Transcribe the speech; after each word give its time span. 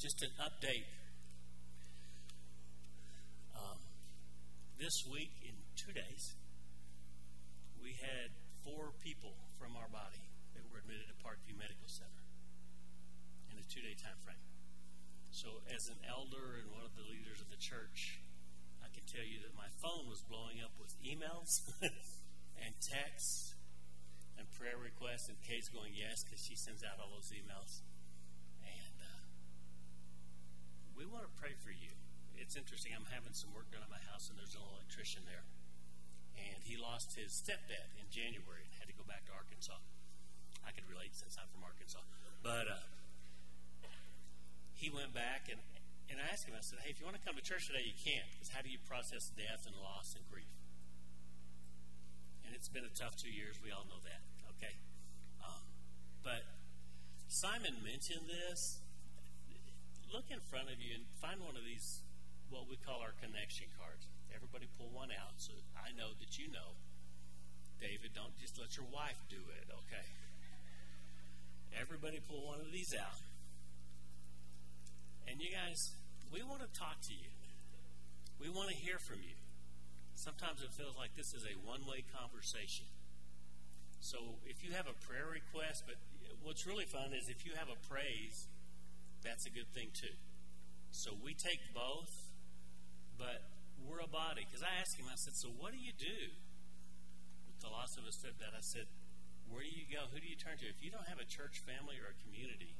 just 0.00 0.24
an 0.24 0.32
update. 0.40 0.88
Um, 3.52 3.76
this 4.80 5.04
week, 5.04 5.28
in 5.44 5.52
two 5.76 5.92
days, 5.92 6.40
we 7.84 7.92
had 8.00 8.32
four 8.64 8.96
people 9.04 9.36
from 9.60 9.76
our 9.76 9.92
body 9.92 10.24
that 10.56 10.64
were 10.72 10.80
admitted 10.80 11.04
to 11.12 11.16
Parkview 11.20 11.52
Medical 11.52 11.84
Center 11.84 12.24
in 13.52 13.60
a 13.60 13.66
two 13.68 13.84
day 13.84 13.92
time 13.92 14.16
frame. 14.24 14.40
So, 15.36 15.60
as 15.68 15.92
an 15.92 16.00
elder 16.08 16.56
and 16.56 16.72
one 16.72 16.88
of 16.88 16.96
the 16.96 17.04
leaders 17.04 17.44
of 17.44 17.52
the 17.52 17.60
church, 17.60 18.24
I 18.80 18.88
can 18.88 19.04
tell 19.04 19.28
you 19.28 19.44
that 19.44 19.52
my 19.52 19.68
phone 19.84 20.08
was 20.08 20.24
blowing 20.24 20.64
up 20.64 20.72
with 20.80 20.96
emails 21.04 21.60
and 22.64 22.72
texts 22.80 23.52
and 24.40 24.48
prayer 24.56 24.80
requests, 24.80 25.28
and 25.28 25.36
Kate's 25.44 25.68
going 25.68 25.92
yes 25.92 26.24
because 26.24 26.40
she 26.40 26.56
sends 26.56 26.80
out 26.88 26.96
all 27.04 27.12
those 27.12 27.36
emails. 27.36 27.84
We 31.00 31.08
want 31.08 31.24
to 31.24 31.32
pray 31.40 31.56
for 31.56 31.72
you. 31.72 31.96
It's 32.36 32.60
interesting. 32.60 32.92
I'm 32.92 33.08
having 33.08 33.32
some 33.32 33.56
work 33.56 33.72
done 33.72 33.80
at 33.80 33.88
my 33.88 34.04
house, 34.12 34.28
and 34.28 34.36
there's 34.36 34.52
an 34.52 34.60
electrician 34.60 35.24
there, 35.24 35.48
and 36.36 36.60
he 36.60 36.76
lost 36.76 37.16
his 37.16 37.32
stepdad 37.32 37.96
in 37.96 38.04
January 38.12 38.68
and 38.68 38.72
had 38.76 38.92
to 38.92 38.96
go 38.96 39.08
back 39.08 39.24
to 39.28 39.32
Arkansas. 39.32 39.80
I 40.60 40.76
could 40.76 40.84
relate 40.84 41.16
since 41.16 41.40
I'm 41.40 41.48
from 41.48 41.64
Arkansas, 41.64 42.04
but. 42.44 42.68
Uh, 42.68 42.84
he 44.80 44.88
went 44.88 45.12
back 45.12 45.52
and, 45.52 45.60
and 46.08 46.16
I 46.16 46.32
asked 46.32 46.48
him, 46.48 46.56
I 46.56 46.64
said, 46.64 46.80
hey, 46.80 46.88
if 46.88 46.96
you 46.96 47.04
want 47.04 47.20
to 47.20 47.20
come 47.20 47.36
to 47.36 47.44
church 47.44 47.68
today, 47.68 47.84
you 47.84 47.92
can't, 47.92 48.24
because 48.32 48.48
how 48.48 48.64
do 48.64 48.72
you 48.72 48.80
process 48.88 49.28
death 49.36 49.68
and 49.68 49.76
loss 49.76 50.16
and 50.16 50.24
grief? 50.32 50.48
And 52.48 52.56
it's 52.56 52.72
been 52.72 52.88
a 52.88 52.94
tough 52.96 53.12
two 53.12 53.28
years. 53.28 53.60
We 53.60 53.68
all 53.68 53.84
know 53.92 54.00
that, 54.08 54.24
okay? 54.56 54.72
Um, 55.44 55.68
but 56.24 56.48
Simon 57.28 57.76
mentioned 57.84 58.24
this. 58.24 58.80
Look 60.10 60.26
in 60.34 60.42
front 60.50 60.66
of 60.66 60.82
you 60.82 60.98
and 60.98 61.06
find 61.22 61.38
one 61.38 61.54
of 61.54 61.62
these, 61.62 62.02
what 62.50 62.66
we 62.66 62.74
call 62.74 62.98
our 62.98 63.14
connection 63.22 63.70
cards. 63.78 64.10
Everybody 64.34 64.66
pull 64.74 64.90
one 64.90 65.14
out 65.14 65.38
so 65.38 65.54
I 65.78 65.94
know 65.94 66.10
that 66.18 66.34
you 66.34 66.50
know. 66.50 66.74
David, 67.78 68.10
don't 68.12 68.34
just 68.36 68.58
let 68.58 68.74
your 68.74 68.90
wife 68.90 69.22
do 69.30 69.38
it, 69.38 69.70
okay? 69.70 70.06
Everybody 71.78 72.18
pull 72.18 72.42
one 72.42 72.58
of 72.58 72.74
these 72.74 72.90
out. 72.92 73.22
And 75.30 75.38
you 75.38 75.54
guys, 75.54 75.94
we 76.34 76.42
want 76.42 76.66
to 76.66 76.70
talk 76.74 76.98
to 77.06 77.14
you. 77.14 77.30
We 78.42 78.50
want 78.50 78.68
to 78.68 78.76
hear 78.76 78.98
from 78.98 79.22
you. 79.22 79.38
Sometimes 80.18 80.60
it 80.60 80.74
feels 80.74 80.98
like 80.98 81.14
this 81.14 81.32
is 81.32 81.46
a 81.46 81.54
one 81.62 81.86
way 81.86 82.02
conversation. 82.10 82.90
So 84.00 84.42
if 84.44 84.64
you 84.66 84.74
have 84.74 84.90
a 84.90 84.96
prayer 85.06 85.30
request, 85.30 85.84
but 85.86 85.96
what's 86.42 86.66
really 86.66 86.84
fun 86.84 87.14
is 87.14 87.30
if 87.30 87.46
you 87.46 87.52
have 87.54 87.68
a 87.70 87.78
praise, 87.86 88.50
that's 89.22 89.46
a 89.46 89.52
good 89.52 89.68
thing 89.72 89.92
too. 89.92 90.16
So 90.90 91.14
we 91.14 91.34
take 91.34 91.60
both, 91.74 92.10
but 93.16 93.46
we're 93.78 94.02
a 94.02 94.10
body. 94.10 94.44
Because 94.44 94.64
I 94.64 94.80
asked 94.80 94.98
him, 94.98 95.06
I 95.06 95.16
said, 95.16 95.36
So 95.36 95.48
what 95.48 95.72
do 95.72 95.78
you 95.78 95.92
do? 95.94 96.34
The 97.60 97.68
loss 97.68 97.96
of 98.00 98.08
a 98.08 98.12
that. 98.40 98.56
I 98.56 98.64
said, 98.64 98.88
Where 99.48 99.62
do 99.62 99.70
you 99.70 99.86
go? 99.86 100.08
Who 100.10 100.18
do 100.18 100.26
you 100.26 100.36
turn 100.36 100.58
to? 100.60 100.66
If 100.66 100.82
you 100.82 100.90
don't 100.90 101.06
have 101.06 101.20
a 101.20 101.28
church 101.28 101.62
family 101.62 102.00
or 102.00 102.12
a 102.12 102.16
community, 102.24 102.74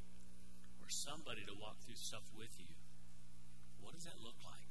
or 0.81 0.89
somebody 0.89 1.45
to 1.47 1.55
walk 1.55 1.79
through 1.85 2.01
stuff 2.01 2.25
with 2.35 2.57
you, 2.59 2.73
what 3.81 3.95
does 3.95 4.05
that 4.05 4.19
look 4.19 4.41
like? 4.43 4.69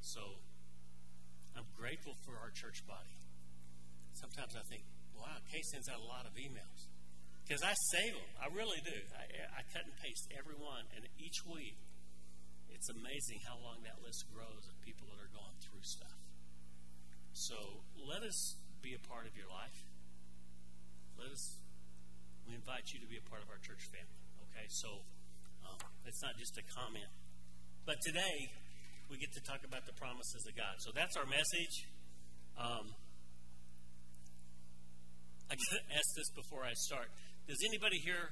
So, 0.00 0.40
I'm 1.56 1.68
grateful 1.76 2.16
for 2.24 2.40
our 2.40 2.50
church 2.50 2.86
body. 2.86 3.18
Sometimes 4.14 4.56
I 4.56 4.64
think, 4.64 4.82
wow, 5.14 5.42
Kay 5.52 5.62
sends 5.62 5.88
out 5.88 6.00
a 6.00 6.08
lot 6.08 6.24
of 6.24 6.34
emails. 6.34 6.88
Because 7.48 7.64
I 7.64 7.72
save 7.96 8.12
them. 8.12 8.28
I 8.44 8.52
really 8.52 8.76
do. 8.84 8.92
I, 9.16 9.24
I 9.56 9.64
cut 9.72 9.80
and 9.88 9.96
paste 10.04 10.28
every 10.36 10.60
one. 10.60 10.84
And 10.92 11.08
each 11.16 11.40
week, 11.48 11.80
it's 12.68 12.92
amazing 12.92 13.40
how 13.48 13.56
long 13.64 13.80
that 13.88 14.04
list 14.04 14.28
grows 14.28 14.68
of 14.68 14.76
people 14.84 15.08
that 15.08 15.16
are 15.16 15.32
going 15.32 15.56
through 15.64 15.80
stuff. 15.80 16.20
So 17.32 17.56
let 17.96 18.20
us 18.20 18.36
be 18.84 18.92
a 18.92 19.00
part 19.08 19.24
of 19.24 19.32
your 19.32 19.48
life. 19.48 19.80
Let 21.16 21.32
us, 21.32 21.56
we 22.44 22.52
invite 22.52 22.92
you 22.92 23.00
to 23.00 23.08
be 23.08 23.16
a 23.16 23.24
part 23.32 23.40
of 23.40 23.48
our 23.48 23.58
church 23.64 23.80
family. 23.96 24.22
Okay, 24.52 24.68
so 24.68 25.00
um, 25.64 25.80
it's 26.04 26.20
not 26.20 26.36
just 26.36 26.52
a 26.60 26.64
comment. 26.76 27.08
But 27.88 27.96
today, 28.04 28.52
we 29.08 29.16
get 29.16 29.32
to 29.32 29.42
talk 29.48 29.64
about 29.64 29.88
the 29.88 29.96
promises 29.96 30.44
of 30.44 30.52
God. 30.52 30.76
So 30.84 30.92
that's 30.92 31.16
our 31.16 31.24
message. 31.24 31.88
Um, 32.60 32.92
I 35.48 35.56
get 35.56 35.80
ask 35.96 36.08
this 36.12 36.28
before 36.36 36.68
I 36.68 36.76
start. 36.76 37.08
Does 37.48 37.64
anybody 37.64 37.96
here 38.04 38.28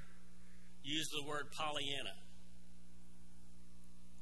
use 0.84 1.09
the 1.09 1.25
word 1.25 1.49
Pollyanna? 1.56 2.12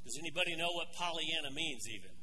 Does 0.06 0.14
anybody 0.22 0.54
know 0.54 0.70
what 0.70 0.94
Pollyanna 0.94 1.50
means, 1.50 1.82
even? 1.90 2.14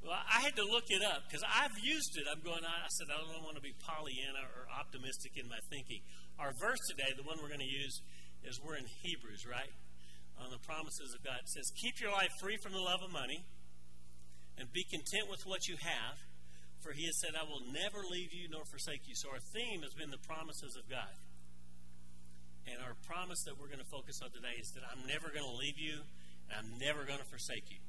Well, 0.00 0.16
I 0.16 0.40
had 0.40 0.56
to 0.56 0.64
look 0.64 0.88
it 0.88 1.04
up 1.04 1.28
because 1.28 1.44
I've 1.44 1.76
used 1.84 2.16
it. 2.16 2.24
I'm 2.24 2.40
going, 2.40 2.64
I 2.64 2.88
said, 2.96 3.12
I 3.12 3.20
don't 3.20 3.44
want 3.44 3.60
to 3.60 3.64
be 3.64 3.76
Pollyanna 3.84 4.48
or 4.56 4.64
optimistic 4.72 5.36
in 5.36 5.44
my 5.52 5.60
thinking. 5.68 6.00
Our 6.40 6.56
verse 6.56 6.80
today, 6.88 7.12
the 7.12 7.26
one 7.28 7.36
we're 7.42 7.52
going 7.52 7.66
to 7.66 7.68
use, 7.68 8.00
is 8.48 8.56
we're 8.64 8.80
in 8.80 8.88
Hebrews, 9.04 9.44
right? 9.44 9.74
On 10.40 10.48
the 10.48 10.62
promises 10.64 11.12
of 11.12 11.20
God. 11.20 11.44
It 11.44 11.50
says, 11.52 11.68
Keep 11.76 12.00
your 12.00 12.16
life 12.16 12.32
free 12.40 12.56
from 12.62 12.72
the 12.72 12.80
love 12.80 13.04
of 13.04 13.12
money 13.12 13.44
and 14.56 14.72
be 14.72 14.88
content 14.88 15.28
with 15.28 15.44
what 15.44 15.66
you 15.68 15.76
have, 15.82 16.16
for 16.80 16.92
he 16.92 17.06
has 17.06 17.18
said, 17.18 17.34
I 17.34 17.44
will 17.44 17.62
never 17.72 18.06
leave 18.06 18.32
you 18.32 18.48
nor 18.48 18.64
forsake 18.64 19.06
you. 19.06 19.14
So 19.14 19.30
our 19.30 19.42
theme 19.42 19.82
has 19.82 19.94
been 19.94 20.10
the 20.10 20.22
promises 20.22 20.76
of 20.78 20.88
God. 20.88 21.14
And 22.68 22.78
our 22.84 22.94
promise 23.08 23.42
that 23.48 23.56
we're 23.56 23.72
going 23.72 23.82
to 23.82 23.92
focus 23.92 24.20
on 24.22 24.30
today 24.30 24.60
is 24.60 24.70
that 24.76 24.84
I'm 24.84 25.06
never 25.08 25.32
going 25.32 25.46
to 25.46 25.56
leave 25.56 25.80
you 25.80 26.04
and 26.48 26.52
I'm 26.52 26.70
never 26.78 27.04
going 27.08 27.18
to 27.18 27.30
forsake 27.32 27.70
you. 27.72 27.80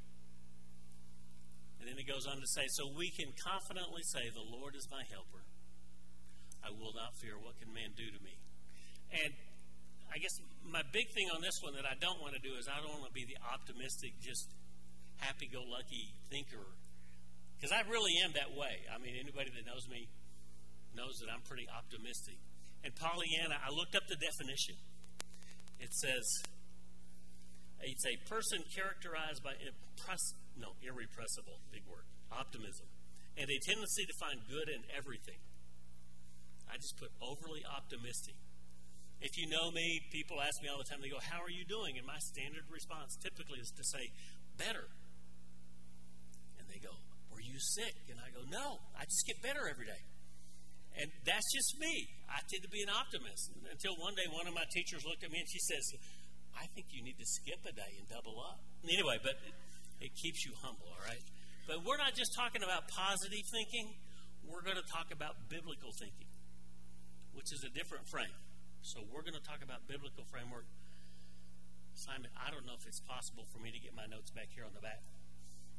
And 1.80 1.88
then 1.88 1.96
he 1.96 2.04
goes 2.04 2.28
on 2.28 2.40
to 2.40 2.48
say, 2.48 2.68
So 2.68 2.88
we 2.92 3.12
can 3.12 3.32
confidently 3.40 4.04
say, 4.04 4.28
The 4.32 4.44
Lord 4.44 4.76
is 4.76 4.88
my 4.92 5.04
helper. 5.08 5.44
I 6.60 6.72
will 6.76 6.92
not 6.92 7.16
fear. 7.16 7.40
What 7.40 7.56
can 7.60 7.72
man 7.72 7.96
do 7.96 8.08
to 8.08 8.20
me? 8.24 8.36
And 9.16 9.32
I 10.12 10.20
guess 10.20 10.40
my 10.68 10.84
big 10.92 11.12
thing 11.16 11.32
on 11.32 11.42
this 11.42 11.64
one 11.64 11.74
that 11.80 11.88
I 11.88 11.96
don't 12.00 12.20
want 12.20 12.36
to 12.36 12.44
do 12.44 12.56
is 12.60 12.68
I 12.68 12.84
don't 12.84 13.00
want 13.00 13.08
to 13.08 13.16
be 13.16 13.26
the 13.26 13.40
optimistic, 13.40 14.20
just 14.20 14.52
happy 15.18 15.48
go 15.48 15.64
lucky 15.64 16.14
thinker. 16.30 16.76
Because 17.60 17.76
I 17.76 17.84
really 17.92 18.16
am 18.24 18.32
that 18.40 18.56
way. 18.56 18.88
I 18.88 18.96
mean, 19.04 19.20
anybody 19.20 19.52
that 19.52 19.68
knows 19.68 19.84
me 19.92 20.08
knows 20.96 21.20
that 21.20 21.28
I'm 21.28 21.44
pretty 21.44 21.68
optimistic. 21.68 22.40
And 22.88 22.96
Pollyanna, 22.96 23.60
I 23.60 23.68
looked 23.76 24.00
up 24.00 24.08
the 24.08 24.16
definition. 24.16 24.80
It 25.84 25.92
says 25.92 26.24
it's 27.84 28.08
a 28.08 28.16
person 28.32 28.64
characterized 28.72 29.44
by 29.44 29.60
impress, 29.60 30.24
no, 30.56 30.76
irrepressible, 30.80 31.60
big 31.72 31.84
word, 31.88 32.08
optimism, 32.32 32.88
and 33.36 33.48
a 33.48 33.58
tendency 33.68 34.08
to 34.08 34.16
find 34.20 34.40
good 34.48 34.72
in 34.72 34.88
everything. 34.96 35.44
I 36.72 36.80
just 36.80 36.96
put 36.96 37.12
overly 37.20 37.68
optimistic. 37.68 38.36
If 39.20 39.36
you 39.36 39.52
know 39.52 39.72
me, 39.72 40.00
people 40.12 40.40
ask 40.40 40.64
me 40.64 40.72
all 40.72 40.80
the 40.80 40.88
time, 40.88 41.04
they 41.04 41.12
go, 41.12 41.20
How 41.20 41.44
are 41.44 41.52
you 41.52 41.68
doing? 41.68 42.00
And 42.00 42.08
my 42.08 42.20
standard 42.32 42.72
response 42.72 43.20
typically 43.20 43.60
is 43.60 43.72
to 43.76 43.84
say, 43.84 44.12
Better. 44.56 44.88
You 47.60 47.64
sick? 47.84 47.96
And 48.08 48.18
I 48.24 48.32
go, 48.32 48.48
No, 48.48 48.80
I 48.96 49.04
just 49.04 49.28
get 49.28 49.44
better 49.44 49.68
every 49.68 49.84
day. 49.84 50.04
And 50.96 51.12
that's 51.28 51.48
just 51.52 51.76
me. 51.80 52.08
I 52.32 52.40
tend 52.48 52.64
to 52.64 52.72
be 52.72 52.82
an 52.84 52.92
optimist. 52.92 53.52
Until 53.68 54.00
one 54.00 54.16
day, 54.16 54.28
one 54.32 54.48
of 54.48 54.56
my 54.56 54.68
teachers 54.72 55.04
looked 55.04 55.24
at 55.24 55.32
me 55.32 55.40
and 55.44 55.48
she 55.48 55.60
says, 55.60 55.84
I 56.58 56.66
think 56.76 56.92
you 56.92 57.04
need 57.04 57.16
to 57.20 57.28
skip 57.28 57.62
a 57.64 57.72
day 57.72 57.92
and 58.00 58.08
double 58.10 58.36
up. 58.42 58.60
Anyway, 58.84 59.16
but 59.22 59.38
it, 59.48 59.56
it 60.02 60.12
keeps 60.18 60.44
you 60.44 60.52
humble, 60.60 60.90
all 60.92 61.04
right? 61.06 61.24
But 61.70 61.86
we're 61.86 62.02
not 62.02 62.18
just 62.18 62.34
talking 62.36 62.66
about 62.66 62.90
positive 62.90 63.46
thinking, 63.54 63.96
we're 64.44 64.66
going 64.66 64.82
to 64.82 64.90
talk 64.92 65.14
about 65.14 65.38
biblical 65.48 65.94
thinking 65.96 66.30
which 67.40 67.56
is 67.56 67.64
a 67.64 67.72
different 67.72 68.04
frame. 68.08 68.36
So 68.82 69.00
we're 69.08 69.24
going 69.24 69.40
to 69.40 69.48
talk 69.48 69.64
about 69.64 69.88
biblical 69.88 70.28
framework. 70.28 70.68
Simon, 71.96 72.28
I 72.36 72.52
don't 72.52 72.68
know 72.68 72.76
if 72.76 72.84
it's 72.88 73.00
possible 73.00 73.48
for 73.52 73.64
me 73.64 73.72
to 73.72 73.80
get 73.80 73.96
my 73.96 74.08
notes 74.12 74.32
back 74.32 74.52
here 74.52 74.68
on 74.68 74.76
the 74.76 74.84
back. 74.84 75.00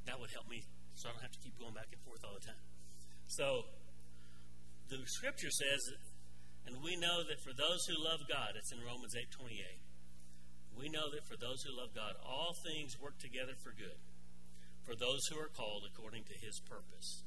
That 0.09 0.21
would 0.21 0.33
help 0.33 0.49
me 0.49 0.65
so 0.95 1.09
I 1.09 1.13
don't 1.13 1.23
have 1.23 1.35
to 1.35 1.43
keep 1.43 1.59
going 1.59 1.75
back 1.75 1.89
and 1.93 2.01
forth 2.03 2.23
all 2.25 2.35
the 2.35 2.45
time. 2.45 2.65
So 3.27 3.67
the 4.91 4.99
scripture 5.07 5.51
says, 5.51 5.81
and 6.67 6.83
we 6.83 6.99
know 6.99 7.23
that 7.25 7.41
for 7.41 7.55
those 7.55 7.87
who 7.87 7.97
love 7.97 8.27
God, 8.29 8.59
it's 8.59 8.73
in 8.73 8.83
Romans 8.83 9.15
8 9.15 9.31
28. 9.31 9.57
We 10.77 10.89
know 10.89 11.11
that 11.13 11.27
for 11.27 11.37
those 11.37 11.63
who 11.63 11.77
love 11.77 11.95
God, 11.95 12.15
all 12.23 12.55
things 12.65 12.97
work 12.99 13.19
together 13.19 13.53
for 13.63 13.75
good, 13.75 13.99
for 14.87 14.95
those 14.95 15.27
who 15.29 15.37
are 15.39 15.51
called 15.51 15.85
according 15.87 16.25
to 16.31 16.37
his 16.39 16.61
purpose. 16.65 17.23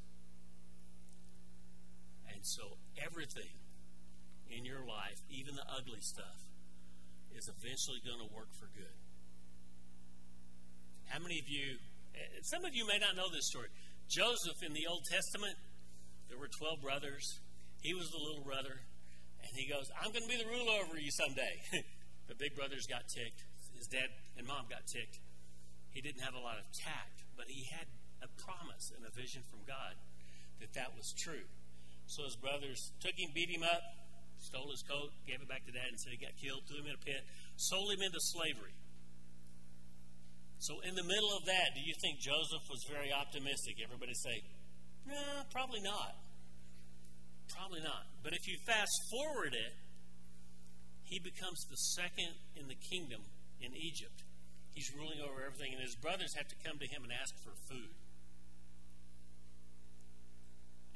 And 2.32 2.42
so 2.42 2.80
everything 2.98 3.62
in 4.50 4.66
your 4.66 4.82
life, 4.86 5.20
even 5.30 5.56
the 5.56 5.68
ugly 5.70 6.02
stuff, 6.02 6.40
is 7.36 7.50
eventually 7.50 8.02
going 8.06 8.22
to 8.22 8.30
work 8.34 8.52
for 8.58 8.70
good. 8.74 8.98
How 11.10 11.20
many 11.20 11.38
of 11.38 11.48
you, 11.50 11.78
some 12.42 12.66
of 12.66 12.76
you 12.76 12.86
may 12.88 13.00
not 13.00 13.16
know 13.16 13.30
this 13.32 13.48
story. 13.48 13.70
Joseph 14.10 14.62
in 14.62 14.74
the 14.74 14.86
Old 14.88 15.06
Testament, 15.10 15.56
there 16.30 16.38
were 16.38 16.50
12 16.50 16.82
brothers. 16.82 17.40
He 17.82 17.94
was 17.94 18.10
the 18.12 18.20
little 18.20 18.44
brother. 18.44 18.84
And 19.44 19.52
he 19.56 19.68
goes, 19.68 19.92
I'm 20.00 20.12
going 20.12 20.24
to 20.24 20.32
be 20.32 20.40
the 20.40 20.48
ruler 20.48 20.84
over 20.84 20.96
you 20.96 21.12
someday. 21.12 21.60
the 22.30 22.36
big 22.36 22.56
brothers 22.56 22.88
got 22.88 23.08
ticked. 23.12 23.44
His 23.76 23.88
dad 23.88 24.08
and 24.38 24.48
mom 24.48 24.70
got 24.70 24.88
ticked. 24.88 25.20
He 25.92 26.02
didn't 26.02 26.24
have 26.24 26.34
a 26.34 26.42
lot 26.42 26.58
of 26.58 26.66
tact, 26.72 27.28
but 27.36 27.46
he 27.52 27.68
had 27.70 27.86
a 28.24 28.30
promise 28.40 28.90
and 28.96 29.04
a 29.06 29.12
vision 29.12 29.44
from 29.52 29.62
God 29.68 30.00
that 30.64 30.74
that 30.74 30.96
was 30.96 31.14
true. 31.14 31.46
So 32.08 32.24
his 32.24 32.36
brothers 32.36 32.92
took 33.00 33.14
him, 33.20 33.30
beat 33.36 33.52
him 33.52 33.64
up, 33.64 33.84
stole 34.40 34.72
his 34.72 34.84
coat, 34.84 35.12
gave 35.28 35.44
it 35.44 35.48
back 35.48 35.66
to 35.66 35.72
dad, 35.72 35.92
and 35.92 36.00
said 36.00 36.12
he 36.16 36.20
got 36.20 36.36
killed, 36.40 36.64
threw 36.68 36.80
him 36.80 36.88
in 36.88 36.96
a 36.96 37.04
pit, 37.04 37.24
sold 37.56 37.92
him 37.92 38.02
into 38.02 38.20
slavery. 38.20 38.76
So, 40.64 40.80
in 40.88 40.96
the 40.96 41.04
middle 41.04 41.36
of 41.36 41.44
that, 41.44 41.76
do 41.76 41.84
you 41.84 41.92
think 42.00 42.24
Joseph 42.24 42.64
was 42.72 42.80
very 42.88 43.12
optimistic? 43.12 43.84
Everybody 43.84 44.16
say, 44.16 44.40
nah, 45.04 45.44
probably 45.52 45.84
not. 45.84 46.16
Probably 47.52 47.84
not. 47.84 48.08
But 48.24 48.32
if 48.32 48.48
you 48.48 48.56
fast 48.64 48.96
forward 49.12 49.52
it, 49.52 49.76
he 51.04 51.20
becomes 51.20 51.60
the 51.68 51.76
second 52.00 52.32
in 52.56 52.72
the 52.72 52.80
kingdom 52.80 53.28
in 53.60 53.76
Egypt. 53.76 54.24
He's 54.72 54.88
ruling 54.96 55.20
over 55.20 55.44
everything, 55.44 55.76
and 55.76 55.84
his 55.84 56.00
brothers 56.00 56.32
have 56.40 56.48
to 56.48 56.58
come 56.64 56.80
to 56.80 56.88
him 56.88 57.04
and 57.04 57.12
ask 57.12 57.36
for 57.44 57.52
food. 57.68 57.94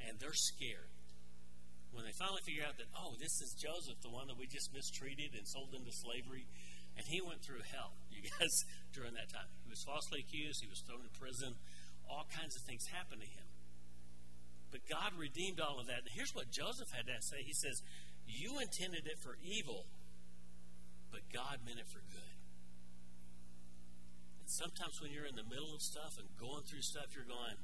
And 0.07 0.15
they're 0.15 0.31
scared 0.31 0.95
when 1.91 2.07
they 2.07 2.15
finally 2.15 2.41
figure 2.47 2.63
out 2.63 2.79
that, 2.79 2.87
oh, 2.95 3.19
this 3.19 3.35
is 3.43 3.51
Joseph, 3.59 3.99
the 3.99 4.15
one 4.15 4.31
that 4.31 4.39
we 4.39 4.47
just 4.47 4.71
mistreated 4.71 5.35
and 5.35 5.43
sold 5.43 5.75
into 5.75 5.91
slavery, 5.91 6.47
and 6.95 7.03
he 7.03 7.19
went 7.19 7.43
through 7.43 7.61
hell, 7.67 7.93
you 8.17 8.25
guys, 8.39 8.65
during 8.97 9.13
that 9.13 9.29
time. 9.29 9.47
He 9.63 9.69
was 9.69 9.83
falsely 9.85 10.25
accused, 10.25 10.61
he 10.61 10.69
was 10.69 10.81
thrown 10.81 11.05
in 11.05 11.13
prison, 11.13 11.55
all 12.09 12.25
kinds 12.33 12.57
of 12.57 12.65
things 12.65 12.89
happened 12.89 13.21
to 13.21 13.29
him. 13.29 13.47
But 14.71 14.83
God 14.89 15.15
redeemed 15.15 15.59
all 15.59 15.79
of 15.79 15.87
that. 15.87 16.03
And 16.03 16.11
here's 16.11 16.35
what 16.35 16.51
Joseph 16.51 16.91
had 16.91 17.07
to 17.07 17.15
say 17.23 17.43
He 17.43 17.53
says, 17.55 17.81
You 18.27 18.59
intended 18.59 19.07
it 19.07 19.19
for 19.23 19.39
evil, 19.39 19.87
but 21.11 21.23
God 21.31 21.63
meant 21.63 21.79
it 21.79 21.87
for 21.87 22.03
good. 22.11 22.35
And 24.43 24.49
sometimes 24.51 24.99
when 24.99 25.11
you're 25.11 25.27
in 25.27 25.39
the 25.39 25.47
middle 25.47 25.71
of 25.71 25.81
stuff 25.81 26.19
and 26.19 26.27
going 26.35 26.63
through 26.67 26.83
stuff, 26.83 27.15
you're 27.15 27.27
going, 27.27 27.55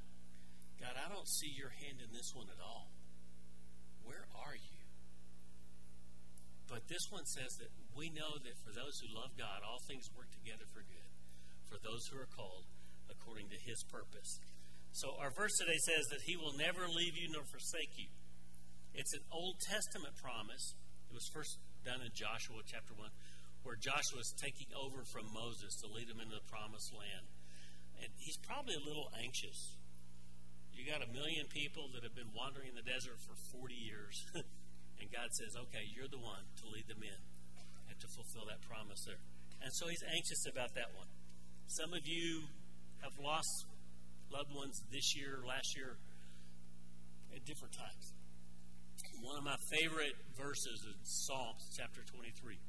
God, 0.80 0.96
I 1.00 1.12
don't 1.12 1.28
see 1.28 1.52
your 1.52 1.72
hand 1.84 2.00
in 2.04 2.12
this 2.12 2.32
one 2.36 2.48
at 2.48 2.60
all. 2.64 2.92
Where 4.04 4.28
are 4.36 4.56
you? 4.56 4.73
But 6.74 6.90
this 6.90 7.06
one 7.14 7.30
says 7.30 7.54
that 7.62 7.70
we 7.94 8.10
know 8.10 8.34
that 8.42 8.58
for 8.66 8.74
those 8.74 8.98
who 8.98 9.14
love 9.14 9.38
God, 9.38 9.62
all 9.62 9.78
things 9.86 10.10
work 10.18 10.34
together 10.34 10.66
for 10.74 10.82
good, 10.82 11.14
for 11.70 11.78
those 11.78 12.10
who 12.10 12.18
are 12.18 12.34
called 12.34 12.66
according 13.14 13.54
to 13.54 13.62
his 13.62 13.86
purpose. 13.94 14.42
So 14.90 15.14
our 15.22 15.30
verse 15.30 15.54
today 15.62 15.78
says 15.86 16.10
that 16.10 16.26
he 16.26 16.34
will 16.34 16.58
never 16.58 16.90
leave 16.90 17.14
you 17.14 17.30
nor 17.30 17.46
forsake 17.46 17.94
you. 17.94 18.10
It's 18.98 19.14
an 19.14 19.22
Old 19.30 19.62
Testament 19.62 20.18
promise. 20.18 20.74
It 21.06 21.14
was 21.14 21.30
first 21.30 21.62
done 21.86 22.02
in 22.02 22.10
Joshua 22.18 22.66
chapter 22.66 22.98
1, 22.98 23.06
where 23.62 23.78
Joshua 23.78 24.26
is 24.26 24.34
taking 24.42 24.74
over 24.74 25.06
from 25.14 25.30
Moses 25.30 25.78
to 25.86 25.94
lead 25.94 26.10
him 26.10 26.18
into 26.18 26.42
the 26.42 26.50
promised 26.50 26.90
land. 26.90 27.30
And 28.02 28.10
he's 28.18 28.42
probably 28.42 28.74
a 28.74 28.82
little 28.82 29.14
anxious 29.14 29.78
you 30.74 30.90
got 30.90 31.06
a 31.06 31.12
million 31.14 31.46
people 31.54 31.86
that 31.94 32.02
have 32.02 32.18
been 32.18 32.34
wandering 32.34 32.74
in 32.74 32.76
the 32.76 32.82
desert 32.82 33.22
for 33.22 33.38
40 33.62 33.78
years. 33.78 34.26
and 35.00 35.10
God 35.12 35.30
says, 35.34 35.56
okay, 35.68 35.86
you're 35.94 36.10
the 36.10 36.22
one 36.22 36.46
to 36.62 36.66
lead 36.70 36.88
them 36.88 37.02
in 37.02 37.20
and 37.90 37.96
to 38.00 38.08
fulfill 38.08 38.46
that 38.50 38.62
promise 38.66 39.04
there. 39.06 39.22
And 39.62 39.72
so 39.74 39.88
he's 39.88 40.04
anxious 40.04 40.46
about 40.50 40.76
that 40.76 40.92
one. 40.96 41.08
Some 41.68 41.94
of 41.94 42.04
you 42.06 42.50
have 43.02 43.16
lost 43.20 43.66
loved 44.32 44.54
ones 44.54 44.82
this 44.92 45.16
year, 45.16 45.42
last 45.46 45.76
year, 45.76 45.98
at 47.36 47.46
different 47.46 47.74
times. 47.74 48.14
One 49.22 49.38
of 49.38 49.46
my 49.46 49.56
favorite 49.72 50.20
verses 50.36 50.84
is 50.84 50.98
Psalms 51.04 51.64
chapter 51.78 52.04
23. 52.04 52.60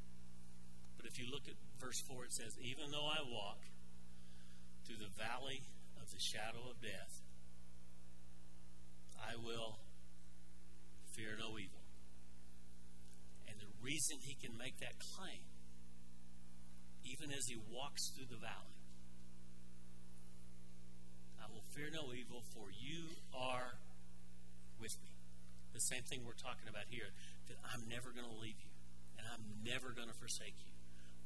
But 0.96 1.06
if 1.06 1.18
you 1.18 1.26
look 1.30 1.44
at 1.48 1.58
verse 1.80 2.00
4, 2.08 2.24
it 2.24 2.32
says, 2.32 2.54
Even 2.62 2.90
though 2.90 3.06
I 3.10 3.20
walk 3.26 3.60
through 4.86 5.02
the 5.02 5.12
valley 5.18 5.60
of 6.00 6.06
the 6.10 6.20
shadow 6.20 6.70
of 6.70 6.80
death, 6.80 7.12
I 9.18 9.36
will 9.36 9.78
fear 11.16 11.36
no 11.38 11.58
evil. 11.58 11.83
Reason 13.84 14.16
he 14.24 14.32
can 14.40 14.56
make 14.56 14.80
that 14.80 14.96
claim, 14.96 15.44
even 17.04 17.28
as 17.28 17.44
he 17.44 17.60
walks 17.68 18.08
through 18.16 18.32
the 18.32 18.40
valley, 18.40 18.80
I 21.36 21.52
will 21.52 21.68
fear 21.76 21.92
no 21.92 22.16
evil, 22.16 22.40
for 22.56 22.72
you 22.72 23.20
are 23.36 23.76
with 24.80 24.96
me. 25.04 25.12
The 25.76 25.84
same 25.84 26.00
thing 26.08 26.24
we're 26.24 26.32
talking 26.32 26.64
about 26.64 26.88
here 26.88 27.12
that 27.52 27.60
I'm 27.60 27.84
never 27.84 28.08
going 28.08 28.24
to 28.24 28.40
leave 28.40 28.56
you, 28.56 28.72
and 29.20 29.28
I'm 29.28 29.44
never 29.60 29.92
going 29.92 30.08
to 30.08 30.16
forsake 30.16 30.56
you, 30.64 30.72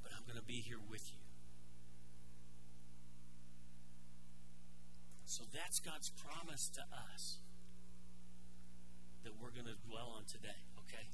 but 0.02 0.10
I'm 0.10 0.26
going 0.26 0.40
to 0.40 0.48
be 0.48 0.58
here 0.58 0.82
with 0.82 1.06
you. 1.14 1.22
So 5.30 5.44
that's 5.54 5.78
God's 5.78 6.10
promise 6.10 6.66
to 6.74 6.82
us 7.14 7.38
that 9.22 9.38
we're 9.38 9.54
going 9.54 9.70
to 9.70 9.78
dwell 9.86 10.18
on 10.18 10.26
today, 10.26 10.58
okay? 10.82 11.06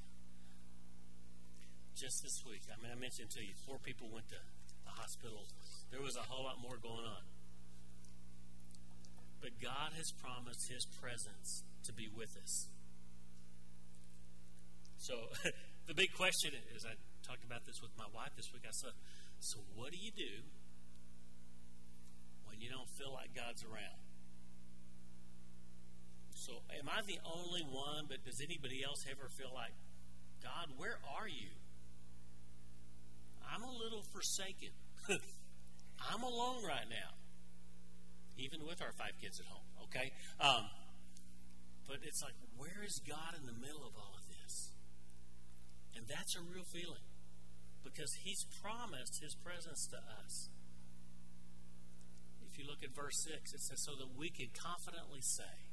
Just 1.95 2.23
this 2.27 2.43
week, 2.43 2.67
I 2.67 2.75
mean, 2.83 2.91
I 2.91 2.99
mentioned 2.99 3.31
to 3.31 3.41
you, 3.41 3.55
four 3.63 3.79
people 3.79 4.11
went 4.11 4.27
to 4.27 4.35
the 4.83 4.91
hospital. 4.99 5.47
There 5.95 6.03
was 6.03 6.19
a 6.19 6.27
whole 6.27 6.43
lot 6.43 6.59
more 6.59 6.75
going 6.75 7.07
on. 7.07 7.23
But 9.39 9.55
God 9.63 9.95
has 9.95 10.11
promised 10.11 10.67
His 10.67 10.83
presence 10.99 11.63
to 11.87 11.93
be 11.95 12.11
with 12.11 12.35
us. 12.35 12.67
So, 14.99 15.31
the 15.87 15.95
big 15.95 16.11
question 16.19 16.51
is 16.75 16.83
I 16.83 16.99
talked 17.23 17.47
about 17.47 17.63
this 17.63 17.79
with 17.79 17.95
my 17.95 18.11
wife 18.11 18.35
this 18.35 18.51
week. 18.51 18.67
I 18.67 18.75
said, 18.75 18.91
So, 19.39 19.63
what 19.79 19.95
do 19.95 19.97
you 19.97 20.11
do 20.11 20.43
when 22.51 22.59
you 22.59 22.67
don't 22.67 22.91
feel 22.99 23.15
like 23.15 23.31
God's 23.31 23.63
around? 23.63 24.03
So, 26.35 26.59
am 26.75 26.91
I 26.91 26.99
the 27.07 27.23
only 27.23 27.63
one, 27.63 28.11
but 28.11 28.19
does 28.27 28.43
anybody 28.43 28.83
else 28.83 29.07
ever 29.07 29.31
feel 29.31 29.55
like, 29.55 29.71
God, 30.43 30.75
where 30.75 30.99
are 31.15 31.31
you? 31.31 31.54
I'm 33.49 33.63
a 33.63 33.71
little 33.71 34.03
forsaken. 34.11 34.71
I'm 36.11 36.23
alone 36.23 36.63
right 36.65 36.87
now, 36.89 37.11
even 38.37 38.65
with 38.65 38.81
our 38.81 38.93
five 38.97 39.15
kids 39.21 39.39
at 39.39 39.47
home, 39.47 39.65
okay? 39.89 40.11
Um, 40.39 40.65
but 41.87 42.03
it's 42.03 42.21
like, 42.21 42.35
where 42.57 42.83
is 42.83 42.99
God 43.07 43.37
in 43.39 43.45
the 43.45 43.57
middle 43.57 43.85
of 43.85 43.93
all 43.95 44.13
of 44.17 44.25
this? 44.27 44.73
And 45.95 46.05
that's 46.07 46.35
a 46.35 46.43
real 46.43 46.65
feeling 46.73 47.05
because 47.83 48.11
He's 48.25 48.45
promised 48.61 49.21
His 49.21 49.35
presence 49.39 49.87
to 49.93 49.97
us. 49.97 50.49
If 52.51 52.59
you 52.59 52.65
look 52.67 52.83
at 52.83 52.95
verse 52.95 53.15
6, 53.27 53.53
it 53.53 53.61
says, 53.61 53.83
So 53.83 53.95
that 53.99 54.15
we 54.17 54.29
can 54.29 54.47
confidently 54.55 55.21
say, 55.21 55.65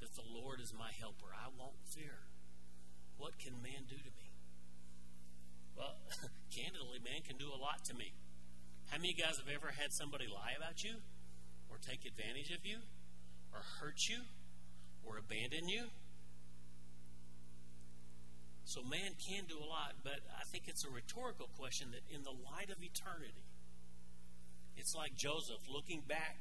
that 0.00 0.12
the 0.14 0.26
Lord 0.28 0.60
is 0.60 0.72
my 0.76 0.90
helper. 1.00 1.32
I 1.32 1.48
won't 1.56 1.80
fear. 1.94 2.28
What 3.16 3.38
can 3.38 3.62
man 3.62 3.88
do 3.88 3.96
to 3.96 4.12
me? 4.12 4.25
Well, 5.76 5.94
candidly, 6.56 6.98
man 7.04 7.20
can 7.26 7.36
do 7.36 7.52
a 7.52 7.60
lot 7.60 7.84
to 7.86 7.94
me. 7.94 8.12
How 8.88 8.96
many 8.96 9.12
of 9.12 9.18
you 9.18 9.24
guys 9.24 9.36
have 9.36 9.52
ever 9.52 9.74
had 9.76 9.92
somebody 9.92 10.26
lie 10.26 10.56
about 10.56 10.82
you, 10.82 11.04
or 11.68 11.76
take 11.76 12.06
advantage 12.06 12.50
of 12.50 12.64
you, 12.64 12.78
or 13.52 13.60
hurt 13.80 14.08
you, 14.08 14.24
or 15.04 15.18
abandon 15.18 15.68
you? 15.68 15.92
So 18.64 18.82
man 18.82 19.14
can 19.22 19.44
do 19.46 19.58
a 19.62 19.68
lot, 19.68 19.94
but 20.02 20.26
I 20.34 20.42
think 20.50 20.64
it's 20.66 20.84
a 20.84 20.90
rhetorical 20.90 21.48
question 21.56 21.92
that 21.92 22.02
in 22.10 22.24
the 22.24 22.34
light 22.34 22.66
of 22.66 22.82
eternity, 22.82 23.46
it's 24.76 24.94
like 24.94 25.14
Joseph 25.14 25.62
looking 25.70 26.02
back 26.02 26.36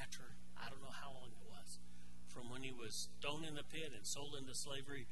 after 0.00 0.22
I 0.56 0.70
don't 0.70 0.80
know 0.80 0.94
how 0.94 1.12
long 1.12 1.28
it 1.28 1.44
was, 1.44 1.78
from 2.32 2.48
when 2.48 2.62
he 2.62 2.72
was 2.72 3.08
thrown 3.20 3.44
in 3.44 3.54
the 3.54 3.64
pit 3.64 3.92
and 3.94 4.06
sold 4.06 4.34
into 4.38 4.54
slavery 4.54 5.06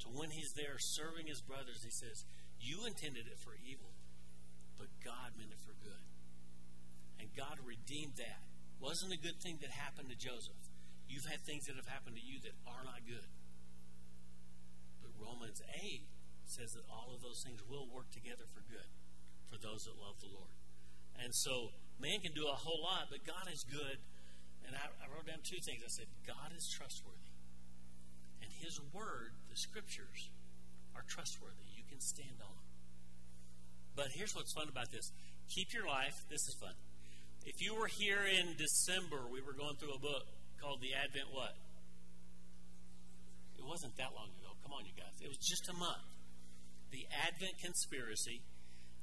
to 0.00 0.08
when 0.08 0.30
he's 0.30 0.52
there 0.52 0.76
serving 0.78 1.26
his 1.26 1.40
brothers, 1.40 1.84
he 1.84 1.90
says, 1.90 2.24
You 2.60 2.84
intended 2.84 3.26
it 3.26 3.40
for 3.40 3.56
evil, 3.64 3.96
but 4.76 4.92
God 5.00 5.34
meant 5.40 5.50
it 5.50 5.62
for 5.64 5.72
good. 5.80 6.04
And 7.18 7.32
God 7.32 7.56
redeemed 7.64 8.20
that. 8.20 8.44
Wasn't 8.80 9.12
a 9.12 9.20
good 9.20 9.40
thing 9.40 9.60
that 9.60 9.72
happened 9.72 10.08
to 10.08 10.16
Joseph. 10.16 10.60
You've 11.08 11.28
had 11.28 11.44
things 11.44 11.66
that 11.66 11.76
have 11.76 11.88
happened 11.88 12.16
to 12.16 12.24
you 12.24 12.40
that 12.44 12.56
are 12.64 12.84
not 12.84 13.04
good. 13.04 13.28
But 15.04 15.12
Romans 15.20 15.60
8 15.80 16.04
says 16.44 16.72
that 16.76 16.86
all 16.88 17.12
of 17.12 17.20
those 17.20 17.42
things 17.44 17.60
will 17.64 17.88
work 17.88 18.08
together 18.12 18.48
for 18.48 18.64
good 18.64 18.88
for 19.48 19.58
those 19.58 19.84
that 19.84 19.98
love 19.98 20.20
the 20.22 20.30
Lord. 20.30 20.54
And 21.18 21.34
so 21.34 21.74
man 22.00 22.22
can 22.24 22.32
do 22.32 22.48
a 22.48 22.56
whole 22.56 22.80
lot, 22.80 23.12
but 23.12 23.26
God 23.26 23.50
is 23.52 23.66
good 23.66 24.00
and 24.70 24.78
I, 24.78 24.86
I 25.02 25.10
wrote 25.10 25.26
down 25.26 25.42
two 25.42 25.58
things. 25.58 25.82
I 25.82 25.90
said, 25.90 26.06
God 26.22 26.54
is 26.54 26.70
trustworthy. 26.70 27.34
And 28.38 28.50
His 28.62 28.78
Word, 28.94 29.34
the 29.50 29.58
Scriptures, 29.58 30.30
are 30.94 31.02
trustworthy. 31.10 31.69
Can 32.00 32.24
stand 32.24 32.40
on. 32.40 32.56
But 33.92 34.08
here's 34.16 34.32
what's 34.32 34.56
fun 34.56 34.72
about 34.72 34.88
this 34.88 35.12
keep 35.52 35.68
your 35.76 35.84
life. 35.84 36.16
This 36.32 36.40
is 36.48 36.56
fun. 36.56 36.72
If 37.44 37.60
you 37.60 37.76
were 37.76 37.92
here 37.92 38.24
in 38.24 38.56
December, 38.56 39.28
we 39.28 39.44
were 39.44 39.52
going 39.52 39.76
through 39.76 39.92
a 39.92 40.00
book 40.00 40.24
called 40.64 40.80
The 40.80 40.96
Advent 40.96 41.28
What? 41.28 41.52
It 43.60 43.64
wasn't 43.68 43.92
that 44.00 44.16
long 44.16 44.32
ago. 44.32 44.48
Come 44.64 44.72
on, 44.72 44.88
you 44.88 44.96
guys. 44.96 45.12
It 45.20 45.28
was 45.28 45.36
just 45.44 45.68
a 45.68 45.76
month. 45.76 46.08
The 46.88 47.04
Advent 47.28 47.60
Conspiracy. 47.60 48.40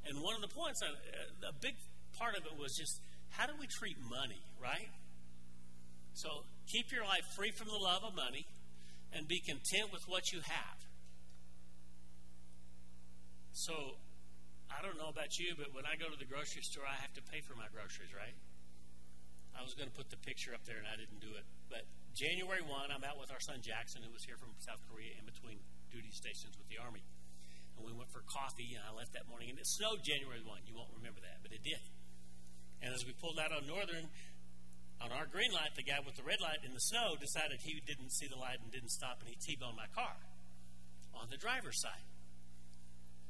And 0.09 0.17
one 0.25 0.33
of 0.33 0.41
the 0.41 0.49
points, 0.49 0.81
uh, 0.81 0.89
a 1.45 1.53
big 1.61 1.77
part 2.17 2.33
of 2.33 2.49
it 2.49 2.57
was 2.57 2.73
just 2.73 2.97
how 3.37 3.45
do 3.45 3.53
we 3.61 3.69
treat 3.69 4.01
money, 4.09 4.41
right? 4.57 4.89
So 6.17 6.49
keep 6.65 6.89
your 6.89 7.05
life 7.05 7.29
free 7.37 7.53
from 7.53 7.69
the 7.69 7.77
love 7.77 8.01
of 8.01 8.17
money 8.17 8.49
and 9.13 9.27
be 9.29 9.37
content 9.45 9.93
with 9.93 10.01
what 10.09 10.33
you 10.33 10.41
have. 10.41 10.86
So 13.57 13.97
I 14.69 14.85
don't 14.85 15.01
know 15.01 15.09
about 15.09 15.33
you, 15.41 15.57
but 15.57 15.73
when 15.73 15.89
I 15.89 15.97
go 15.97 16.05
to 16.05 16.19
the 16.19 16.29
grocery 16.29 16.61
store, 16.61 16.85
I 16.85 16.93
have 17.01 17.09
to 17.17 17.23
pay 17.25 17.41
for 17.41 17.57
my 17.57 17.65
groceries, 17.73 18.13
right? 18.13 18.37
I 19.57 19.65
was 19.65 19.73
going 19.73 19.89
to 19.89 19.97
put 19.97 20.13
the 20.13 20.21
picture 20.21 20.53
up 20.53 20.61
there 20.69 20.77
and 20.77 20.85
I 20.85 20.93
didn't 20.93 21.17
do 21.17 21.33
it. 21.33 21.41
But 21.65 21.89
January 22.13 22.61
1, 22.61 22.93
I'm 22.93 23.01
out 23.01 23.17
with 23.17 23.33
our 23.33 23.41
son 23.41 23.65
Jackson, 23.65 24.05
who 24.05 24.13
was 24.13 24.21
here 24.29 24.37
from 24.37 24.53
South 24.61 24.77
Korea 24.85 25.17
in 25.17 25.25
between 25.25 25.57
duty 25.89 26.13
stations 26.13 26.53
with 26.53 26.69
the 26.69 26.77
Army. 26.77 27.01
And 27.73 27.81
we 27.81 27.97
went 27.97 28.13
for 28.13 28.21
coffee, 28.29 28.77
and 28.77 28.85
I 28.85 28.93
left 28.93 29.17
that 29.17 29.25
morning. 29.25 29.49
And 29.49 29.57
it 29.57 29.65
snowed 29.65 30.05
January 30.05 30.45
1. 30.45 30.69
You 30.69 30.77
won't 30.77 30.93
remember 30.93 31.25
that, 31.25 31.41
but 31.41 31.49
it 31.49 31.65
did. 31.65 31.81
And 32.85 32.93
as 32.93 33.09
we 33.09 33.17
pulled 33.17 33.41
out 33.41 33.49
on 33.49 33.65
Northern, 33.65 34.05
on 35.01 35.09
our 35.09 35.25
green 35.25 35.49
light, 35.49 35.73
the 35.73 35.85
guy 35.85 35.97
with 36.05 36.13
the 36.13 36.25
red 36.25 36.41
light 36.45 36.61
in 36.61 36.77
the 36.77 36.85
snow 36.93 37.17
decided 37.17 37.57
he 37.65 37.81
didn't 37.81 38.13
see 38.13 38.29
the 38.29 38.37
light 38.37 38.61
and 38.61 38.69
didn't 38.69 38.93
stop, 38.93 39.17
and 39.25 39.29
he 39.29 39.37
T-boned 39.41 39.77
my 39.77 39.89
car 39.97 40.21
on 41.17 41.33
the 41.33 41.41
driver's 41.41 41.81
side. 41.81 42.06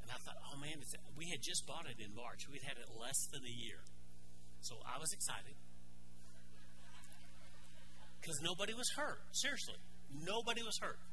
And 0.07 0.15
I 0.15 0.19
thought, 0.23 0.39
oh 0.39 0.55
man, 0.55 0.79
we 1.19 1.27
had 1.27 1.43
just 1.43 1.67
bought 1.67 1.83
it 1.83 1.99
in 1.99 2.15
March. 2.15 2.47
We'd 2.47 2.63
had 2.63 2.79
it 2.79 2.87
less 2.95 3.27
than 3.27 3.43
a 3.43 3.51
year. 3.51 3.83
So 4.63 4.79
I 4.87 4.95
was 5.03 5.11
excited 5.11 5.59
because 8.23 8.39
nobody 8.39 8.71
was 8.71 8.87
hurt. 8.95 9.19
Seriously, 9.35 9.75
nobody 10.23 10.63
was 10.63 10.79
hurt. 10.79 11.03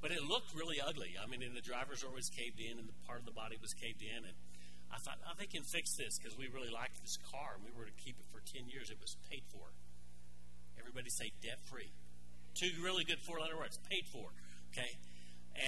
But 0.00 0.12
it 0.14 0.24
looked 0.24 0.56
really 0.56 0.80
ugly. 0.80 1.20
I 1.20 1.28
mean, 1.28 1.44
and 1.44 1.52
the 1.52 1.60
driver's 1.60 2.00
door 2.00 2.14
was 2.16 2.30
caved 2.32 2.62
in, 2.62 2.80
and 2.80 2.88
the 2.88 2.96
part 3.04 3.20
of 3.20 3.26
the 3.26 3.36
body 3.36 3.60
was 3.60 3.74
caved 3.76 4.00
in. 4.00 4.24
And 4.24 4.36
I 4.88 4.96
thought, 5.04 5.20
oh, 5.26 5.34
they 5.36 5.50
can 5.50 5.66
fix 5.68 5.98
this 5.98 6.16
because 6.16 6.38
we 6.38 6.48
really 6.48 6.70
liked 6.70 6.96
this 7.02 7.18
car, 7.28 7.58
and 7.58 7.66
we 7.66 7.74
were 7.76 7.84
to 7.84 7.96
keep 8.00 8.16
it 8.16 8.24
for 8.32 8.40
10 8.40 8.70
years. 8.70 8.88
It 8.88 9.02
was 9.02 9.18
paid 9.28 9.44
for. 9.52 9.68
Everybody 10.78 11.10
say 11.12 11.34
debt 11.42 11.60
free. 11.66 11.90
Two 12.56 12.70
really 12.80 13.04
good 13.04 13.18
four 13.26 13.42
letter 13.42 13.58
words 13.58 13.76
paid 13.90 14.06
for. 14.14 14.30
Okay? 14.70 14.96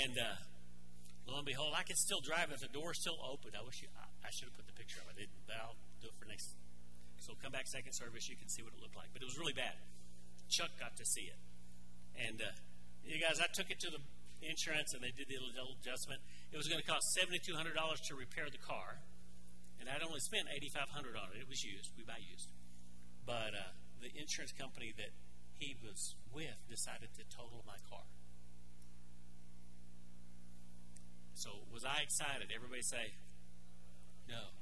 And 0.06 0.14
uh, 0.14 0.38
lo 1.30 1.38
and 1.38 1.46
behold, 1.46 1.78
I 1.78 1.86
could 1.86 1.96
still 1.96 2.20
drive 2.20 2.50
it. 2.50 2.58
The 2.58 2.68
door's 2.68 2.98
still 2.98 3.16
open. 3.22 3.54
I 3.54 3.62
wish 3.62 3.80
you, 3.80 3.88
I, 3.94 4.10
I 4.26 4.30
should 4.34 4.50
have 4.50 4.56
put 4.58 4.66
the 4.66 4.74
picture 4.74 4.98
of 5.06 5.14
it, 5.14 5.30
but 5.46 5.56
I'll 5.62 5.78
do 6.02 6.10
it 6.10 6.16
for 6.18 6.26
next. 6.26 6.58
So 7.22 7.38
come 7.38 7.54
back 7.54 7.70
second 7.70 7.94
service, 7.94 8.26
you 8.26 8.34
can 8.34 8.50
see 8.50 8.66
what 8.66 8.74
it 8.74 8.80
looked 8.82 8.98
like. 8.98 9.14
But 9.14 9.22
it 9.22 9.28
was 9.30 9.38
really 9.38 9.54
bad. 9.54 9.78
Chuck 10.50 10.74
got 10.82 10.98
to 10.98 11.06
see 11.06 11.30
it. 11.30 11.38
And 12.18 12.42
uh, 12.42 12.50
you 13.06 13.22
guys, 13.22 13.38
I 13.38 13.46
took 13.46 13.70
it 13.70 13.78
to 13.86 13.90
the 13.94 14.02
insurance 14.42 14.92
and 14.92 15.04
they 15.04 15.14
did 15.14 15.30
the 15.30 15.38
little 15.38 15.78
adjustment. 15.78 16.18
It 16.50 16.58
was 16.58 16.66
going 16.66 16.82
to 16.82 16.88
cost 16.88 17.14
$7,200 17.14 17.70
to 17.70 18.12
repair 18.18 18.50
the 18.50 18.60
car. 18.60 19.04
And 19.78 19.88
I'd 19.88 20.02
only 20.02 20.20
spent 20.20 20.50
8500 20.50 21.16
on 21.16 21.32
it. 21.32 21.40
It 21.40 21.48
was 21.48 21.64
used. 21.64 21.94
We 21.96 22.04
buy 22.04 22.20
used. 22.20 22.52
But 23.24 23.56
uh, 23.56 23.72
the 24.02 24.12
insurance 24.18 24.52
company 24.52 24.92
that 24.96 25.12
he 25.56 25.76
was 25.84 26.16
with 26.32 26.56
decided 26.68 27.12
to 27.16 27.22
total 27.28 27.64
my 27.68 27.76
car. 27.88 28.04
So 31.40 31.64
was 31.72 31.88
I 31.88 32.04
excited? 32.04 32.52
Everybody 32.52 32.84
say, 32.84 33.16
no. 34.28 34.52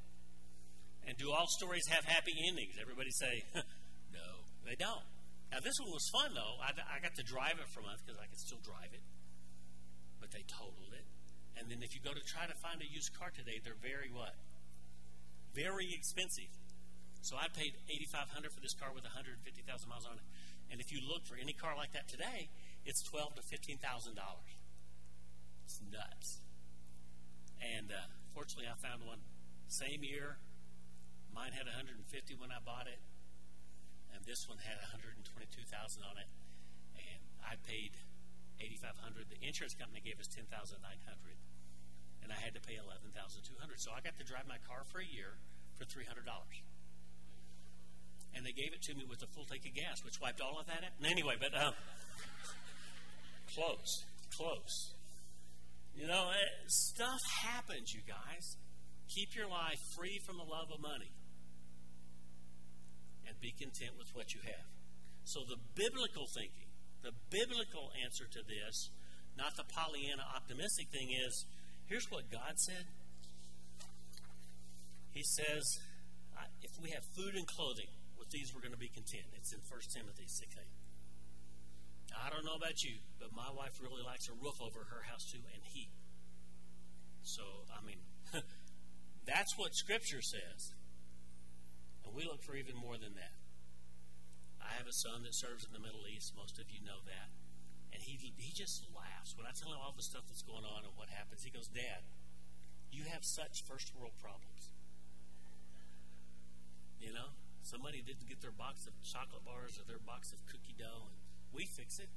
And 1.10 1.18
do 1.18 1.34
all 1.34 1.50
stories 1.50 1.82
have 1.90 2.06
happy 2.06 2.30
endings? 2.38 2.78
Everybody 2.78 3.10
say, 3.10 3.42
no, 4.14 4.46
they 4.62 4.78
don't. 4.78 5.02
Now, 5.50 5.58
this 5.58 5.74
one 5.82 5.90
was 5.90 6.06
fun, 6.14 6.38
though. 6.38 6.54
I, 6.62 6.70
I 6.70 7.02
got 7.02 7.18
to 7.18 7.26
drive 7.26 7.58
it 7.58 7.66
for 7.74 7.82
a 7.82 7.86
month 7.90 8.06
because 8.06 8.22
I 8.22 8.30
could 8.30 8.38
still 8.38 8.62
drive 8.62 8.94
it. 8.94 9.02
But 10.22 10.30
they 10.30 10.46
totaled 10.46 10.94
it. 10.94 11.02
And 11.58 11.66
then 11.66 11.82
if 11.82 11.98
you 11.98 12.00
go 12.04 12.14
to 12.14 12.22
try 12.30 12.46
to 12.46 12.54
find 12.62 12.78
a 12.78 12.86
used 12.86 13.10
car 13.18 13.34
today, 13.34 13.58
they're 13.58 13.82
very 13.82 14.14
what? 14.14 14.38
Very 15.58 15.90
expensive. 15.90 16.54
So 17.26 17.34
I 17.34 17.50
paid 17.50 17.74
eighty 17.90 18.06
five 18.06 18.30
hundred 18.30 18.54
for 18.54 18.62
this 18.62 18.78
car 18.78 18.94
with 18.94 19.02
one 19.02 19.10
hundred 19.10 19.42
fifty 19.42 19.66
thousand 19.66 19.90
miles 19.90 20.06
on 20.06 20.14
it. 20.14 20.26
And 20.70 20.78
if 20.78 20.94
you 20.94 21.02
look 21.02 21.26
for 21.26 21.34
any 21.34 21.50
car 21.50 21.74
like 21.74 21.90
that 21.98 22.06
today, 22.06 22.46
it's 22.86 23.02
twelve 23.02 23.34
to 23.34 23.42
fifteen 23.42 23.82
thousand 23.82 24.14
dollars. 24.14 24.54
It's 25.66 25.82
nuts. 25.82 26.46
And 27.60 27.90
uh, 27.90 28.06
fortunately, 28.34 28.70
I 28.70 28.76
found 28.78 29.02
one 29.02 29.20
same 29.68 30.02
year. 30.02 30.38
Mine 31.34 31.52
had 31.52 31.66
150 31.66 32.00
when 32.38 32.50
I 32.50 32.58
bought 32.64 32.86
it 32.86 32.98
and 34.18 34.26
this 34.26 34.50
one 34.50 34.58
had 34.58 34.82
122,000 34.82 35.30
on 36.02 36.18
it, 36.18 36.26
and 36.98 37.22
I 37.38 37.54
paid 37.62 37.94
8,500. 38.58 39.30
The 39.30 39.38
insurance 39.46 39.78
company 39.78 40.02
gave 40.02 40.18
us 40.18 40.26
10,900, 40.26 40.82
and 42.26 42.34
I 42.34 42.38
had 42.42 42.58
to 42.58 42.62
pay 42.62 42.74
11,200. 42.82 43.46
So 43.78 43.94
I 43.94 44.02
got 44.02 44.18
to 44.18 44.26
drive 44.26 44.50
my 44.50 44.58
car 44.66 44.82
for 44.90 44.98
a 44.98 45.06
year 45.06 45.38
for 45.78 45.86
$300. 45.86 46.10
And 48.34 48.44
they 48.44 48.52
gave 48.52 48.74
it 48.74 48.82
to 48.90 48.94
me 48.98 49.06
with 49.06 49.22
a 49.22 49.30
full 49.30 49.46
tank 49.46 49.62
of 49.64 49.74
gas, 49.74 50.04
which 50.04 50.20
wiped 50.20 50.42
all 50.42 50.58
of 50.58 50.66
that 50.66 50.82
out. 50.82 50.94
Anyway, 50.98 51.38
but 51.38 51.54
um, 51.54 51.72
close, 53.54 54.04
close. 54.34 54.97
You 55.98 56.06
know, 56.06 56.30
eh, 56.30 56.54
stuff 56.70 57.18
happens, 57.42 57.90
you 57.90 58.06
guys. 58.06 58.54
Keep 59.10 59.34
your 59.34 59.50
life 59.50 59.82
free 59.98 60.22
from 60.22 60.38
the 60.38 60.46
love 60.46 60.70
of 60.70 60.78
money 60.78 61.10
and 63.26 63.34
be 63.42 63.50
content 63.58 63.98
with 63.98 64.06
what 64.14 64.30
you 64.30 64.38
have. 64.46 64.70
So, 65.26 65.42
the 65.42 65.58
biblical 65.74 66.30
thinking, 66.38 66.70
the 67.02 67.10
biblical 67.34 67.90
answer 67.98 68.30
to 68.30 68.40
this, 68.46 68.94
not 69.34 69.58
the 69.58 69.66
Pollyanna 69.74 70.22
optimistic 70.38 70.86
thing, 70.94 71.10
is 71.10 71.44
here's 71.90 72.06
what 72.14 72.30
God 72.30 72.54
said. 72.62 72.86
He 75.10 75.26
says, 75.26 75.66
if 76.62 76.70
we 76.78 76.94
have 76.94 77.02
food 77.18 77.34
and 77.34 77.46
clothing, 77.58 77.90
with 78.18 78.30
these 78.30 78.54
we're 78.54 78.62
going 78.62 78.76
to 78.76 78.78
be 78.78 78.90
content. 78.94 79.26
It's 79.34 79.50
in 79.50 79.58
1 79.66 79.80
Timothy 79.90 80.30
6 80.30 80.46
8. 80.54 80.77
I 82.14 82.30
don't 82.30 82.44
know 82.44 82.56
about 82.56 82.82
you, 82.82 83.00
but 83.20 83.32
my 83.32 83.48
wife 83.52 83.80
really 83.82 84.02
likes 84.04 84.28
a 84.28 84.36
roof 84.36 84.60
over 84.60 84.88
her 84.88 85.04
house 85.08 85.28
too 85.28 85.44
and 85.52 85.62
heat. 85.62 85.92
So, 87.22 87.68
I 87.68 87.84
mean, 87.84 88.00
that's 89.28 89.52
what 89.56 89.74
Scripture 89.74 90.22
says. 90.22 90.72
And 92.04 92.16
we 92.16 92.24
look 92.24 92.40
for 92.40 92.56
even 92.56 92.76
more 92.76 92.96
than 92.96 93.12
that. 93.20 93.36
I 94.64 94.76
have 94.76 94.88
a 94.88 94.96
son 95.04 95.24
that 95.24 95.36
serves 95.36 95.64
in 95.64 95.72
the 95.76 95.80
Middle 95.80 96.08
East. 96.08 96.32
Most 96.36 96.56
of 96.56 96.72
you 96.72 96.80
know 96.80 97.04
that. 97.04 97.28
And 97.92 98.00
he, 98.00 98.16
he 98.36 98.52
just 98.52 98.84
laughs. 98.92 99.36
When 99.36 99.48
I 99.48 99.52
tell 99.56 99.72
him 99.72 99.80
all 99.80 99.96
the 99.96 100.04
stuff 100.04 100.28
that's 100.28 100.44
going 100.44 100.64
on 100.64 100.84
and 100.84 100.92
what 100.96 101.08
happens, 101.08 101.44
he 101.44 101.52
goes, 101.52 101.68
Dad, 101.68 102.04
you 102.92 103.08
have 103.08 103.24
such 103.24 103.64
first 103.64 103.92
world 103.96 104.16
problems. 104.20 104.76
You 107.00 107.12
know, 107.12 107.36
somebody 107.64 108.00
didn't 108.04 108.28
get 108.28 108.40
their 108.40 108.52
box 108.52 108.84
of 108.88 108.96
chocolate 109.04 109.44
bars 109.44 109.80
or 109.80 109.84
their 109.88 110.00
box 110.00 110.32
of 110.32 110.44
cookie 110.48 110.76
dough, 110.76 111.12
we 111.52 111.66
fix 111.76 111.98
it. 111.98 112.10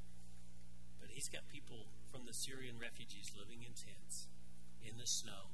But 0.99 1.09
he's 1.13 1.29
got 1.29 1.47
people 1.49 1.89
from 2.13 2.29
the 2.29 2.33
Syrian 2.33 2.77
refugees 2.77 3.33
living 3.33 3.65
in 3.65 3.73
tents 3.73 4.29
in 4.85 4.97
the 4.97 5.09
snow, 5.09 5.53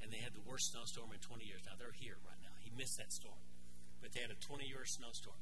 and 0.00 0.08
they 0.08 0.20
had 0.24 0.32
the 0.32 0.44
worst 0.44 0.72
snowstorm 0.72 1.12
in 1.12 1.20
20 1.20 1.44
years. 1.44 1.60
Now 1.68 1.76
they're 1.76 1.96
here 1.96 2.16
right 2.24 2.40
now. 2.40 2.56
He 2.64 2.72
missed 2.72 2.96
that 2.96 3.12
storm 3.12 3.40
but 4.02 4.10
they 4.10 4.20
had 4.20 4.34
a 4.34 4.40
20 4.42 4.66
year 4.66 4.82
snowstorm. 4.82 5.38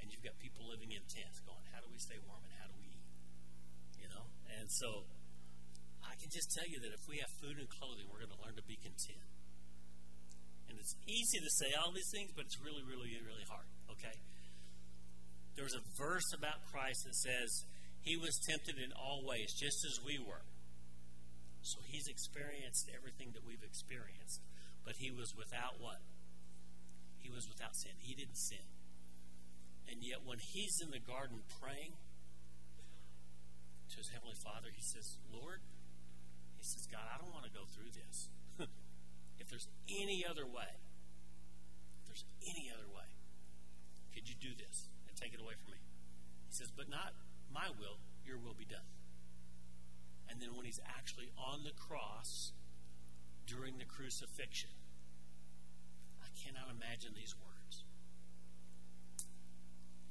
And 0.00 0.08
you've 0.08 0.24
got 0.24 0.40
people 0.40 0.64
living 0.64 0.96
in 0.96 1.04
tents 1.04 1.44
going, 1.44 1.60
how 1.76 1.84
do 1.84 1.92
we 1.92 2.00
stay 2.00 2.16
warm 2.24 2.40
and 2.48 2.54
how 2.56 2.66
do 2.72 2.74
we 2.80 2.88
eat? 2.88 3.04
You 4.00 4.08
know? 4.08 4.24
And 4.56 4.66
so 4.72 5.04
I 6.00 6.16
can 6.16 6.32
just 6.32 6.48
tell 6.56 6.64
you 6.64 6.80
that 6.80 6.96
if 6.96 7.04
we 7.04 7.20
have 7.20 7.28
food 7.44 7.60
and 7.60 7.68
clothing, 7.68 8.08
we're 8.08 8.24
going 8.24 8.32
to 8.32 8.40
learn 8.40 8.56
to 8.56 8.64
be 8.64 8.80
content. 8.80 9.28
And 10.72 10.80
it's 10.80 10.96
easy 11.04 11.38
to 11.44 11.50
say 11.60 11.76
all 11.76 11.92
these 11.92 12.08
things, 12.08 12.32
but 12.32 12.48
it's 12.48 12.56
really, 12.62 12.80
really, 12.88 13.12
really 13.20 13.44
hard. 13.44 13.68
Okay? 13.92 14.16
There's 15.58 15.74
a 15.74 15.82
verse 15.98 16.30
about 16.30 16.62
Christ 16.70 17.02
that 17.02 17.18
says, 17.18 17.66
He 18.06 18.14
was 18.14 18.38
tempted 18.46 18.78
in 18.78 18.94
all 18.94 19.26
ways, 19.26 19.50
just 19.58 19.82
as 19.82 19.98
we 20.06 20.22
were. 20.22 20.46
So 21.66 21.82
He's 21.82 22.06
experienced 22.06 22.86
everything 22.94 23.34
that 23.34 23.42
we've 23.42 23.66
experienced, 23.66 24.38
but 24.86 25.02
He 25.02 25.10
was 25.10 25.34
without 25.34 25.82
what? 25.82 25.98
he 27.28 27.34
was 27.36 27.44
without 27.44 27.76
sin. 27.76 27.92
He 28.00 28.16
didn't 28.16 28.40
sin. 28.40 28.64
And 29.84 30.00
yet, 30.00 30.24
when 30.24 30.40
he's 30.40 30.80
in 30.80 30.90
the 30.90 31.00
garden 31.00 31.44
praying 31.60 31.92
to 33.92 33.96
his 34.00 34.08
Heavenly 34.08 34.36
Father, 34.40 34.72
he 34.72 34.80
says, 34.80 35.20
Lord, 35.28 35.60
he 36.56 36.64
says, 36.64 36.88
God, 36.88 37.04
I 37.04 37.20
don't 37.20 37.32
want 37.36 37.44
to 37.44 37.52
go 37.52 37.68
through 37.68 37.92
this. 37.92 38.32
if 39.40 39.48
there's 39.52 39.68
any 39.88 40.24
other 40.24 40.48
way, 40.48 40.72
if 42.00 42.04
there's 42.08 42.24
any 42.48 42.72
other 42.72 42.88
way, 42.88 43.08
could 44.16 44.28
you 44.28 44.36
do 44.40 44.56
this 44.56 44.88
take 45.18 45.34
it 45.34 45.40
away 45.40 45.54
from 45.58 45.74
me? 45.74 45.82
He 46.46 46.54
says, 46.54 46.70
But 46.70 46.88
not 46.88 47.14
my 47.52 47.68
will, 47.78 47.98
your 48.24 48.38
will 48.38 48.54
be 48.54 48.64
done. 48.64 48.86
And 50.30 50.40
then 50.40 50.54
when 50.54 50.64
he's 50.64 50.80
actually 50.86 51.32
on 51.36 51.64
the 51.64 51.72
cross 51.72 52.52
during 53.46 53.78
the 53.78 53.84
crucifixion, 53.84 54.70
I 56.22 56.28
cannot 56.36 56.68
imagine 56.70 57.12
these 57.16 57.34
words. 57.34 57.84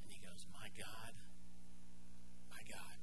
And 0.04 0.12
he 0.12 0.20
goes, 0.20 0.46
My 0.52 0.68
God, 0.76 1.14
my 2.50 2.66
God, 2.68 2.98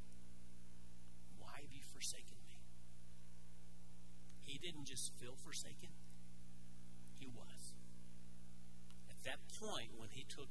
why 1.38 1.62
have 1.62 1.72
you 1.72 1.82
forsaken 1.94 2.36
me? 2.44 2.58
He 4.42 4.58
didn't 4.58 4.84
just 4.84 5.14
feel 5.16 5.36
forsaken, 5.38 5.94
he 7.14 7.26
was. 7.26 7.74
At 9.08 9.22
that 9.24 9.38
point, 9.62 9.94
when 9.96 10.10
he 10.10 10.26
took 10.28 10.50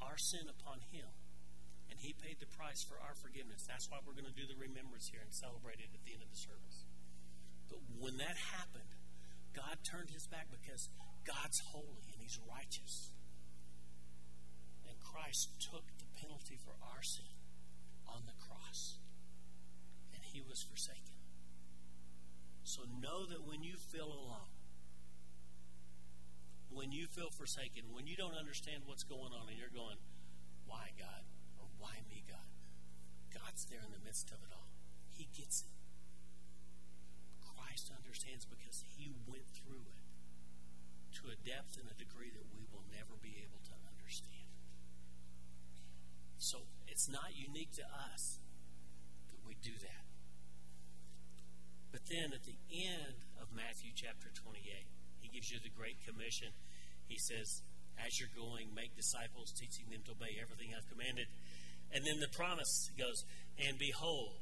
our 0.00 0.18
sin 0.18 0.48
upon 0.48 0.80
him 0.90 1.08
and 1.90 1.98
he 1.98 2.14
paid 2.14 2.38
the 2.40 2.50
price 2.50 2.82
for 2.82 2.96
our 3.02 3.14
forgiveness, 3.18 3.66
that's 3.66 3.90
why 3.90 3.98
we're 4.04 4.16
going 4.16 4.28
to 4.28 4.34
do 4.34 4.46
the 4.46 4.58
remembrance 4.58 5.10
here 5.10 5.20
and 5.22 5.32
celebrate 5.32 5.82
it 5.82 5.90
at 5.92 6.02
the 6.06 6.12
end 6.14 6.22
of 6.22 6.30
the 6.30 6.38
service. 6.38 6.86
But 7.68 7.82
when 7.98 8.18
that 8.18 8.38
happened, 8.54 8.94
God 9.54 9.82
turned 9.82 10.10
his 10.10 10.26
back 10.26 10.46
because 10.50 10.88
God's 11.26 11.58
holy 11.74 12.06
and 12.14 12.22
he's 12.22 12.38
righteous. 12.46 13.10
And 14.86 14.94
Christ 15.02 15.50
took 15.58 15.86
the 15.98 16.06
penalty 16.18 16.58
for 16.58 16.74
our 16.82 17.02
sin 17.02 17.34
on 18.06 18.22
the 18.26 18.38
cross. 18.38 18.98
And 20.14 20.22
he 20.22 20.40
was 20.40 20.62
forsaken. 20.62 21.18
So 22.62 22.82
know 23.02 23.26
that 23.26 23.46
when 23.46 23.62
you 23.62 23.74
feel 23.90 24.06
alone, 24.06 24.54
when 26.90 26.98
you 26.98 27.06
feel 27.06 27.30
forsaken, 27.30 27.86
when 27.94 28.10
you 28.10 28.18
don't 28.18 28.34
understand 28.34 28.82
what's 28.82 29.06
going 29.06 29.30
on 29.30 29.46
and 29.46 29.54
you're 29.54 29.70
going, 29.70 29.94
why 30.66 30.90
God? 30.98 31.22
Or 31.54 31.70
why 31.78 32.02
me, 32.10 32.26
God? 32.26 32.50
God's 33.30 33.62
there 33.70 33.78
in 33.78 33.94
the 33.94 34.02
midst 34.02 34.34
of 34.34 34.42
it 34.42 34.50
all. 34.50 34.66
He 35.06 35.30
gets 35.30 35.62
it. 35.62 35.70
Christ 37.46 37.94
understands 37.94 38.42
because 38.42 38.82
he 38.98 39.14
went 39.30 39.46
through 39.54 39.86
it 39.86 40.02
to 41.22 41.30
a 41.30 41.38
depth 41.38 41.78
and 41.78 41.86
a 41.86 41.94
degree 41.94 42.34
that 42.34 42.50
we 42.50 42.66
will 42.74 42.82
never 42.90 43.14
be 43.22 43.38
able 43.38 43.62
to 43.70 43.74
understand. 43.86 44.50
So 46.42 46.66
it's 46.90 47.06
not 47.06 47.38
unique 47.38 47.70
to 47.78 47.86
us 48.10 48.42
that 49.30 49.38
we 49.46 49.54
do 49.62 49.78
that. 49.78 50.10
But 51.94 52.10
then 52.10 52.34
at 52.34 52.42
the 52.42 52.58
end 52.66 53.30
of 53.38 53.54
Matthew 53.54 53.94
chapter 53.94 54.26
28, 54.34 54.58
he 55.22 55.30
gives 55.30 55.54
you 55.54 55.62
the 55.62 55.70
Great 55.70 56.02
Commission. 56.02 56.50
He 57.10 57.18
says, 57.18 57.66
As 57.98 58.14
you're 58.22 58.30
going, 58.38 58.70
make 58.70 58.94
disciples, 58.94 59.50
teaching 59.58 59.90
them 59.90 60.06
to 60.06 60.14
obey 60.14 60.38
everything 60.38 60.70
I've 60.70 60.86
commanded. 60.86 61.26
And 61.90 62.06
then 62.06 62.22
the 62.22 62.30
promise 62.38 62.70
goes, 62.94 63.26
And 63.58 63.74
behold, 63.74 64.38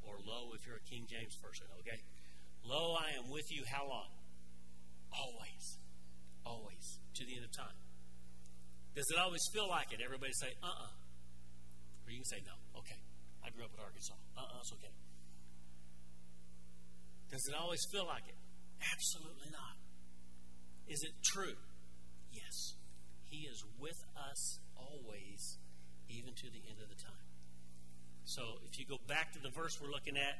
or 0.00 0.16
lo, 0.24 0.56
if 0.56 0.64
you're 0.64 0.80
a 0.80 0.86
King 0.88 1.04
James 1.04 1.36
person, 1.36 1.68
okay? 1.84 2.00
Lo, 2.64 2.96
I 2.96 3.12
am 3.20 3.28
with 3.28 3.44
you 3.52 3.60
how 3.68 3.84
long? 3.84 4.08
Always. 5.12 5.64
Always. 6.48 6.96
To 7.20 7.28
the 7.28 7.36
end 7.36 7.44
of 7.44 7.52
time. 7.52 7.76
Does 8.96 9.04
it 9.12 9.20
always 9.20 9.44
feel 9.52 9.68
like 9.68 9.92
it? 9.92 10.00
Everybody 10.00 10.32
say, 10.32 10.56
uh 10.64 10.66
uh-uh. 10.66 10.88
uh 10.88 12.02
Or 12.02 12.08
you 12.08 12.24
can 12.24 12.30
say, 12.32 12.40
no. 12.48 12.56
Okay. 12.80 12.96
I 13.44 13.52
grew 13.52 13.68
up 13.68 13.76
in 13.76 13.84
Arkansas. 13.84 14.16
Uh 14.32 14.48
uh-uh, 14.48 14.64
it's 14.64 14.72
okay. 14.80 14.94
Does 17.28 17.44
it 17.52 17.54
always 17.54 17.84
feel 17.92 18.08
like 18.08 18.24
it? 18.24 18.40
Absolutely 18.80 19.52
not. 19.52 19.76
Is 20.88 21.04
it 21.04 21.12
true? 21.20 21.52
Yes. 22.38 22.74
He 23.24 23.46
is 23.50 23.64
with 23.78 24.04
us 24.30 24.58
always, 24.76 25.58
even 26.08 26.34
to 26.34 26.46
the 26.46 26.62
end 26.70 26.78
of 26.82 26.88
the 26.88 27.00
time. 27.02 27.26
So 28.24 28.62
if 28.64 28.78
you 28.78 28.86
go 28.86 28.98
back 29.06 29.32
to 29.32 29.40
the 29.40 29.50
verse 29.50 29.78
we're 29.80 29.90
looking 29.90 30.16
at, 30.16 30.38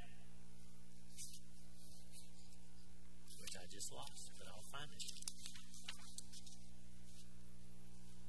which 3.40 3.56
I 3.56 3.66
just 3.72 3.92
lost, 3.92 4.30
but 4.38 4.46
I'll 4.46 4.68
find 4.70 4.90
it. 4.92 5.04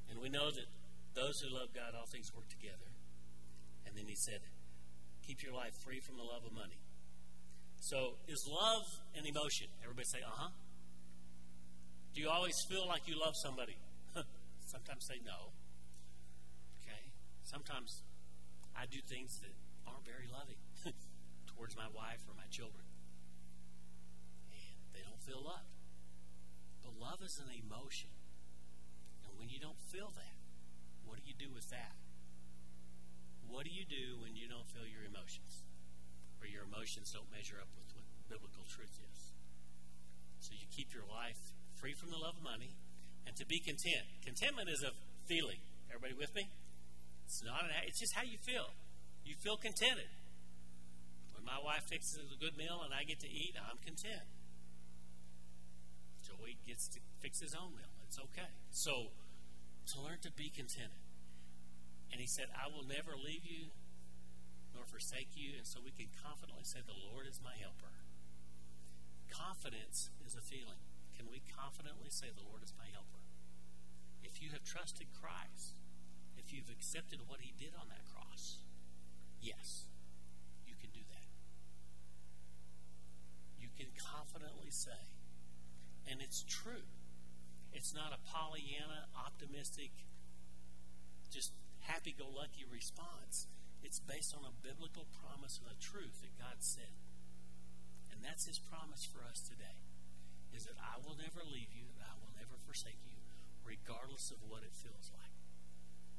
And 0.10 0.20
we 0.20 0.30
know 0.30 0.50
that 0.50 0.68
those 1.14 1.40
who 1.40 1.54
love 1.54 1.70
God, 1.76 1.94
all 1.94 2.08
things 2.08 2.32
work 2.34 2.50
together. 2.50 2.90
And 3.86 3.96
then 3.96 4.06
he 4.08 4.16
said, 4.16 4.40
keep 5.26 5.44
your 5.44 5.54
life 5.54 5.74
free 5.84 6.00
from 6.00 6.18
the 6.18 6.24
love 6.24 6.46
of 6.46 6.54
money 6.54 6.80
so, 7.82 8.20
is 8.28 8.48
love 8.48 8.84
an 9.16 9.26
emotion? 9.26 9.68
Everybody 9.84 10.06
say, 10.06 10.20
uh 10.20 10.32
huh. 10.32 10.50
Do 12.13 12.22
you 12.22 12.30
always 12.30 12.56
feel 12.68 12.88
like 12.88 13.08
you 13.08 13.20
love 13.20 13.34
somebody? 13.36 13.78
Sometimes 14.66 15.05
say 15.05 15.22
no. 15.25 15.53
Okay. 16.83 17.14
Sometimes 17.44 18.03
I 18.75 18.86
do 18.86 19.00
things 19.07 19.40
that 19.40 19.53
aren't 19.86 20.05
very 20.05 20.27
loving 20.31 20.60
towards 21.55 21.75
my 21.75 21.88
wife 21.94 22.22
or 22.27 22.33
my 22.36 22.50
children. 22.50 22.86
And 24.51 24.92
they 24.94 25.05
don't 25.05 25.22
feel 25.22 25.42
loved. 25.42 25.74
But 26.81 26.98
love 26.98 27.22
is 27.24 27.40
an 27.40 27.53
emotion. 27.53 28.10
And 29.25 29.38
when 29.38 29.50
you 29.50 29.60
don't 29.60 29.79
feel 29.92 30.12
that, 30.16 30.36
what 31.05 31.22
do 31.22 31.25
you 31.25 31.38
do 31.38 31.53
with 31.53 31.70
that? 31.70 31.94
What 33.48 33.66
do 33.66 33.72
you 33.74 33.86
do 33.86 34.22
when 34.22 34.36
you 34.36 34.50
don't 34.50 34.70
feel 34.70 34.86
your 34.86 35.05
emotions? 35.05 35.66
or 36.42 36.48
your 36.48 36.64
emotions 36.64 37.12
don't 37.12 37.27
measure 37.27 37.60
up 37.60 37.68
with 37.75 37.92
what 37.96 38.07
biblical 38.31 38.64
truth 38.68 38.96
is. 39.12 39.36
So 40.40 40.55
you 40.55 40.68
keep 40.72 40.96
your 40.96 41.03
life 41.03 41.51
free 41.79 41.96
from 41.96 42.11
the 42.11 42.20
love 42.20 42.35
of 42.35 42.44
money 42.44 42.75
and 43.25 43.35
to 43.39 43.48
be 43.48 43.59
content. 43.63 44.03
Contentment 44.24 44.68
is 44.68 44.83
a 44.83 44.92
feeling. 45.25 45.63
Everybody 45.87 46.13
with 46.13 46.35
me? 46.35 46.51
It's 47.25 47.42
not 47.44 47.63
an 47.63 47.72
it's 47.87 48.00
just 48.00 48.13
how 48.13 48.24
you 48.24 48.37
feel. 48.44 48.75
You 49.24 49.35
feel 49.39 49.55
contented. 49.55 50.11
When 51.33 51.48
my 51.48 51.57
wife 51.63 51.87
fixes 51.87 52.20
a 52.20 52.37
good 52.37 52.59
meal 52.59 52.83
and 52.83 52.92
I 52.92 53.07
get 53.07 53.20
to 53.24 53.31
eat, 53.31 53.55
I'm 53.55 53.79
content. 53.79 54.27
Joey 56.25 56.59
gets 56.68 56.87
to 56.94 57.00
fix 57.24 57.39
his 57.39 57.55
own 57.55 57.72
meal. 57.79 57.94
It's 58.03 58.20
okay. 58.20 58.51
So 58.72 59.15
to 59.94 60.01
learn 60.01 60.20
to 60.27 60.31
be 60.31 60.51
contented. 60.51 61.01
And 62.11 62.20
he 62.20 62.27
said, 62.27 62.50
I 62.57 62.68
will 62.68 62.85
never 62.85 63.13
leave 63.13 63.46
you 63.46 63.72
nor 64.74 64.85
forsake 64.85 65.33
you, 65.33 65.57
and 65.57 65.65
so 65.65 65.79
we 65.81 65.94
can 65.94 66.09
confidently 66.22 66.65
say, 66.65 66.81
The 66.81 66.98
Lord 66.98 67.25
is 67.25 67.39
my 67.42 67.53
helper. 67.57 67.94
Confidence 69.29 70.09
is 70.25 70.33
a 70.33 70.42
feeling. 70.42 70.81
Can 71.20 71.27
we 71.27 71.44
confidently 71.51 72.08
say, 72.08 72.32
The 72.32 72.48
Lord 72.48 72.64
is 72.64 72.72
my 72.79 72.88
helper? 72.96 73.20
If 74.24 74.40
you 74.40 74.55
have 74.55 74.64
trusted 74.64 75.12
Christ, 75.12 75.75
if 76.40 76.55
you've 76.55 76.72
accepted 76.72 77.27
what 77.27 77.44
He 77.44 77.51
did 77.60 77.75
on 77.75 77.92
that 77.92 78.08
cross, 78.08 78.64
yes, 79.44 79.92
you 80.64 80.79
can 80.79 80.96
do 80.96 81.03
that. 81.12 81.27
You 83.60 83.68
can 83.75 83.92
confidently 84.00 84.72
say, 84.72 85.12
and 86.08 86.24
it's 86.24 86.48
true. 86.48 86.88
It's 87.75 87.94
not 87.94 88.16
a 88.16 88.24
Pollyanna, 88.24 89.12
optimistic, 89.12 89.92
just 91.29 91.51
happy 91.84 92.16
go 92.18 92.32
lucky 92.32 92.64
response. 92.64 93.51
It's 93.84 94.00
based 94.00 94.34
on 94.34 94.48
a 94.48 94.55
biblical 94.55 95.05
promise 95.20 95.60
and 95.60 95.68
a 95.68 95.75
truth 95.84 96.24
that 96.24 96.40
God 96.40 96.64
said. 96.64 96.96
And 98.12 98.24
that's 98.24 98.48
his 98.48 98.58
promise 98.58 99.03
for 99.03 99.27
us 99.27 99.44
today. 99.44 99.78
Is 100.53 100.66
that 100.66 100.77
I 100.81 100.98
will 101.05 101.16
never 101.16 101.42
leave 101.46 101.72
you, 101.72 101.85
I 102.01 102.14
will 102.20 102.33
never 102.35 102.55
forsake 102.66 103.00
you, 103.05 103.18
regardless 103.64 104.31
of 104.31 104.40
what 104.50 104.66
it 104.66 104.74
feels 104.75 105.07
like. 105.16 105.33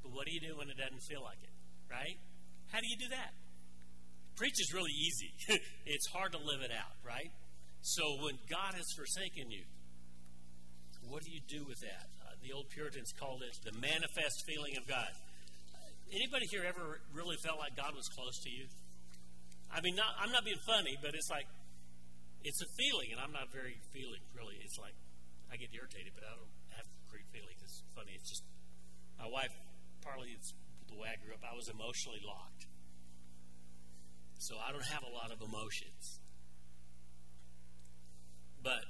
But 0.03 0.13
what 0.13 0.27
do 0.27 0.33
you 0.33 0.41
do 0.41 0.57
when 0.57 0.71
it 0.71 0.79
doesn't 0.79 1.05
feel 1.05 1.23
like 1.23 1.43
it? 1.43 1.55
Right? 1.91 2.17
How 2.73 2.81
do 2.81 2.89
you 2.89 2.97
do 2.97 3.11
that? 3.11 3.35
Preach 4.37 4.57
is 4.57 4.73
really 4.73 4.95
easy. 4.95 5.35
it's 5.87 6.07
hard 6.15 6.33
to 6.33 6.39
live 6.39 6.63
it 6.63 6.73
out, 6.73 6.97
right? 7.05 7.29
So 7.83 8.17
when 8.23 8.39
God 8.49 8.73
has 8.73 8.87
forsaken 8.97 9.51
you, 9.51 9.65
what 11.09 11.25
do 11.25 11.31
you 11.31 11.41
do 11.49 11.67
with 11.67 11.81
that? 11.81 12.09
Uh, 12.23 12.39
the 12.41 12.53
old 12.53 12.71
Puritans 12.71 13.13
called 13.19 13.43
it 13.43 13.57
the 13.65 13.77
manifest 13.77 14.47
feeling 14.47 14.77
of 14.77 14.87
God. 14.87 15.11
Anybody 16.13 16.47
here 16.51 16.65
ever 16.67 17.01
really 17.15 17.37
felt 17.43 17.59
like 17.59 17.77
God 17.77 17.95
was 17.95 18.09
close 18.09 18.39
to 18.43 18.51
you? 18.51 18.67
I 19.71 19.81
mean, 19.81 19.95
not, 19.95 20.11
I'm 20.19 20.33
not 20.33 20.45
being 20.45 20.59
funny, 20.67 20.99
but 21.01 21.15
it's 21.15 21.31
like, 21.31 21.47
it's 22.45 22.61
a 22.63 22.69
feeling, 22.77 23.13
and 23.13 23.21
I'm 23.21 23.33
not 23.33 23.53
very 23.53 23.77
feeling, 23.93 24.25
really. 24.33 24.57
It's 24.65 24.79
like, 24.79 24.97
I 25.53 25.57
get 25.57 25.69
irritated, 25.75 26.13
but 26.15 26.25
I 26.25 26.33
don't 26.37 26.55
have 26.79 26.87
great 27.11 27.29
feelings. 27.35 27.61
It's 27.61 27.83
funny. 27.93 28.17
It's 28.17 28.29
just, 28.29 28.45
my 29.19 29.29
wife, 29.29 29.53
partly 30.01 30.33
it's 30.33 30.55
the 30.89 30.97
way 30.97 31.09
I 31.13 31.19
grew 31.23 31.35
up, 31.35 31.45
I 31.45 31.55
was 31.55 31.69
emotionally 31.69 32.23
locked. 32.25 32.67
So 34.41 34.57
I 34.57 34.73
don't 34.73 34.89
have 34.89 35.05
a 35.05 35.13
lot 35.13 35.31
of 35.31 35.39
emotions. 35.45 36.19
But 38.63 38.85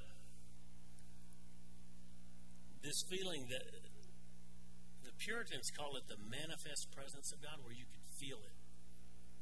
this 2.81 3.03
feeling 3.07 3.47
that 3.51 3.67
the 5.03 5.13
Puritans 5.19 5.69
call 5.75 5.95
it 5.99 6.07
the 6.07 6.17
manifest 6.17 6.89
presence 6.95 7.31
of 7.31 7.43
God, 7.43 7.59
where 7.63 7.75
you 7.75 7.85
could 7.85 8.05
feel 8.17 8.39
it, 8.41 8.57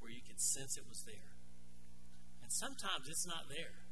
where 0.01 0.11
you 0.11 0.21
could 0.25 0.41
sense 0.41 0.77
it 0.77 0.83
was 0.89 1.03
there. 1.05 1.33
And 2.43 2.51
sometimes 2.51 3.07
it's 3.07 3.27
not 3.27 3.47
there. 3.49 3.88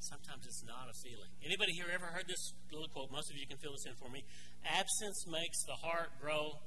Sometimes 0.00 0.44
it's 0.46 0.62
not 0.62 0.86
a 0.86 0.96
feeling. 1.02 1.32
Anybody 1.42 1.72
here 1.72 1.88
ever 1.88 2.12
heard 2.12 2.28
this 2.28 2.52
little 2.70 2.88
quote? 2.92 3.10
Most 3.10 3.30
of 3.30 3.36
you 3.36 3.46
can 3.48 3.56
fill 3.58 3.72
this 3.72 3.86
in 3.88 3.96
for 3.96 4.12
me. 4.12 4.22
Absence 4.62 5.24
makes 5.26 5.58
the 5.64 5.78
heart 5.80 6.14
grow 6.20 6.60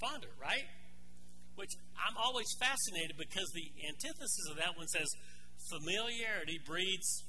fonder, 0.00 0.32
right? 0.40 0.64
Which 1.54 1.76
I'm 2.00 2.16
always 2.16 2.48
fascinated 2.56 3.20
because 3.20 3.52
the 3.52 3.68
antithesis 3.84 4.46
of 4.50 4.56
that 4.56 4.74
one 4.74 4.88
says 4.88 5.06
familiarity 5.68 6.58
breeds. 6.64 7.24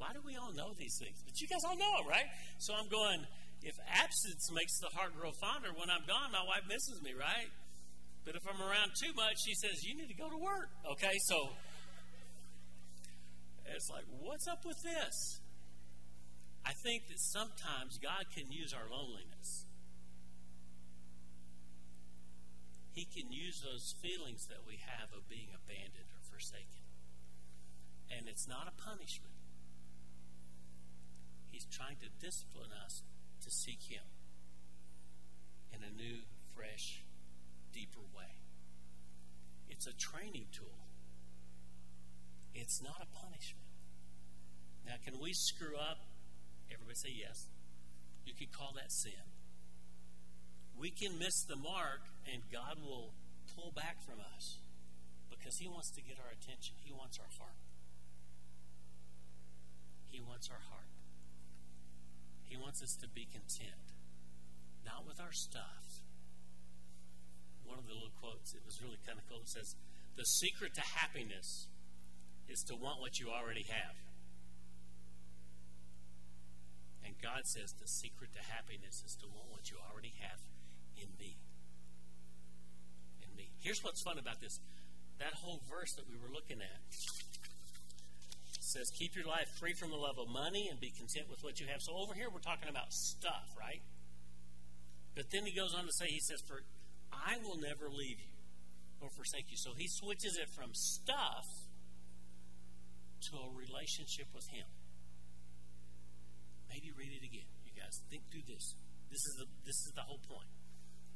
Why 0.00 0.12
do 0.12 0.20
we 0.24 0.36
all 0.36 0.52
know 0.52 0.72
these 0.76 0.96
things? 1.00 1.20
But 1.24 1.36
you 1.40 1.48
guys 1.48 1.64
all 1.64 1.76
know 1.76 1.92
them, 2.00 2.08
right? 2.08 2.28
So 2.58 2.72
I'm 2.72 2.88
going, 2.88 3.24
if 3.62 3.76
absence 3.88 4.48
makes 4.52 4.80
the 4.80 4.92
heart 4.96 5.12
grow 5.16 5.32
fonder, 5.40 5.72
when 5.76 5.88
I'm 5.88 6.04
gone, 6.08 6.32
my 6.32 6.44
wife 6.44 6.64
misses 6.68 7.00
me, 7.04 7.12
right? 7.12 7.48
But 8.24 8.34
if 8.34 8.42
I'm 8.42 8.60
around 8.60 8.90
too 8.98 9.14
much, 9.14 9.38
she 9.44 9.54
says, 9.54 9.86
You 9.86 9.94
need 9.94 10.08
to 10.08 10.18
go 10.18 10.28
to 10.28 10.36
work. 10.36 10.68
Okay, 10.98 11.14
so 11.30 11.54
it's 13.74 13.90
like, 13.90 14.04
what's 14.20 14.46
up 14.46 14.64
with 14.64 14.82
this? 14.82 15.40
I 16.64 16.72
think 16.72 17.08
that 17.08 17.20
sometimes 17.20 17.98
God 17.98 18.26
can 18.34 18.50
use 18.50 18.74
our 18.74 18.90
loneliness. 18.90 19.66
He 22.92 23.04
can 23.04 23.30
use 23.30 23.60
those 23.60 23.94
feelings 24.00 24.46
that 24.46 24.66
we 24.66 24.78
have 24.80 25.12
of 25.12 25.28
being 25.28 25.48
abandoned 25.54 26.10
or 26.10 26.22
forsaken. 26.24 26.86
And 28.10 28.26
it's 28.26 28.48
not 28.48 28.66
a 28.66 28.82
punishment. 28.82 29.34
He's 31.50 31.66
trying 31.66 31.96
to 31.96 32.08
discipline 32.24 32.70
us 32.84 33.02
to 33.44 33.50
seek 33.50 33.82
Him 33.82 34.04
in 35.72 35.80
a 35.82 35.94
new, 35.94 36.24
fresh, 36.54 37.04
deeper 37.72 38.00
way. 38.16 38.42
It's 39.68 39.86
a 39.86 39.92
training 39.92 40.46
tool, 40.52 40.85
it's 42.56 42.80
not 42.82 42.96
a 43.04 43.08
punishment. 43.12 43.68
Now, 44.84 44.96
can 45.04 45.20
we 45.20 45.32
screw 45.32 45.76
up? 45.76 46.00
Everybody 46.72 46.96
say 46.96 47.12
yes. 47.12 47.48
You 48.24 48.32
could 48.34 48.50
call 48.50 48.72
that 48.74 48.90
sin. 48.90 49.22
We 50.76 50.90
can 50.90 51.18
miss 51.18 51.44
the 51.44 51.56
mark, 51.56 52.08
and 52.26 52.42
God 52.52 52.80
will 52.80 53.12
pull 53.54 53.72
back 53.76 54.00
from 54.04 54.20
us 54.20 54.58
because 55.30 55.56
He 55.58 55.68
wants 55.68 55.90
to 55.94 56.02
get 56.02 56.16
our 56.18 56.32
attention. 56.32 56.76
He 56.82 56.92
wants 56.92 57.18
our 57.20 57.30
heart. 57.38 57.60
He 60.10 60.20
wants 60.20 60.48
our 60.50 60.62
heart. 60.72 60.90
He 62.42 62.56
wants 62.56 62.82
us 62.82 62.96
to 63.02 63.08
be 63.08 63.26
content, 63.26 63.92
not 64.84 65.04
with 65.06 65.20
our 65.20 65.32
stuff. 65.32 66.00
One 67.64 67.78
of 67.78 67.86
the 67.86 67.94
little 67.94 68.14
quotes, 68.22 68.54
it 68.54 68.62
was 68.64 68.80
really 68.80 68.98
kind 69.04 69.18
of 69.18 69.26
cool. 69.28 69.42
It 69.42 69.50
says, 69.50 69.74
The 70.14 70.24
secret 70.24 70.72
to 70.78 70.84
happiness 70.94 71.66
is 72.48 72.62
to 72.64 72.74
want 72.74 73.00
what 73.00 73.18
you 73.18 73.28
already 73.30 73.66
have. 73.68 73.96
And 77.04 77.14
God 77.22 77.46
says, 77.46 77.74
The 77.78 77.88
secret 77.88 78.34
to 78.34 78.42
happiness 78.42 79.02
is 79.06 79.14
to 79.22 79.26
want 79.26 79.50
what 79.50 79.70
you 79.70 79.76
already 79.78 80.14
have 80.20 80.40
in 80.96 81.08
me. 81.18 81.38
In 83.22 83.34
me. 83.36 83.50
Here's 83.60 83.82
what's 83.82 84.02
fun 84.02 84.18
about 84.18 84.40
this 84.40 84.60
that 85.18 85.32
whole 85.32 85.62
verse 85.70 85.94
that 85.96 86.04
we 86.04 86.16
were 86.20 86.28
looking 86.28 86.60
at 86.60 86.80
says, 88.60 88.90
Keep 88.90 89.16
your 89.16 89.24
life 89.24 89.48
free 89.58 89.72
from 89.72 89.90
the 89.90 89.96
love 89.96 90.18
of 90.18 90.28
money 90.28 90.68
and 90.68 90.80
be 90.80 90.90
content 90.90 91.30
with 91.30 91.42
what 91.42 91.60
you 91.60 91.66
have. 91.66 91.80
So 91.80 91.96
over 91.96 92.12
here, 92.12 92.28
we're 92.28 92.44
talking 92.44 92.68
about 92.68 92.92
stuff, 92.92 93.48
right? 93.58 93.80
But 95.14 95.30
then 95.32 95.46
he 95.46 95.56
goes 95.56 95.72
on 95.72 95.86
to 95.86 95.92
say, 95.92 96.06
He 96.06 96.20
says, 96.20 96.42
For 96.44 96.60
I 97.12 97.38
will 97.42 97.56
never 97.56 97.88
leave 97.88 98.20
you 98.20 98.36
or 99.00 99.08
forsake 99.08 99.46
you. 99.48 99.56
So 99.56 99.70
he 99.76 99.88
switches 99.88 100.36
it 100.36 100.48
from 100.50 100.70
stuff 100.72 101.46
to 103.30 103.32
a 103.40 103.48
relationship 103.52 104.28
with 104.34 104.46
Him. 104.52 104.66
Maybe 106.68 106.92
read 106.92 107.12
it 107.14 107.24
again. 107.24 107.48
You 107.64 107.72
guys 107.72 108.00
think 108.10 108.28
through 108.28 108.46
this. 108.46 108.74
This 109.08 109.22
is 109.22 109.34
the 109.38 109.46
this 109.64 109.78
is 109.86 109.92
the 109.94 110.02
whole 110.02 110.20
point. 110.28 110.50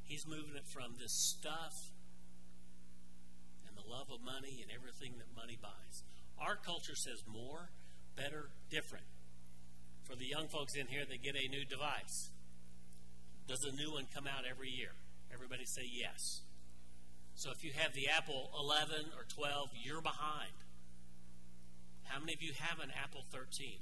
He's 0.04 0.26
moving 0.26 0.56
it 0.56 0.66
from 0.72 0.98
this 0.98 1.12
stuff 1.12 1.74
and 3.66 3.76
the 3.76 3.86
love 3.86 4.10
of 4.10 4.22
money 4.24 4.62
and 4.62 4.70
everything 4.74 5.18
that 5.18 5.30
money 5.36 5.58
buys 5.60 6.02
our 6.40 6.56
culture 6.56 6.96
says 6.96 7.22
more, 7.28 7.70
better, 8.16 8.48
different. 8.70 9.04
For 10.04 10.16
the 10.16 10.26
young 10.26 10.48
folks 10.48 10.74
in 10.74 10.86
here 10.88 11.04
that 11.04 11.22
get 11.22 11.36
a 11.36 11.48
new 11.48 11.64
device, 11.64 12.30
does 13.46 13.62
a 13.62 13.76
new 13.76 13.92
one 13.92 14.06
come 14.12 14.26
out 14.26 14.44
every 14.48 14.70
year? 14.70 14.96
Everybody 15.32 15.64
say 15.66 15.84
yes. 15.84 16.40
So 17.34 17.50
if 17.52 17.62
you 17.62 17.72
have 17.76 17.92
the 17.94 18.08
Apple 18.08 18.50
11 18.58 19.12
or 19.16 19.24
12, 19.28 19.68
you're 19.84 20.02
behind. 20.02 20.56
How 22.10 22.18
many 22.18 22.34
of 22.34 22.42
you 22.42 22.50
have 22.58 22.82
an 22.82 22.90
Apple 22.90 23.22
13? 23.30 23.78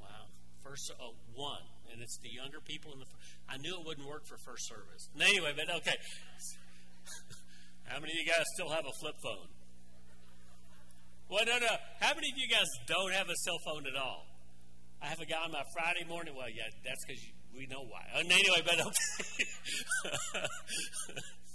Wow. 0.00 0.28
First, 0.62 0.92
oh, 1.00 1.16
one. 1.32 1.64
And 1.90 2.02
it's 2.02 2.18
the 2.20 2.28
younger 2.28 2.60
people 2.60 2.92
in 2.92 3.00
the. 3.00 3.06
I 3.48 3.56
knew 3.56 3.72
it 3.80 3.86
wouldn't 3.86 4.06
work 4.06 4.28
for 4.28 4.36
first 4.44 4.68
service. 4.68 5.08
Anyway, 5.16 5.56
but 5.56 5.74
okay. 5.80 5.96
How 7.88 7.98
many 7.98 8.12
of 8.12 8.18
you 8.20 8.28
guys 8.28 8.44
still 8.54 8.68
have 8.68 8.84
a 8.84 8.92
flip 9.00 9.16
phone? 9.24 9.48
Well, 11.30 11.44
no, 11.46 11.58
no. 11.58 11.74
How 12.00 12.14
many 12.14 12.28
of 12.30 12.36
you 12.36 12.48
guys 12.48 12.68
don't 12.86 13.12
have 13.12 13.28
a 13.28 13.36
cell 13.42 13.58
phone 13.64 13.86
at 13.88 13.96
all? 13.96 14.26
I 15.02 15.06
have 15.06 15.20
a 15.20 15.26
guy 15.26 15.40
on 15.42 15.52
my 15.52 15.64
Friday 15.72 16.04
morning. 16.06 16.34
Well, 16.36 16.50
yeah, 16.50 16.68
that's 16.84 17.02
because 17.06 17.22
we 17.56 17.66
know 17.66 17.82
why. 17.88 18.04
Uh, 18.14 18.20
anyway, 18.28 18.60
but 18.60 18.76
okay. 18.76 19.44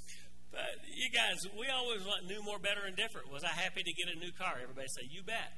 but 0.56 0.80
you 0.88 1.12
guys, 1.12 1.44
we 1.52 1.68
always 1.68 2.08
want 2.08 2.24
new, 2.32 2.40
more, 2.40 2.58
better, 2.58 2.88
and 2.88 2.96
different. 2.96 3.28
Was 3.28 3.44
I 3.44 3.52
happy 3.52 3.84
to 3.84 3.92
get 3.92 4.08
a 4.08 4.16
new 4.16 4.32
car? 4.32 4.56
Everybody 4.64 4.88
say, 4.88 5.04
you 5.12 5.20
bet. 5.20 5.52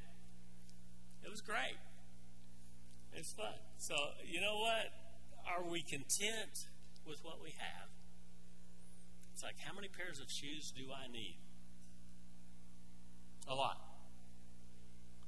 It 1.21 1.29
was 1.29 1.41
great. 1.41 1.77
It's 3.13 3.31
fun. 3.33 3.61
So, 3.77 3.93
you 4.25 4.41
know 4.41 4.57
what? 4.57 4.89
Are 5.45 5.61
we 5.61 5.85
content 5.85 6.65
with 7.05 7.21
what 7.21 7.37
we 7.37 7.53
have? 7.61 7.93
It's 9.37 9.45
like, 9.45 9.61
how 9.61 9.77
many 9.77 9.87
pairs 9.87 10.17
of 10.17 10.33
shoes 10.33 10.73
do 10.73 10.89
I 10.89 11.05
need? 11.13 11.37
A 13.47 13.53
lot 13.53 13.77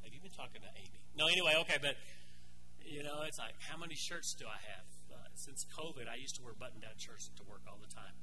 Have 0.04 0.12
you 0.12 0.20
been 0.20 0.34
talking 0.34 0.60
to 0.66 0.72
Amy? 0.76 1.00
No, 1.16 1.28
anyway, 1.28 1.54
okay, 1.62 1.78
but 1.80 1.96
you 2.84 3.04
know, 3.04 3.22
it's 3.22 3.38
like, 3.38 3.54
how 3.70 3.78
many 3.78 3.94
shirts 3.94 4.34
do 4.34 4.46
I 4.50 4.58
have? 4.66 4.88
Uh, 5.14 5.30
since 5.36 5.66
COVID, 5.78 6.10
I 6.10 6.16
used 6.18 6.36
to 6.36 6.42
wear 6.42 6.54
button-down 6.58 6.98
shirts 6.98 7.30
to 7.38 7.44
work 7.46 7.62
all 7.70 7.78
the 7.78 7.94
time, 7.94 8.18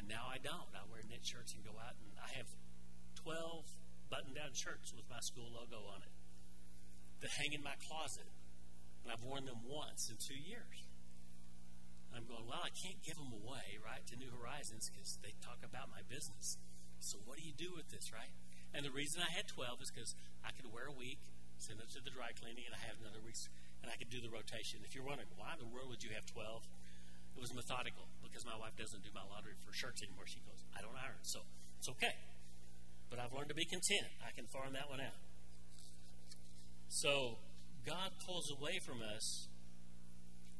and 0.00 0.08
now 0.08 0.24
I 0.32 0.40
don't. 0.40 0.72
I 0.72 0.80
wear 0.88 1.04
knit 1.04 1.20
shirts 1.20 1.52
and 1.52 1.60
go 1.60 1.76
out, 1.76 1.92
and 2.00 2.16
I 2.16 2.32
have 2.40 2.48
twelve 3.20 3.68
button-down 4.08 4.56
shirts 4.56 4.96
with 4.96 5.04
my 5.12 5.20
school 5.20 5.52
logo 5.52 5.84
on 5.92 6.00
it 6.00 6.10
that 7.20 7.36
hang 7.36 7.52
in 7.52 7.60
my 7.60 7.76
closet, 7.84 8.32
and 9.04 9.12
I've 9.12 9.20
worn 9.20 9.44
them 9.44 9.60
once 9.68 10.08
in 10.08 10.16
two 10.16 10.40
years. 10.40 10.88
I'm 12.10 12.24
going, 12.26 12.48
well, 12.48 12.64
I 12.64 12.72
can't 12.74 12.98
give 13.04 13.20
them 13.20 13.30
away, 13.30 13.78
right, 13.78 14.02
to 14.08 14.18
New 14.18 14.32
Horizons 14.34 14.90
because 14.90 15.20
they 15.22 15.36
talk 15.44 15.62
about 15.62 15.92
my 15.92 16.02
business. 16.08 16.58
So 16.98 17.20
what 17.22 17.38
do 17.38 17.44
you 17.44 17.54
do 17.54 17.70
with 17.76 17.92
this, 17.92 18.10
right? 18.10 18.32
And 18.74 18.82
the 18.82 18.90
reason 18.90 19.22
I 19.22 19.30
had 19.30 19.46
12 19.46 19.84
is 19.84 19.90
because 19.92 20.16
I 20.42 20.50
could 20.50 20.66
wear 20.74 20.90
a 20.90 20.96
week, 20.96 21.22
send 21.60 21.78
it 21.78 21.92
to 21.94 22.02
the 22.02 22.10
dry 22.10 22.34
cleaning, 22.34 22.66
and 22.66 22.74
I 22.74 22.82
have 22.88 22.98
another 22.98 23.22
week, 23.22 23.38
and 23.84 23.92
I 23.92 24.00
could 24.00 24.10
do 24.10 24.18
the 24.18 24.32
rotation. 24.32 24.82
If 24.82 24.96
you're 24.96 25.06
wondering, 25.06 25.30
why 25.38 25.54
in 25.54 25.62
the 25.62 25.70
world 25.70 25.92
would 25.92 26.02
you 26.02 26.10
have 26.16 26.26
12? 26.26 26.66
It 27.36 27.40
was 27.40 27.54
methodical 27.54 28.06
because 28.22 28.44
my 28.44 28.56
wife 28.56 28.76
doesn't 28.76 29.02
do 29.02 29.10
my 29.14 29.24
laundry 29.28 29.52
for 29.64 29.72
shirts 29.72 30.02
anymore. 30.02 30.26
She 30.26 30.40
goes, 30.44 30.64
I 30.76 30.82
don't 30.82 30.96
iron, 30.96 31.22
so 31.22 31.40
it's 31.78 31.88
okay. 31.88 32.14
But 33.08 33.18
I've 33.18 33.32
learned 33.32 33.48
to 33.48 33.58
be 33.58 33.64
content. 33.64 34.06
I 34.22 34.30
can 34.30 34.46
farm 34.46 34.72
that 34.74 34.88
one 34.88 35.00
out. 35.00 35.18
So 36.88 37.38
God 37.86 38.12
pulls 38.26 38.50
away 38.50 38.78
from 38.78 38.98
us, 39.00 39.48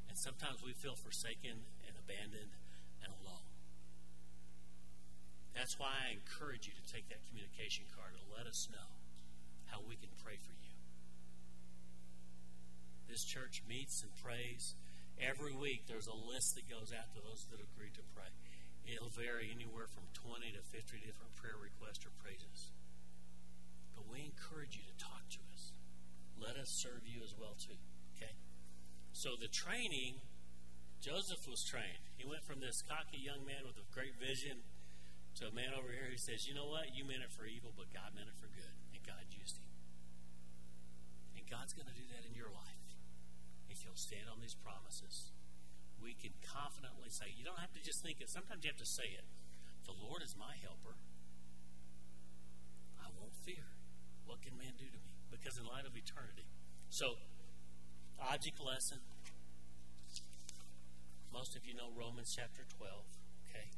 and 0.09 0.17
sometimes 0.17 0.63
we 0.65 0.73
feel 0.73 0.95
forsaken 0.95 1.67
and 1.87 1.95
abandoned 1.99 2.57
and 3.03 3.13
alone. 3.21 3.47
that's 5.55 5.79
why 5.79 5.93
I 5.93 6.17
encourage 6.17 6.67
you 6.67 6.73
to 6.73 6.85
take 6.89 7.11
that 7.11 7.21
communication 7.29 7.85
card 7.93 8.17
and 8.17 8.25
let 8.33 8.47
us 8.49 8.69
know 8.73 8.97
how 9.67 9.83
we 9.87 9.97
can 9.97 10.09
pray 10.25 10.39
for 10.41 10.53
you. 10.57 10.73
This 13.11 13.25
church 13.25 13.63
meets 13.69 14.03
and 14.03 14.11
prays. 14.17 14.75
Every 15.21 15.53
week 15.53 15.85
there's 15.85 16.09
a 16.09 16.17
list 16.17 16.57
that 16.57 16.65
goes 16.65 16.97
out 16.97 17.13
to 17.13 17.21
those 17.21 17.45
that 17.53 17.61
agree 17.61 17.93
to 17.93 18.05
pray. 18.17 18.33
It'll 18.89 19.13
vary 19.13 19.53
anywhere 19.53 19.85
from 19.93 20.09
20 20.17 20.57
to 20.57 20.63
50 20.65 21.05
different 21.05 21.37
prayer 21.37 21.61
requests 21.61 22.09
or 22.09 22.13
praises. 22.25 22.73
But 23.93 24.09
we 24.09 24.25
encourage 24.25 24.81
you 24.81 24.85
to 24.89 24.97
talk 24.97 25.29
to 25.37 25.41
us. 25.53 25.77
Let 26.41 26.57
us 26.57 26.73
serve 26.81 27.05
you 27.05 27.21
as 27.21 27.37
well 27.37 27.53
too. 27.61 27.77
Okay? 28.17 28.33
So 29.13 29.37
the 29.37 29.53
training, 29.53 30.25
Joseph 31.05 31.45
was 31.45 31.61
trained. 31.69 32.01
He 32.17 32.25
went 32.25 32.49
from 32.49 32.65
this 32.65 32.81
cocky 32.81 33.21
young 33.21 33.45
man 33.45 33.69
with 33.69 33.77
a 33.77 33.85
great 33.93 34.17
vision 34.17 34.65
to 35.37 35.53
a 35.53 35.55
man 35.55 35.77
over 35.77 35.93
here 35.93 36.09
who 36.09 36.17
says, 36.17 36.49
you 36.49 36.57
know 36.57 36.67
what? 36.73 36.97
You 36.97 37.05
meant 37.05 37.23
it 37.23 37.33
for 37.37 37.45
evil, 37.45 37.77
but 37.77 37.93
God 37.93 38.17
meant 38.17 38.33
it 38.33 38.41
for 38.41 38.49
good. 38.49 38.73
And 38.97 39.05
God 39.05 39.21
used 39.29 39.61
him. 39.61 39.69
And 41.37 41.45
God's 41.45 41.77
going 41.77 41.93
to 41.93 41.95
do 41.95 42.09
that 42.17 42.25
in 42.25 42.33
your 42.33 42.49
life 42.49 42.70
stand 43.99 44.29
on 44.31 44.39
these 44.39 44.55
promises. 44.55 45.33
We 45.99 46.15
can 46.15 46.37
confidently 46.45 47.11
say, 47.11 47.33
you 47.33 47.45
don't 47.45 47.61
have 47.61 47.73
to 47.75 47.83
just 47.83 48.03
think 48.03 48.21
it. 48.21 48.29
Sometimes 48.29 48.65
you 48.65 48.71
have 48.71 48.81
to 48.81 48.89
say 48.89 49.11
it. 49.17 49.25
The 49.85 49.97
Lord 49.97 50.23
is 50.23 50.37
my 50.39 50.55
helper. 50.61 50.97
I 53.01 53.09
won't 53.17 53.37
fear. 53.45 53.75
What 54.25 54.41
can 54.41 54.57
man 54.57 54.79
do 54.79 54.87
to 54.87 55.01
me? 55.03 55.19
Because 55.29 55.59
in 55.59 55.67
light 55.67 55.85
of 55.85 55.97
eternity. 55.97 56.47
So, 56.89 57.19
object 58.21 58.61
lesson. 58.61 59.01
Most 61.33 61.55
of 61.55 61.65
you 61.65 61.75
know 61.75 61.91
Romans 61.95 62.35
chapter 62.35 62.67
12. 62.67 63.07
okay? 63.47 63.71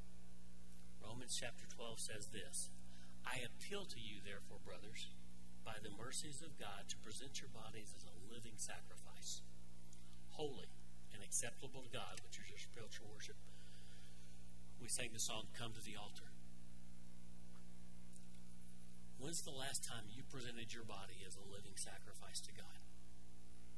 Romans 1.05 1.37
chapter 1.37 1.69
12 1.69 2.01
says 2.01 2.29
this 2.33 2.71
I 3.27 3.45
appeal 3.45 3.85
to 3.87 4.01
you, 4.01 4.19
therefore, 4.25 4.59
brothers, 4.65 5.13
by 5.65 5.79
the 5.83 5.95
mercies 5.95 6.43
of 6.43 6.59
God, 6.59 6.91
to 6.91 6.97
present 6.99 7.39
your 7.39 7.53
bodies 7.53 7.95
as 7.95 8.03
a 8.03 8.15
living 8.33 8.59
sacrifice, 8.59 9.43
holy 10.37 10.69
and 11.13 11.23
acceptable 11.23 11.85
to 11.85 11.93
God, 11.93 12.21
which 12.25 12.41
is 12.41 12.49
your 12.49 12.61
spiritual 12.61 13.09
worship. 13.13 13.37
We 14.81 14.89
sang 14.89 15.11
the 15.13 15.23
song, 15.23 15.47
Come 15.55 15.73
to 15.73 15.85
the 15.85 15.95
Altar. 15.95 16.33
When's 19.23 19.47
the 19.47 19.55
last 19.55 19.87
time 19.87 20.11
you 20.11 20.27
presented 20.27 20.75
your 20.75 20.83
body 20.83 21.23
as 21.23 21.39
a 21.39 21.47
living 21.47 21.79
sacrifice 21.79 22.43
to 22.43 22.51
God? 22.51 22.83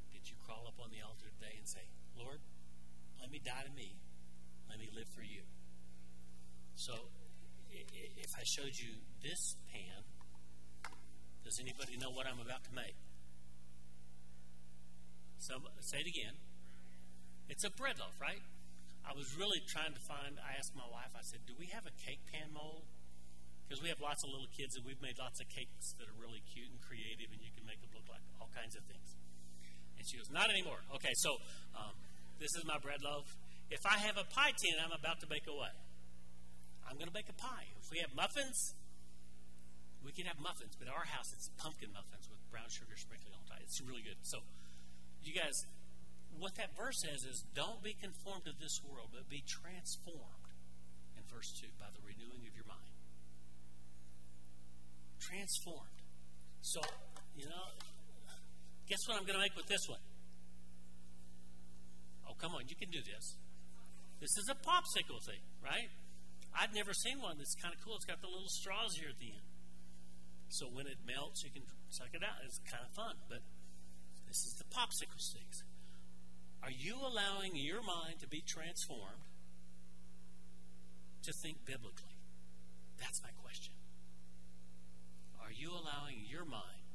Did 0.08 0.32
you 0.32 0.40
crawl 0.40 0.64
up 0.64 0.80
on 0.80 0.88
the 0.88 1.04
altar 1.04 1.28
today 1.28 1.60
and 1.60 1.68
say, 1.68 1.84
Lord, 2.16 2.40
let 3.20 3.28
me 3.28 3.44
die 3.44 3.60
to 3.60 3.72
me. 3.76 4.00
Let 4.70 4.80
me 4.80 4.88
live 4.96 5.04
for 5.12 5.20
you. 5.20 5.44
So, 6.76 7.12
if 7.68 8.32
I 8.40 8.44
showed 8.44 8.72
you 8.72 9.04
this 9.20 9.56
pan, 9.68 10.08
does 11.44 11.60
anybody 11.60 12.00
know 12.00 12.08
what 12.08 12.24
I'm 12.26 12.40
about 12.40 12.64
to 12.64 12.72
make? 12.72 12.96
So, 15.36 15.60
say 15.80 15.98
it 15.98 16.08
again. 16.08 16.40
It's 17.48 17.64
a 17.64 17.70
bread 17.70 18.00
loaf, 18.00 18.16
right? 18.20 18.42
I 19.04 19.12
was 19.12 19.37
really 19.37 19.61
trying 19.68 19.92
to 19.92 20.02
find, 20.09 20.40
I 20.40 20.57
asked 20.57 20.72
my 20.72 20.88
wife, 20.88 21.12
I 21.12 21.20
said, 21.20 21.44
do 21.44 21.52
we 21.61 21.68
have 21.76 21.85
a 21.85 21.92
cake 22.00 22.24
pan 22.33 22.57
mold? 22.57 22.88
Because 23.64 23.85
we 23.85 23.92
have 23.92 24.00
lots 24.00 24.24
of 24.24 24.33
little 24.33 24.48
kids 24.52 24.76
and 24.76 24.85
we've 24.85 25.00
made 25.00 25.20
lots 25.20 25.40
of 25.40 25.48
cakes 25.52 25.92
that 26.00 26.09
are 26.09 26.16
really 26.16 26.40
cute 26.52 26.72
and 26.72 26.80
creative 26.80 27.28
and 27.33 27.40
you 27.44 27.52
can 27.52 27.68
make 27.68 27.80
them 27.85 27.92
look 27.92 28.09
like 28.09 28.24
all 28.40 28.48
kinds 28.57 28.76
of 28.76 28.85
things. 28.88 29.16
And 30.00 30.04
she 30.09 30.16
goes, 30.16 30.33
not 30.33 30.48
anymore. 30.48 30.80
Okay, 30.96 31.12
so 31.20 31.37
um, 31.76 31.92
this 32.40 32.52
is 32.57 32.64
my 32.64 32.80
bread 32.80 33.04
loaf. 33.04 33.28
If 33.68 33.85
I 33.85 34.00
have 34.04 34.16
a 34.16 34.24
pie 34.24 34.52
tin, 34.57 34.76
I'm 34.80 34.92
about 34.92 35.20
to 35.20 35.28
bake 35.28 35.48
a 35.48 35.54
what? 35.57 35.72
I'm 36.85 36.96
going 36.96 37.09
to 37.09 37.16
bake 37.16 37.33
a 37.33 37.37
pie. 37.37 37.72
If 37.80 37.88
we 37.88 38.00
have 38.04 38.12
muffins, 38.12 38.76
we 40.04 40.12
can 40.12 40.28
have 40.28 40.37
muffins, 40.37 40.76
but 40.76 40.88
at 40.88 40.92
our 40.92 41.09
house 41.09 41.33
it's 41.33 41.48
pumpkin 41.57 41.88
muffins 41.92 42.28
with 42.28 42.40
brown 42.52 42.68
sugar 42.68 42.92
sprinkled 42.96 43.33
on 43.33 43.44
top. 43.48 43.64
It's 43.64 43.80
really 43.80 44.04
good. 44.04 44.20
So, 44.20 44.44
you 45.24 45.33
guys, 45.33 45.64
what 46.38 46.55
that 46.57 46.77
verse 46.77 46.99
says 47.03 47.25
is 47.25 47.44
don't 47.55 47.83
be 47.83 47.94
conformed 47.94 48.44
to 48.47 48.55
this 48.59 48.81
world, 48.83 49.11
but 49.12 49.29
be 49.29 49.42
transformed 49.47 50.51
in 51.16 51.23
verse 51.31 51.53
2 51.61 51.68
by 51.79 51.87
the 51.94 52.03
renewing 52.03 52.47
of 52.47 52.55
your 52.55 52.66
mind. 52.66 52.94
Transformed. 55.20 55.99
So, 56.61 56.81
you 57.37 57.47
know, 57.47 57.66
guess 58.88 59.01
what 59.07 59.18
I'm 59.18 59.27
going 59.27 59.38
to 59.38 59.44
make 59.44 59.57
with 59.57 59.66
this 59.66 59.85
one? 59.88 60.01
Oh, 62.29 62.35
come 62.40 62.53
on, 62.57 62.66
you 62.68 62.77
can 62.77 62.90
do 62.90 63.01
this. 63.05 63.37
This 64.20 64.33
is 64.40 64.49
a 64.49 64.57
popsicle 64.57 65.20
thing, 65.27 65.42
right? 65.61 65.92
I've 66.55 66.73
never 66.73 66.94
seen 66.94 67.20
one 67.20 67.37
that's 67.37 67.55
kind 67.59 67.75
of 67.75 67.83
cool. 67.83 67.97
It's 67.97 68.07
got 68.07 68.23
the 68.23 68.31
little 68.31 68.49
straws 68.49 68.94
here 68.97 69.11
at 69.11 69.18
the 69.18 69.35
end. 69.35 69.47
So 70.49 70.70
when 70.70 70.87
it 70.87 71.03
melts, 71.03 71.42
you 71.42 71.51
can 71.51 71.66
suck 71.90 72.14
it 72.14 72.23
out. 72.23 72.38
It's 72.47 72.62
kind 72.70 72.85
of 72.87 72.94
fun. 72.94 73.18
But 73.29 73.42
this 74.31 74.38
is 74.47 74.55
the 74.57 74.68
popsicle 74.70 75.18
sticks. 75.18 75.66
Are 76.64 76.72
you 76.72 76.96
allowing 76.96 77.53
your 77.53 77.85
mind 77.85 78.24
to 78.24 78.29
be 78.29 78.40
transformed 78.40 79.29
to 81.29 81.33
think 81.44 81.61
biblically? 81.68 82.16
That's 82.96 83.20
my 83.20 83.29
question. 83.44 83.77
Are 85.44 85.53
you 85.53 85.77
allowing 85.77 86.24
your 86.24 86.48
mind? 86.48 86.88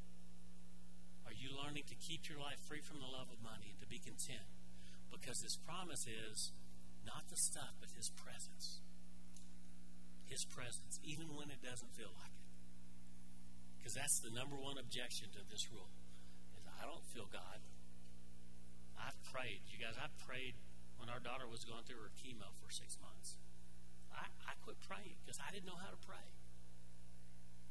Are 1.29 1.37
you 1.37 1.53
learning 1.53 1.85
to 1.85 1.95
keep 2.01 2.25
your 2.25 2.41
life 2.41 2.57
free 2.65 2.81
from 2.81 2.97
the 2.97 3.05
love 3.05 3.29
of 3.29 3.37
money 3.45 3.69
and 3.69 3.77
to 3.77 3.85
be 3.85 4.01
content? 4.01 4.49
Because 5.13 5.37
his 5.45 5.53
promise 5.61 6.09
is 6.09 6.49
not 7.05 7.29
the 7.29 7.37
stuff, 7.37 7.77
but 7.77 7.93
his 7.93 8.09
presence. 8.17 8.81
His 10.25 10.49
presence, 10.49 10.97
even 11.05 11.37
when 11.37 11.53
it 11.53 11.61
doesn't 11.61 11.93
feel 11.93 12.09
like 12.17 12.33
it. 12.33 12.49
Because 13.77 13.93
that's 13.93 14.17
the 14.25 14.33
number 14.33 14.57
one 14.57 14.81
objection 14.81 15.29
to 15.37 15.45
this 15.45 15.69
rule. 15.69 15.93
Is 16.57 16.65
I 16.65 16.89
don't 16.89 17.05
feel 17.13 17.29
God. 17.29 17.61
I've 18.99 19.17
prayed, 19.31 19.63
you 19.71 19.79
guys, 19.79 19.95
I 19.95 20.11
prayed 20.27 20.59
when 20.99 21.07
our 21.07 21.23
daughter 21.23 21.47
was 21.47 21.63
going 21.63 21.87
through 21.87 22.03
her 22.03 22.11
chemo 22.19 22.51
for 22.59 22.67
six 22.67 22.99
months. 22.99 23.39
I, 24.11 24.27
I 24.43 24.53
quit 24.59 24.77
praying 24.83 25.15
because 25.23 25.39
I 25.39 25.49
didn't 25.55 25.65
know 25.65 25.79
how 25.79 25.89
to 25.89 26.01
pray. 26.03 26.27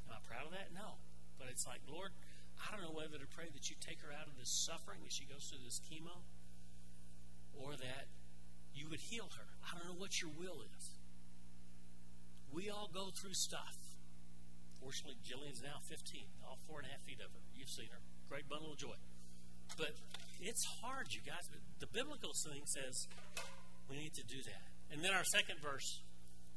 Am 0.08 0.16
I 0.16 0.20
proud 0.24 0.48
of 0.48 0.52
that? 0.56 0.72
No. 0.72 0.96
But 1.36 1.52
it's 1.52 1.68
like, 1.68 1.84
Lord, 1.84 2.16
I 2.56 2.72
don't 2.72 2.80
know 2.80 2.96
whether 2.96 3.20
to 3.20 3.28
pray 3.28 3.52
that 3.52 3.68
you 3.68 3.76
take 3.78 4.00
her 4.00 4.10
out 4.10 4.26
of 4.26 4.40
this 4.40 4.50
suffering 4.50 5.04
as 5.04 5.12
she 5.12 5.28
goes 5.28 5.46
through 5.46 5.62
this 5.62 5.78
chemo 5.84 6.24
or 7.52 7.76
that 7.76 8.08
you 8.74 8.88
would 8.88 9.12
heal 9.12 9.28
her. 9.36 9.46
I 9.62 9.76
don't 9.76 9.86
know 9.86 10.00
what 10.00 10.22
your 10.22 10.30
will 10.32 10.64
is. 10.64 10.98
We 12.50 12.70
all 12.70 12.88
go 12.88 13.10
through 13.12 13.34
stuff. 13.34 13.76
Fortunately, 14.80 15.18
Jillian's 15.20 15.62
now 15.62 15.82
15, 15.82 16.22
all 16.46 16.58
four 16.66 16.78
and 16.78 16.86
a 16.86 16.90
half 16.90 17.02
feet 17.02 17.20
of 17.20 17.34
her. 17.34 17.42
You've 17.54 17.68
seen 17.68 17.90
her. 17.90 18.00
Great 18.28 18.48
bundle 18.48 18.72
of 18.72 18.78
joy. 18.78 18.96
But 19.76 19.98
it's 20.40 20.64
hard, 20.82 21.08
you 21.10 21.20
guys. 21.26 21.46
The 21.80 21.90
biblical 21.90 22.30
thing 22.46 22.62
says 22.66 23.06
we 23.90 23.96
need 23.96 24.14
to 24.14 24.24
do 24.26 24.42
that. 24.44 24.64
And 24.92 25.04
then 25.04 25.12
our 25.12 25.24
second 25.24 25.60
verse 25.62 26.02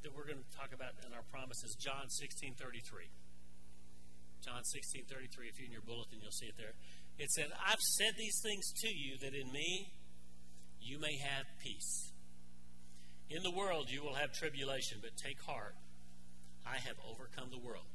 that 0.03 0.15
we're 0.15 0.25
going 0.25 0.41
to 0.41 0.57
talk 0.57 0.73
about 0.73 0.97
in 1.05 1.13
our 1.13 1.25
promise 1.31 1.63
is 1.63 1.75
John 1.75 2.09
16 2.09 2.55
33. 2.55 3.09
John 4.43 4.63
16 4.63 5.05
33. 5.05 5.47
If 5.47 5.59
you're 5.59 5.65
in 5.65 5.71
your 5.71 5.85
bulletin, 5.85 6.19
you'll 6.21 6.33
see 6.33 6.47
it 6.47 6.57
there. 6.57 6.73
It 7.17 7.29
said, 7.31 7.53
I've 7.53 7.81
said 7.97 8.17
these 8.17 8.39
things 8.41 8.65
to 8.81 8.89
you 8.89 9.17
that 9.21 9.33
in 9.33 9.51
me 9.51 9.93
you 10.81 10.99
may 10.99 11.17
have 11.17 11.45
peace. 11.61 12.11
In 13.29 13.43
the 13.43 13.51
world 13.51 13.89
you 13.89 14.03
will 14.03 14.15
have 14.15 14.33
tribulation, 14.33 14.99
but 15.01 15.15
take 15.15 15.41
heart. 15.41 15.75
I 16.65 16.77
have 16.77 16.97
overcome 17.05 17.49
the 17.49 17.61
world. 17.61 17.85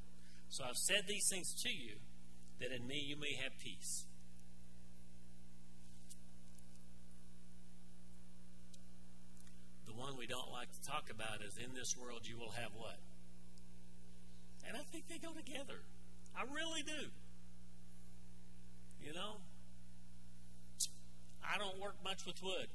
So 0.48 0.64
I've 0.64 0.78
said 0.78 1.04
these 1.06 1.26
things 1.30 1.52
to 1.62 1.70
you 1.70 1.98
that 2.60 2.72
in 2.72 2.86
me 2.86 3.02
you 3.04 3.16
may 3.18 3.34
have 3.42 3.52
peace. 3.58 4.05
One 9.96 10.16
we 10.16 10.26
don't 10.26 10.52
like 10.52 10.70
to 10.72 10.82
talk 10.84 11.08
about 11.10 11.40
is 11.40 11.56
in 11.56 11.74
this 11.74 11.96
world 11.96 12.28
you 12.28 12.36
will 12.38 12.52
have 12.52 12.70
what? 12.76 13.00
And 14.68 14.76
I 14.76 14.84
think 14.92 15.08
they 15.08 15.18
go 15.18 15.32
together. 15.32 15.80
I 16.36 16.44
really 16.52 16.82
do. 16.82 17.08
You 19.00 19.14
know? 19.14 19.40
I 21.40 21.58
don't 21.58 21.78
work 21.80 21.96
much 22.02 22.26
with 22.26 22.42
wood. 22.42 22.68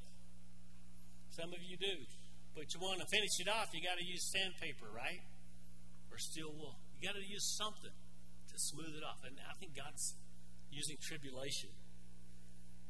Some 1.31 1.53
of 1.53 1.61
you 1.61 1.77
do. 1.77 2.07
But 2.55 2.73
you 2.73 2.79
want 2.79 2.99
to 2.99 3.07
finish 3.07 3.39
it 3.39 3.47
off, 3.47 3.71
you 3.71 3.79
got 3.83 3.99
to 3.99 4.03
use 4.03 4.23
sandpaper, 4.31 4.87
right? 4.91 5.23
Or 6.11 6.17
steel 6.17 6.51
wool. 6.51 6.79
You 6.99 7.07
got 7.07 7.15
to 7.15 7.23
use 7.23 7.43
something 7.55 7.91
to 7.91 8.55
smooth 8.57 8.95
it 8.95 9.03
off. 9.03 9.23
And 9.23 9.35
I 9.47 9.55
think 9.59 9.75
God's 9.75 10.15
using 10.71 10.97
tribulation 10.99 11.71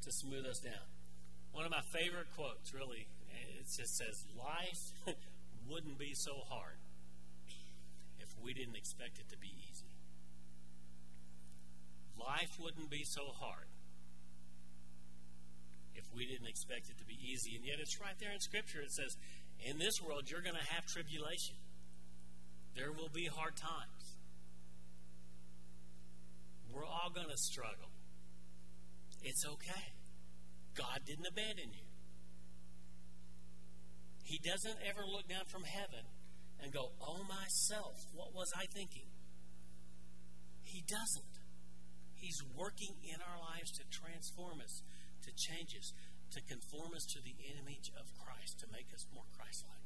to 0.02 0.10
smooth 0.12 0.46
us 0.46 0.60
down. 0.60 0.90
One 1.52 1.66
of 1.66 1.72
my 1.72 1.82
favorite 1.94 2.30
quotes, 2.34 2.74
really, 2.74 3.06
it 3.60 3.66
just 3.66 3.98
says, 3.98 4.26
Life 4.38 4.94
wouldn't 5.70 5.98
be 5.98 6.14
so 6.14 6.34
hard 6.50 6.78
if 8.20 8.30
we 8.42 8.54
didn't 8.54 8.76
expect 8.76 9.20
it 9.20 9.30
to 9.30 9.38
be 9.38 9.54
easy. 9.70 9.96
Life 12.20 12.58
wouldn't 12.60 12.90
be 12.90 13.04
so 13.04 13.34
hard 13.40 13.68
if 15.96 16.06
we 16.16 16.26
didn't 16.26 16.48
expect 16.48 16.90
it 16.90 16.98
to 17.00 17.06
be 17.06 17.18
easy. 17.18 17.56
And 17.56 17.66
yet 17.66 17.78
it's 17.80 18.00
right 18.00 18.16
there 18.20 18.32
in 18.32 18.40
Scripture. 18.40 18.82
It 18.82 18.92
says, 18.92 19.18
In 19.66 19.80
this 19.80 20.02
world, 20.02 20.30
you're 20.30 20.42
going 20.42 20.56
to 20.56 20.74
have 20.74 20.86
tribulation, 20.86 21.56
there 22.76 22.92
will 22.92 23.10
be 23.10 23.26
hard 23.26 23.56
times. 23.56 24.18
We're 26.74 26.86
all 26.86 27.12
going 27.14 27.30
to 27.30 27.38
struggle. 27.38 27.92
It's 29.24 29.46
okay. 29.46 29.92
God 30.74 31.02
didn't 31.06 31.28
abandon 31.28 31.74
you. 31.74 31.91
He 34.32 34.40
doesn't 34.40 34.80
ever 34.88 35.04
look 35.04 35.28
down 35.28 35.44
from 35.52 35.68
heaven 35.68 36.08
and 36.64 36.72
go, 36.72 36.96
Oh, 37.04 37.20
myself, 37.28 38.00
what 38.16 38.32
was 38.32 38.48
I 38.56 38.64
thinking? 38.72 39.12
He 40.64 40.88
doesn't. 40.88 41.36
He's 42.16 42.40
working 42.56 42.96
in 43.04 43.20
our 43.20 43.36
lives 43.44 43.76
to 43.76 43.84
transform 43.92 44.64
us, 44.64 44.88
to 45.28 45.36
change 45.36 45.76
us, 45.76 45.92
to 46.32 46.40
conform 46.48 46.96
us 46.96 47.04
to 47.12 47.20
the 47.20 47.36
image 47.60 47.92
of 48.00 48.08
Christ, 48.24 48.64
to 48.64 48.72
make 48.72 48.88
us 48.96 49.04
more 49.12 49.28
Christ 49.36 49.68
like. 49.68 49.84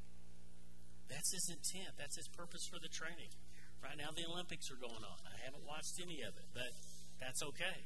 That's 1.10 1.34
his 1.34 1.50
intent. 1.50 1.98
That's 1.98 2.14
his 2.14 2.30
purpose 2.30 2.70
for 2.70 2.78
the 2.78 2.92
training. 2.94 3.34
Right 3.82 3.98
now, 3.98 4.14
the 4.14 4.30
Olympics 4.30 4.70
are 4.70 4.78
going 4.78 5.02
on. 5.02 5.18
I 5.26 5.42
haven't 5.42 5.66
watched 5.66 5.98
any 5.98 6.22
of 6.22 6.38
it, 6.38 6.46
but 6.54 6.70
that's 7.18 7.42
okay. 7.50 7.82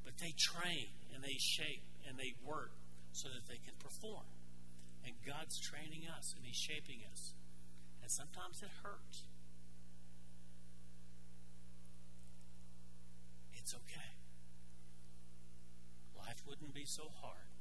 But 0.00 0.16
they 0.16 0.32
train 0.32 0.96
and 1.12 1.20
they 1.20 1.36
shape 1.36 1.84
and 2.08 2.16
they 2.16 2.32
work 2.40 2.72
so 3.12 3.28
that 3.28 3.44
they 3.52 3.60
can 3.60 3.76
perform. 3.76 4.24
And 5.04 5.14
God's 5.24 5.58
training 5.58 6.06
us 6.08 6.34
and 6.36 6.44
He's 6.44 6.56
shaping 6.56 7.00
us. 7.10 7.34
And 8.02 8.10
sometimes 8.10 8.62
it 8.62 8.70
hurts. 8.82 9.24
It's 13.52 13.74
okay. 13.74 14.16
Life 16.16 16.42
wouldn't 16.48 16.72
be 16.72 16.84
so 16.84 17.10
hard 17.20 17.52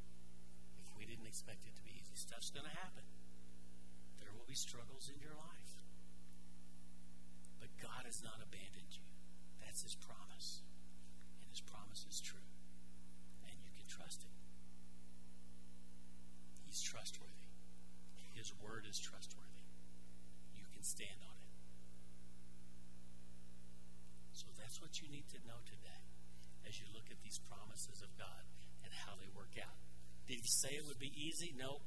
if 0.80 0.95
we 0.97 1.06
didn't 1.06 1.28
expect 1.28 1.67
it 1.67 1.76
to 1.76 1.84
be 1.84 1.91
easy. 2.00 2.15
Stuff's 2.15 2.50
going 2.50 2.65
to 2.65 2.78
happen. 2.78 3.04
There 4.19 4.32
will 4.32 4.47
be 4.47 4.56
struggles 4.56 5.12
in 5.13 5.19
your 5.19 5.36
life. 5.36 5.84
But 7.60 7.69
God 7.82 8.06
has 8.06 8.23
not 8.23 8.39
abandoned 8.39 8.95
you. 8.95 9.04
That's 9.60 9.84
His 9.84 9.95
promise. 9.95 10.16
Say 30.58 30.76
it 30.76 30.86
would 30.88 31.00
be 31.00 31.13
easy? 31.13 31.54
No. 31.54 31.86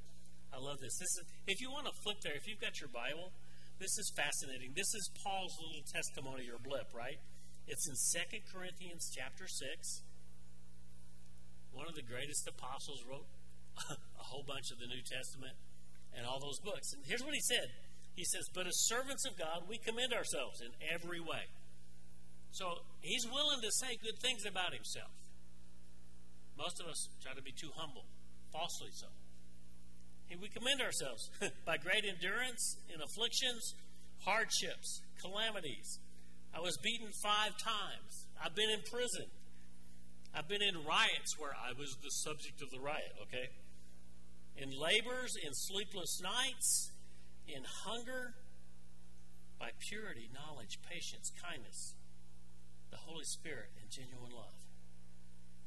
I 0.51 0.59
love 0.59 0.83
this. 0.83 0.99
This 0.99 1.11
is 1.19 1.25
if 1.47 1.61
you 1.61 1.71
want 1.71 1.87
to 1.87 1.95
flip 2.03 2.19
there, 2.23 2.35
if 2.35 2.47
you've 2.47 2.61
got 2.61 2.81
your 2.83 2.91
Bible, 2.91 3.31
this 3.79 3.97
is 3.97 4.13
fascinating. 4.15 4.75
This 4.75 4.91
is 4.95 5.11
Paul's 5.23 5.57
little 5.59 5.87
testimony 5.87 6.51
or 6.51 6.59
blip, 6.59 6.91
right? 6.93 7.19
It's 7.71 7.87
in 7.87 7.95
Second 7.95 8.43
Corinthians 8.51 9.09
chapter 9.15 9.47
6. 9.47 10.03
One 11.71 11.87
of 11.87 11.95
the 11.95 12.03
greatest 12.03 12.45
apostles 12.51 13.07
wrote 13.07 13.31
a 13.95 14.25
whole 14.27 14.43
bunch 14.43 14.75
of 14.75 14.83
the 14.83 14.91
New 14.91 15.01
Testament 15.07 15.55
and 16.11 16.27
all 16.27 16.43
those 16.43 16.59
books. 16.61 16.93
And 16.93 17.07
here's 17.07 17.23
what 17.23 17.35
he 17.35 17.41
said 17.41 17.71
He 18.19 18.25
says, 18.27 18.51
But 18.53 18.67
as 18.67 18.75
servants 18.91 19.25
of 19.25 19.39
God, 19.39 19.71
we 19.71 19.79
commend 19.79 20.13
ourselves 20.13 20.61
in 20.61 20.75
every 20.83 21.21
way. 21.21 21.47
So 22.51 22.83
he's 23.01 23.25
willing 23.31 23.63
to 23.63 23.71
say 23.79 23.95
good 24.03 24.19
things 24.19 24.43
about 24.45 24.75
himself. 24.75 25.15
Most 26.59 26.83
of 26.83 26.87
us 26.91 27.09
try 27.23 27.33
to 27.33 27.43
be 27.43 27.55
too 27.55 27.71
humble, 27.79 28.05
falsely 28.53 28.91
so. 28.93 29.07
And 30.31 30.41
we 30.41 30.49
commend 30.49 30.81
ourselves 30.81 31.31
by 31.67 31.77
great 31.77 32.05
endurance 32.07 32.77
in 32.93 33.03
afflictions, 33.03 33.75
hardships, 34.23 35.03
calamities. 35.21 35.99
I 36.55 36.61
was 36.61 36.77
beaten 36.83 37.11
five 37.23 37.53
times. 37.59 38.27
I've 38.39 38.55
been 38.55 38.71
in 38.71 38.83
prison. 38.91 39.27
I've 40.35 40.47
been 40.47 40.63
in 40.63 40.87
riots 40.87 41.35
where 41.39 41.51
I 41.51 41.75
was 41.75 41.91
the 42.03 42.15
subject 42.23 42.63
of 42.63 42.71
the 42.71 42.79
riot, 42.79 43.15
okay? 43.27 43.51
In 44.57 44.71
labors, 44.71 45.35
in 45.43 45.51
sleepless 45.55 46.21
nights, 46.23 46.93
in 47.49 47.63
hunger, 47.87 48.35
by 49.59 49.71
purity, 49.91 50.31
knowledge, 50.33 50.79
patience, 50.89 51.31
kindness, 51.37 51.95
the 52.91 52.97
Holy 52.97 53.25
Spirit, 53.25 53.75
and 53.83 53.91
genuine 53.91 54.33
love. 54.33 54.57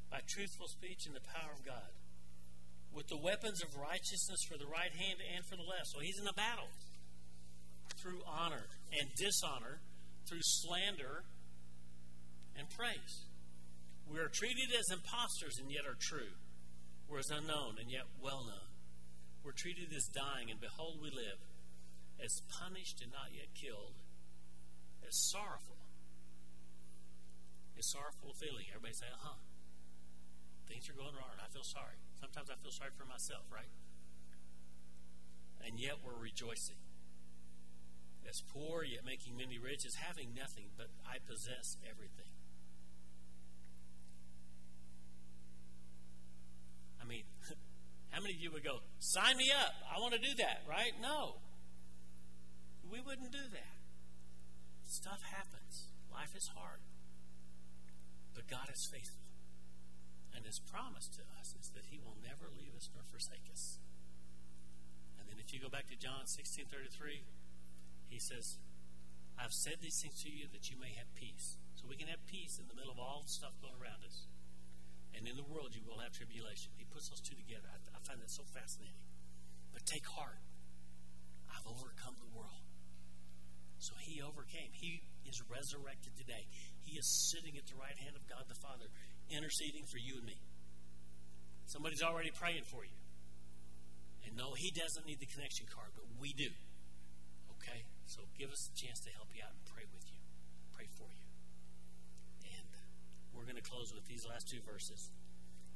By 0.09 0.19
truthful 0.27 0.67
speech 0.67 1.05
and 1.05 1.15
the 1.15 1.25
power 1.27 1.51
of 1.51 1.65
God. 1.65 1.91
With 2.93 3.07
the 3.09 3.17
weapons 3.17 3.61
of 3.63 3.73
righteousness 3.75 4.45
for 4.45 4.57
the 4.57 4.69
right 4.69 4.93
hand 4.93 5.17
and 5.35 5.41
for 5.45 5.57
the 5.57 5.65
left. 5.65 5.89
So 5.89 5.99
he's 5.99 6.19
in 6.19 6.27
a 6.27 6.33
battle. 6.33 6.69
Through 7.97 8.21
honor 8.27 8.69
and 8.93 9.09
dishonor, 9.17 9.81
through 10.29 10.43
slander 10.43 11.25
and 12.57 12.69
praise. 12.69 13.25
We 14.05 14.19
are 14.19 14.29
treated 14.29 14.69
as 14.77 14.93
impostors 14.93 15.57
and 15.57 15.71
yet 15.71 15.89
are 15.89 15.97
true. 15.97 16.37
We're 17.09 17.19
as 17.19 17.31
unknown 17.31 17.81
and 17.81 17.89
yet 17.89 18.05
well 18.21 18.45
known. 18.45 18.69
We're 19.43 19.55
treated 19.55 19.91
as 19.91 20.07
dying, 20.07 20.47
and 20.47 20.59
behold, 20.59 21.03
we 21.03 21.11
live. 21.11 21.39
As 22.23 22.31
punished 22.47 23.03
and 23.03 23.11
not 23.11 23.35
yet 23.35 23.51
killed. 23.51 23.99
As 25.03 25.11
sorrowful. 25.27 25.83
As 27.77 27.91
sorrowful 27.91 28.31
feeling. 28.39 28.71
Everybody 28.71 28.95
say, 28.95 29.11
uh 29.11 29.19
huh. 29.19 29.39
Things 30.69 30.87
are 30.87 30.95
going 30.95 31.11
wrong. 31.19 31.35
And 31.35 31.43
I 31.43 31.51
feel 31.51 31.67
sorry. 31.67 31.99
Sometimes 32.23 32.47
I 32.49 32.55
feel 32.63 32.71
sorry 32.71 32.95
for 32.95 33.03
myself, 33.03 33.43
right? 33.51 33.67
And 35.59 35.77
yet 35.77 35.99
we're 35.99 36.15
rejoicing. 36.15 36.79
As 38.23 38.39
poor, 38.39 38.87
yet 38.87 39.03
making 39.03 39.35
many 39.35 39.59
rich, 39.59 39.83
as 39.85 39.95
having 39.95 40.31
nothing, 40.31 40.71
but 40.77 40.87
I 41.03 41.19
possess 41.19 41.75
everything. 41.83 42.31
I 47.01 47.03
mean, 47.03 47.27
how 48.11 48.21
many 48.21 48.35
of 48.35 48.39
you 48.39 48.51
would 48.53 48.63
go, 48.63 48.79
sign 48.99 49.35
me 49.35 49.51
up? 49.51 49.75
I 49.83 49.99
want 49.99 50.13
to 50.13 50.19
do 50.19 50.33
that, 50.39 50.63
right? 50.63 50.95
No. 51.01 51.43
We 52.89 53.01
wouldn't 53.01 53.33
do 53.33 53.51
that. 53.51 53.75
Stuff 54.87 55.19
happens. 55.27 55.91
Life 56.09 56.31
is 56.37 56.49
hard. 56.55 56.79
But 58.33 58.47
God 58.47 58.71
is 58.73 58.87
faithful. 58.89 59.22
And 60.33 60.45
his 60.45 60.59
promise 60.65 61.07
to 61.17 61.23
us 61.37 61.53
is 61.53 61.69
that 61.77 61.93
he 61.93 62.01
will 62.01 62.17
never 62.19 62.49
leave 62.49 62.73
us 62.73 62.89
nor 62.93 63.05
forsake 63.05 63.45
us. 63.53 63.77
And 65.21 65.29
then 65.29 65.37
if 65.37 65.53
you 65.53 65.61
go 65.61 65.69
back 65.69 65.85
to 65.93 65.97
John 65.97 66.25
16 66.25 66.65
33, 66.67 67.21
he 68.09 68.19
says, 68.19 68.57
I've 69.37 69.53
said 69.53 69.81
these 69.81 69.97
things 70.01 70.17
to 70.25 70.29
you 70.29 70.49
that 70.53 70.69
you 70.69 70.77
may 70.77 70.93
have 70.97 71.09
peace. 71.13 71.57
So 71.77 71.89
we 71.89 71.97
can 71.97 72.09
have 72.09 72.21
peace 72.29 72.57
in 72.61 72.69
the 72.69 72.77
middle 72.77 72.93
of 72.93 73.01
all 73.01 73.25
the 73.25 73.33
stuff 73.33 73.53
going 73.61 73.77
around 73.77 74.05
us. 74.05 74.29
And 75.13 75.29
in 75.29 75.37
the 75.37 75.45
world, 75.45 75.73
you 75.77 75.85
will 75.85 76.01
have 76.01 76.13
tribulation. 76.13 76.73
He 76.77 76.85
puts 76.89 77.09
those 77.09 77.21
two 77.21 77.37
together. 77.37 77.69
I, 77.69 77.77
I 77.93 77.99
find 78.01 78.17
that 78.21 78.33
so 78.33 78.45
fascinating. 78.49 79.05
But 79.73 79.85
take 79.85 80.05
heart. 80.05 80.41
I've 81.49 81.65
overcome 81.69 82.17
the 82.17 82.31
world. 82.33 82.65
So 83.77 83.93
he 83.99 84.23
overcame. 84.23 84.71
He 84.73 85.03
is 85.27 85.37
resurrected 85.51 86.15
today. 86.15 86.47
He 86.81 86.97
is 86.97 87.05
sitting 87.35 87.59
at 87.59 87.67
the 87.67 87.77
right 87.77 87.97
hand 87.99 88.15
of 88.15 88.23
God 88.25 88.47
the 88.47 88.57
Father, 88.63 88.87
interceding 89.33 89.85
for 89.89 89.97
you 89.97 90.21
and 90.21 90.25
me. 90.25 90.37
Somebody's 91.65 92.01
already 92.01 92.31
praying 92.31 92.63
for 92.69 92.85
you. 92.85 92.97
And 94.25 94.37
no, 94.37 94.53
he 94.55 94.71
doesn't 94.71 95.05
need 95.05 95.19
the 95.19 95.27
connection 95.27 95.65
card, 95.67 95.91
but 95.97 96.05
we 96.21 96.31
do. 96.33 96.49
Okay? 97.59 97.83
So 98.05 98.23
give 98.37 98.51
us 98.51 98.69
a 98.69 98.73
chance 98.77 99.01
to 99.03 99.11
help 99.17 99.33
you 99.35 99.43
out 99.43 99.51
and 99.51 99.63
pray 99.67 99.83
with 99.91 100.05
you, 100.07 100.19
pray 100.71 100.87
for 100.95 101.09
you. 101.11 101.27
And 102.45 102.71
we're 103.35 103.47
going 103.47 103.59
to 103.59 103.65
close 103.65 103.91
with 103.91 104.07
these 104.07 104.23
last 104.27 104.47
two 104.47 104.61
verses. 104.63 105.11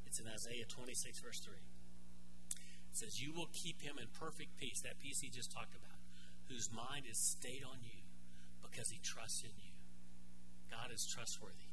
It's 0.06 0.20
in 0.20 0.28
Isaiah 0.28 0.68
26, 0.68 1.20
verse 1.20 1.40
3. 1.44 1.56
It 1.56 2.96
says, 2.96 3.20
You 3.20 3.36
will 3.36 3.52
keep 3.52 3.82
him 3.84 4.00
in 4.00 4.08
perfect 4.16 4.56
peace, 4.58 4.82
that 4.84 5.00
peace 5.00 5.20
he 5.20 5.30
just 5.30 5.52
talked 5.52 5.76
about, 5.76 6.00
whose 6.48 6.72
mind 6.72 7.06
is 7.10 7.20
stayed 7.20 7.64
on 7.68 7.84
you 7.84 8.00
because 8.64 8.90
he 8.90 9.00
trusts 9.04 9.44
in 9.44 9.52
you. 9.58 9.74
God 10.72 10.92
is 10.94 11.06
trustworthy. 11.08 11.67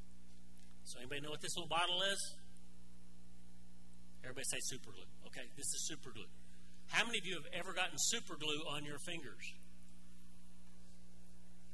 So, 0.85 0.99
anybody 1.01 1.21
know 1.21 1.31
what 1.31 1.41
this 1.41 1.57
little 1.57 1.69
bottle 1.69 2.03
is? 2.13 2.21
Everybody 4.23 4.45
say 4.49 4.61
super 4.61 4.93
glue. 4.93 5.09
Okay, 5.29 5.45
this 5.57 5.67
is 5.67 5.89
super 5.89 6.11
glue. 6.13 6.29
How 6.89 7.05
many 7.05 7.19
of 7.19 7.27
you 7.27 7.35
have 7.35 7.49
ever 7.53 7.73
gotten 7.73 7.97
super 7.97 8.37
glue 8.37 8.61
on 8.69 8.85
your 8.85 8.99
fingers? 9.05 9.45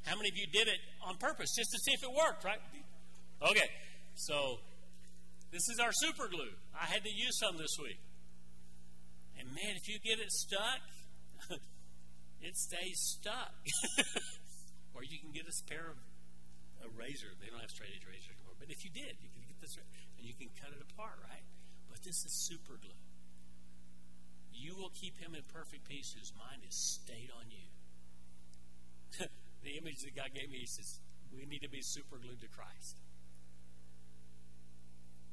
How 0.07 0.17
many 0.17 0.31
of 0.31 0.37
you 0.37 0.47
did 0.47 0.67
it 0.67 0.81
on 1.05 1.17
purpose 1.19 1.51
just 1.57 1.71
to 1.73 1.79
see 1.79 1.93
if 1.93 2.03
it 2.03 2.11
worked, 2.11 2.45
right? 2.45 2.61
Okay, 3.43 3.69
so 4.15 4.59
this 5.53 5.63
is 5.69 5.79
our 5.81 5.93
super 5.93 6.29
glue. 6.29 6.55
I 6.75 6.87
had 6.87 7.03
to 7.03 7.11
use 7.11 7.39
some 7.39 7.57
this 7.59 7.75
week. 7.83 7.99
And 9.39 9.49
man, 9.49 9.75
if 9.75 9.89
you 9.89 9.99
get 9.99 10.21
it 10.21 10.31
stuck, 10.31 10.81
it 12.41 12.57
stays 12.57 13.19
stuck. 13.19 13.55
or 14.95 15.03
you 15.03 15.19
can 15.19 15.33
get 15.33 15.45
a 15.49 15.55
pair 15.69 15.91
of 15.91 15.99
a 16.85 16.89
razor. 16.97 17.35
They 17.41 17.51
don't 17.51 17.61
have 17.61 17.71
straight 17.71 17.91
edge 17.97 18.07
razors. 18.07 18.30
But 18.61 18.69
if 18.69 18.85
you 18.85 18.93
did, 18.93 19.17
you 19.25 19.33
can 19.33 19.41
get 19.49 19.57
this 19.59 19.81
and 19.81 19.89
you 20.21 20.37
can 20.37 20.53
cut 20.61 20.77
it 20.77 20.85
apart, 20.85 21.17
right? 21.25 21.49
But 21.89 22.05
this 22.05 22.29
is 22.29 22.33
super 22.45 22.77
glue. 22.77 23.01
You 24.53 24.77
will 24.77 24.93
keep 24.93 25.17
him 25.17 25.33
in 25.33 25.41
perfect 25.49 25.89
peace 25.89 26.13
whose 26.13 26.37
mind 26.37 26.61
is 26.69 26.77
stayed 26.77 27.33
on 27.33 27.49
you. 27.49 27.67
the 29.65 29.81
image 29.81 30.05
that 30.05 30.15
God 30.15 30.37
gave 30.37 30.53
me, 30.53 30.61
he 30.61 30.69
says, 30.69 31.01
we 31.33 31.49
need 31.49 31.65
to 31.65 31.73
be 31.73 31.81
super 31.81 32.21
glued 32.21 32.45
to 32.45 32.51
Christ. 32.53 33.01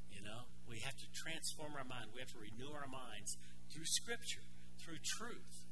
You 0.08 0.24
know, 0.24 0.48
we 0.70 0.80
have 0.80 0.96
to 0.96 1.08
transform 1.12 1.76
our 1.76 1.84
mind. 1.84 2.16
We 2.16 2.24
have 2.24 2.32
to 2.32 2.40
renew 2.40 2.72
our 2.72 2.88
minds 2.88 3.36
through 3.70 3.86
Scripture, 3.86 4.48
through 4.80 5.04
truth, 5.04 5.68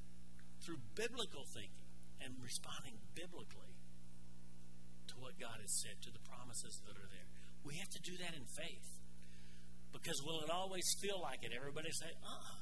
through 0.60 0.84
biblical 0.94 1.48
thinking, 1.48 1.88
and 2.20 2.36
responding 2.44 3.00
biblically 3.16 3.80
to 5.08 5.16
what 5.18 5.40
God 5.40 5.62
has 5.62 5.72
said, 5.72 6.02
to 6.04 6.12
the 6.12 6.24
promises 6.28 6.82
that 6.86 6.98
are 7.00 7.08
there. 7.08 7.25
We 7.66 7.82
have 7.82 7.90
to 7.98 8.02
do 8.06 8.14
that 8.22 8.38
in 8.38 8.46
faith. 8.46 8.90
Because 9.90 10.22
will 10.22 10.46
it 10.46 10.54
always 10.54 10.86
feel 11.02 11.18
like 11.18 11.42
it? 11.42 11.50
Everybody 11.50 11.90
say, 11.98 12.14
uh 12.22 12.30
uh-uh. 12.30 12.62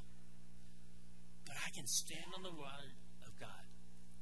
But 1.44 1.60
I 1.60 1.70
can 1.76 1.84
stand 1.84 2.32
on 2.32 2.42
the 2.42 2.56
word 2.56 2.96
of 3.28 3.36
God. 3.36 3.66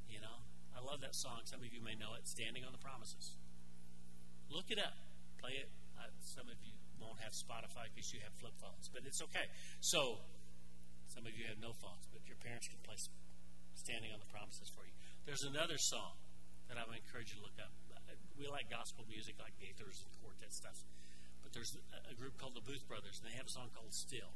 You 0.09 0.19
know? 0.25 0.37
I 0.73 0.81
love 0.81 1.05
that 1.05 1.13
song. 1.13 1.45
Some 1.45 1.61
of 1.61 1.69
you 1.69 1.85
may 1.85 1.93
know 1.93 2.17
it, 2.17 2.25
Standing 2.25 2.65
on 2.65 2.73
the 2.73 2.81
Promises. 2.81 3.37
Look 4.49 4.73
it 4.73 4.81
up. 4.81 4.97
Play 5.37 5.61
it. 5.61 5.69
Uh, 5.93 6.09
some 6.33 6.49
of 6.49 6.57
you 6.65 6.73
won't 6.97 7.21
have 7.21 7.29
Spotify 7.37 7.85
because 7.93 8.09
you 8.09 8.19
have 8.25 8.33
flip 8.41 8.57
phones, 8.57 8.89
but 8.89 9.05
it's 9.05 9.21
okay. 9.29 9.45
So, 9.85 10.17
some 11.13 11.29
of 11.29 11.33
you 11.37 11.45
have 11.45 11.61
no 11.61 11.77
phones, 11.77 12.09
but 12.09 12.25
your 12.25 12.41
parents 12.41 12.65
can 12.65 12.81
play 12.81 12.97
Standing 13.77 14.13
on 14.13 14.19
the 14.21 14.29
Promises 14.33 14.69
for 14.73 14.81
you. 14.85 14.93
There's 15.29 15.45
another 15.45 15.77
song 15.77 16.17
that 16.69 16.81
I 16.81 16.85
would 16.89 16.97
encourage 16.97 17.33
you 17.33 17.41
to 17.41 17.45
look 17.45 17.57
up 17.61 17.73
we 18.37 18.47
like 18.47 18.69
gospel 18.69 19.05
music, 19.07 19.35
like 19.39 19.55
Gaithers 19.59 20.01
and 20.03 20.11
quartet 20.21 20.51
stuff. 20.53 20.77
But 21.43 21.53
there's 21.53 21.75
a, 22.09 22.15
group 22.15 22.37
called 22.37 22.55
the 22.55 22.65
Booth 22.65 22.85
Brothers, 22.87 23.19
and 23.19 23.25
they 23.27 23.35
have 23.37 23.49
a 23.49 23.53
song 23.53 23.73
called 23.73 23.93
Still. 23.93 24.31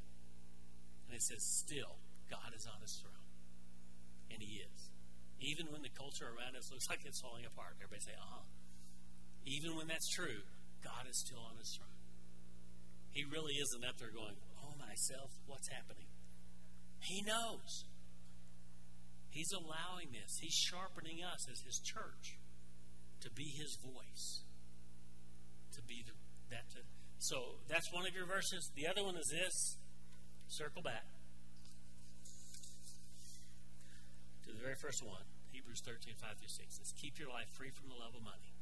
And 1.07 1.13
it 1.15 1.23
says, 1.23 1.41
Still, 1.41 2.01
God 2.29 2.51
is 2.55 2.65
on 2.65 2.81
his 2.81 2.97
throne. 2.99 3.25
And 4.33 4.41
he 4.41 4.59
is. 4.65 4.79
Even 5.39 5.69
when 5.69 5.85
the 5.85 5.93
culture 5.93 6.25
around 6.25 6.57
us 6.57 6.71
looks 6.71 6.89
like 6.91 7.05
it's 7.05 7.21
falling 7.21 7.45
apart, 7.45 7.77
everybody 7.77 8.01
say, 8.01 8.17
uh 8.17 8.41
huh. 8.41 8.45
Even 9.45 9.77
when 9.77 9.85
that's 9.87 10.09
true, 10.09 10.41
God 10.81 11.05
is 11.05 11.21
still 11.21 11.41
on 11.45 11.57
his 11.61 11.69
throne. 11.77 12.01
He 13.13 13.23
really 13.23 13.55
isn't 13.61 13.85
up 13.85 13.95
there 14.01 14.11
going, 14.11 14.35
Oh, 14.59 14.73
myself, 14.75 15.31
what's 15.45 15.69
happening? 15.69 16.09
He 16.99 17.21
knows. 17.21 17.85
He's 19.29 19.53
allowing 19.53 20.11
this. 20.11 20.39
He's 20.41 20.53
sharpening 20.53 21.21
us 21.21 21.47
as 21.51 21.61
his 21.61 21.79
church 21.79 22.39
to 23.25 23.31
be 23.33 23.49
his 23.57 23.75
voice, 23.81 24.45
to 25.73 25.81
be 25.81 26.05
the, 26.05 26.13
that 26.53 26.69
to 26.77 26.85
So 27.17 27.57
that's 27.67 27.91
one 27.91 28.05
of 28.05 28.13
your 28.13 28.29
verses. 28.29 28.69
The 28.77 28.85
other 28.85 29.03
one 29.03 29.17
is 29.17 29.33
this. 29.33 29.81
Circle 30.47 30.85
back 30.85 31.09
to 34.45 34.53
the 34.53 34.61
very 34.61 34.77
first 34.77 35.01
one. 35.01 35.25
Hebrews 35.49 35.81
13, 35.81 36.13
5 36.21 36.37
through 36.37 36.53
6 36.53 36.77
says, 36.77 36.93
Keep 37.01 37.17
your 37.17 37.33
life 37.33 37.49
free 37.57 37.73
from 37.73 37.89
the 37.89 37.97
love 37.97 38.13
of 38.13 38.21
money 38.21 38.53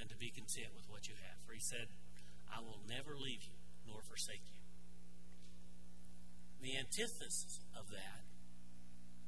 and 0.00 0.10
to 0.10 0.16
be 0.18 0.34
content 0.34 0.74
with 0.74 0.90
what 0.90 1.06
you 1.06 1.14
have. 1.14 1.38
For 1.46 1.54
he 1.54 1.62
said, 1.62 1.86
I 2.50 2.58
will 2.58 2.82
never 2.90 3.14
leave 3.14 3.46
you 3.46 3.54
nor 3.86 4.02
forsake 4.02 4.42
you. 4.50 4.58
The 6.58 6.74
antithesis 6.80 7.62
of 7.78 7.94
that, 7.94 8.26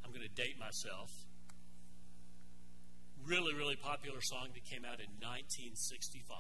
I'm 0.02 0.10
going 0.10 0.26
to 0.26 0.32
date 0.32 0.58
myself. 0.58 1.26
Really, 3.27 3.55
really 3.59 3.74
popular 3.74 4.22
song 4.22 4.55
that 4.55 4.62
came 4.70 4.87
out 4.87 5.03
in 5.03 5.11
1965. 5.18 6.31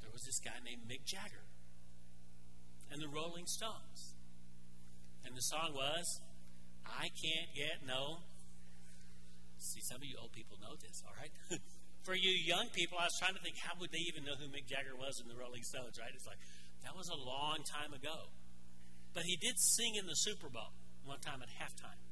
There 0.00 0.08
was 0.08 0.24
this 0.24 0.40
guy 0.40 0.56
named 0.64 0.88
Mick 0.88 1.04
Jagger 1.04 1.44
and 2.88 3.04
the 3.04 3.08
Rolling 3.12 3.44
Stones. 3.44 4.16
And 5.28 5.36
the 5.36 5.44
song 5.44 5.76
was, 5.76 6.24
I 6.88 7.12
can't 7.20 7.52
get 7.52 7.84
no. 7.84 8.24
See, 9.60 9.84
some 9.84 10.00
of 10.00 10.08
you 10.08 10.16
old 10.16 10.32
people 10.32 10.56
know 10.56 10.72
this, 10.80 11.04
all 11.04 11.12
right? 11.12 11.34
For 12.08 12.16
you 12.16 12.32
young 12.32 12.72
people, 12.72 12.96
I 12.96 13.12
was 13.12 13.18
trying 13.20 13.36
to 13.36 13.42
think, 13.44 13.60
how 13.60 13.76
would 13.76 13.92
they 13.92 14.08
even 14.08 14.24
know 14.24 14.40
who 14.40 14.48
Mick 14.48 14.64
Jagger 14.64 14.96
was 14.96 15.20
in 15.20 15.28
the 15.28 15.36
Rolling 15.36 15.68
Stones, 15.68 16.00
right? 16.00 16.16
It's 16.16 16.24
like, 16.24 16.40
that 16.80 16.96
was 16.96 17.12
a 17.12 17.20
long 17.20 17.60
time 17.68 17.92
ago. 17.92 18.32
But 19.12 19.28
he 19.28 19.36
did 19.36 19.60
sing 19.60 20.00
in 20.00 20.08
the 20.08 20.16
Super 20.16 20.48
Bowl 20.48 20.72
one 21.04 21.20
time 21.20 21.44
at 21.44 21.52
halftime. 21.52 22.07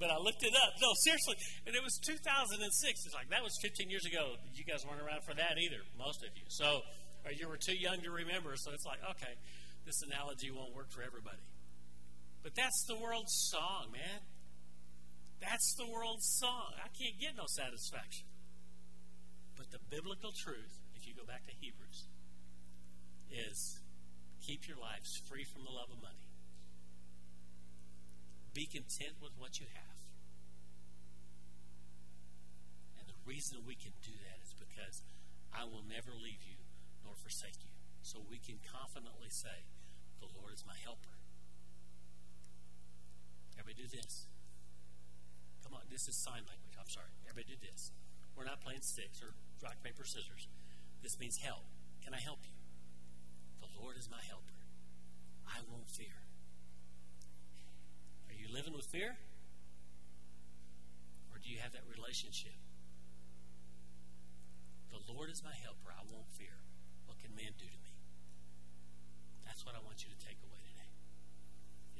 But 0.00 0.08
I 0.08 0.16
looked 0.16 0.40
it 0.40 0.56
up. 0.56 0.72
No, 0.80 0.88
seriously. 1.04 1.36
And 1.68 1.76
it 1.76 1.84
was 1.84 2.00
2006. 2.00 2.56
It's 2.56 3.12
like, 3.12 3.28
that 3.28 3.44
was 3.44 3.52
15 3.60 3.92
years 3.92 4.08
ago. 4.08 4.40
You 4.56 4.64
guys 4.64 4.80
weren't 4.88 5.04
around 5.04 5.28
for 5.28 5.36
that 5.36 5.60
either, 5.60 5.84
most 6.00 6.24
of 6.24 6.32
you. 6.32 6.48
So, 6.48 6.80
or 7.28 7.30
you 7.36 7.44
were 7.44 7.60
too 7.60 7.76
young 7.76 8.00
to 8.00 8.10
remember. 8.10 8.56
So 8.56 8.72
it's 8.72 8.88
like, 8.88 9.04
okay, 9.12 9.36
this 9.84 10.00
analogy 10.08 10.48
won't 10.48 10.72
work 10.72 10.88
for 10.88 11.04
everybody. 11.04 11.44
But 12.40 12.56
that's 12.56 12.80
the 12.88 12.96
world's 12.96 13.52
song, 13.52 13.92
man. 13.92 14.24
That's 15.44 15.76
the 15.76 15.84
world's 15.84 16.24
song. 16.40 16.72
I 16.80 16.88
can't 16.96 17.20
get 17.20 17.36
no 17.36 17.44
satisfaction. 17.44 18.24
But 19.60 19.68
the 19.68 19.84
biblical 19.92 20.32
truth, 20.32 20.80
if 20.96 21.04
you 21.04 21.12
go 21.12 21.28
back 21.28 21.44
to 21.44 21.52
Hebrews, 21.60 22.08
is 23.28 23.80
keep 24.40 24.64
your 24.64 24.80
lives 24.80 25.20
free 25.28 25.44
from 25.44 25.68
the 25.68 25.72
love 25.76 25.92
of 25.92 26.00
money. 26.00 26.29
Be 28.52 28.66
content 28.66 29.22
with 29.22 29.32
what 29.38 29.60
you 29.60 29.66
have. 29.72 29.98
And 32.98 33.06
the 33.06 33.18
reason 33.22 33.62
we 33.62 33.78
can 33.78 33.94
do 34.02 34.12
that 34.26 34.42
is 34.42 34.54
because 34.58 35.06
I 35.54 35.64
will 35.64 35.86
never 35.86 36.10
leave 36.10 36.42
you 36.42 36.66
nor 37.04 37.14
forsake 37.14 37.62
you. 37.62 37.70
So 38.02 38.18
we 38.18 38.38
can 38.38 38.58
confidently 38.64 39.30
say, 39.30 39.70
The 40.18 40.30
Lord 40.34 40.52
is 40.54 40.66
my 40.66 40.74
helper. 40.74 41.14
Everybody 43.54 43.86
do 43.86 43.88
this. 43.92 44.26
Come 45.62 45.74
on, 45.74 45.86
this 45.92 46.08
is 46.08 46.16
sign 46.16 46.42
language. 46.48 46.74
I'm 46.74 46.88
sorry. 46.88 47.14
Everybody 47.28 47.54
do 47.54 47.60
this. 47.60 47.92
We're 48.34 48.48
not 48.48 48.60
playing 48.60 48.82
sticks 48.82 49.22
or 49.22 49.36
rock, 49.62 49.76
paper, 49.84 50.02
scissors. 50.02 50.48
This 51.02 51.20
means 51.20 51.38
help. 51.38 51.68
Can 52.02 52.14
I 52.14 52.20
help 52.20 52.40
you? 52.42 52.56
The 53.60 53.68
Lord 53.78 53.96
is 53.96 54.08
my 54.10 54.20
helper. 54.26 54.64
I 55.46 55.60
won't 55.70 55.86
fear. 55.86 56.19
You 58.50 58.58
living 58.58 58.74
with 58.74 58.90
fear? 58.90 59.14
Or 61.30 61.38
do 61.38 61.46
you 61.46 61.62
have 61.62 61.70
that 61.70 61.86
relationship? 61.86 62.58
The 64.90 64.98
Lord 65.06 65.30
is 65.30 65.46
my 65.46 65.54
helper. 65.54 65.94
I 65.94 66.02
won't 66.10 66.26
fear. 66.34 66.58
What 67.06 67.22
can 67.22 67.30
man 67.38 67.54
do 67.54 67.70
to 67.70 67.78
me? 67.78 67.94
That's 69.46 69.62
what 69.62 69.78
I 69.78 69.82
want 69.86 70.02
you 70.02 70.10
to 70.10 70.18
take 70.18 70.42
away 70.42 70.58
today. 70.66 70.90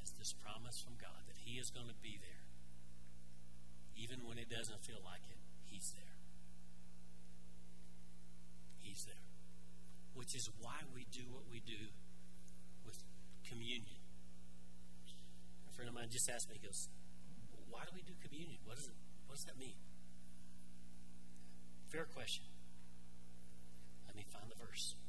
Is 0.02 0.10
this 0.18 0.34
promise 0.34 0.82
from 0.82 0.98
God 0.98 1.22
that 1.30 1.38
He 1.38 1.62
is 1.62 1.70
going 1.70 1.86
to 1.86 1.94
be 2.02 2.18
there. 2.18 2.50
Even 3.94 4.26
when 4.26 4.34
it 4.34 4.50
doesn't 4.50 4.82
feel 4.82 4.98
like 5.06 5.22
it, 5.30 5.38
He's 5.70 5.94
there. 5.94 6.18
He's 8.82 9.06
there. 9.06 9.30
Which 10.18 10.34
is 10.34 10.50
why 10.58 10.82
we 10.90 11.06
do 11.14 11.30
what 11.30 11.46
we 11.46 11.62
do 11.62 11.94
with 12.82 12.98
communion. 13.46 13.99
Friend 15.80 15.88
of 15.88 15.96
mine 15.96 16.12
just 16.12 16.28
asked 16.28 16.52
me, 16.52 16.60
he 16.60 16.66
goes, 16.68 16.92
Why 17.72 17.80
do 17.88 17.92
we 17.96 18.04
do 18.04 18.12
communion? 18.20 18.60
What, 18.68 18.76
is 18.76 18.92
it, 18.92 19.00
what 19.24 19.40
does 19.40 19.48
that 19.48 19.56
mean? 19.56 19.80
Fair 21.88 22.04
question. 22.04 22.44
Let 24.04 24.12
me 24.14 24.28
find 24.28 24.44
the 24.52 24.60
verse. 24.60 25.00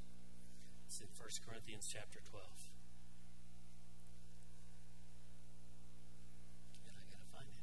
It's 0.88 1.02
in 1.04 1.12
1 1.12 1.28
Corinthians 1.44 1.92
chapter 1.92 2.24
12. 2.24 2.72
And 6.88 6.96
I 6.96 7.04
gotta 7.12 7.28
find 7.36 7.52
it. 7.52 7.60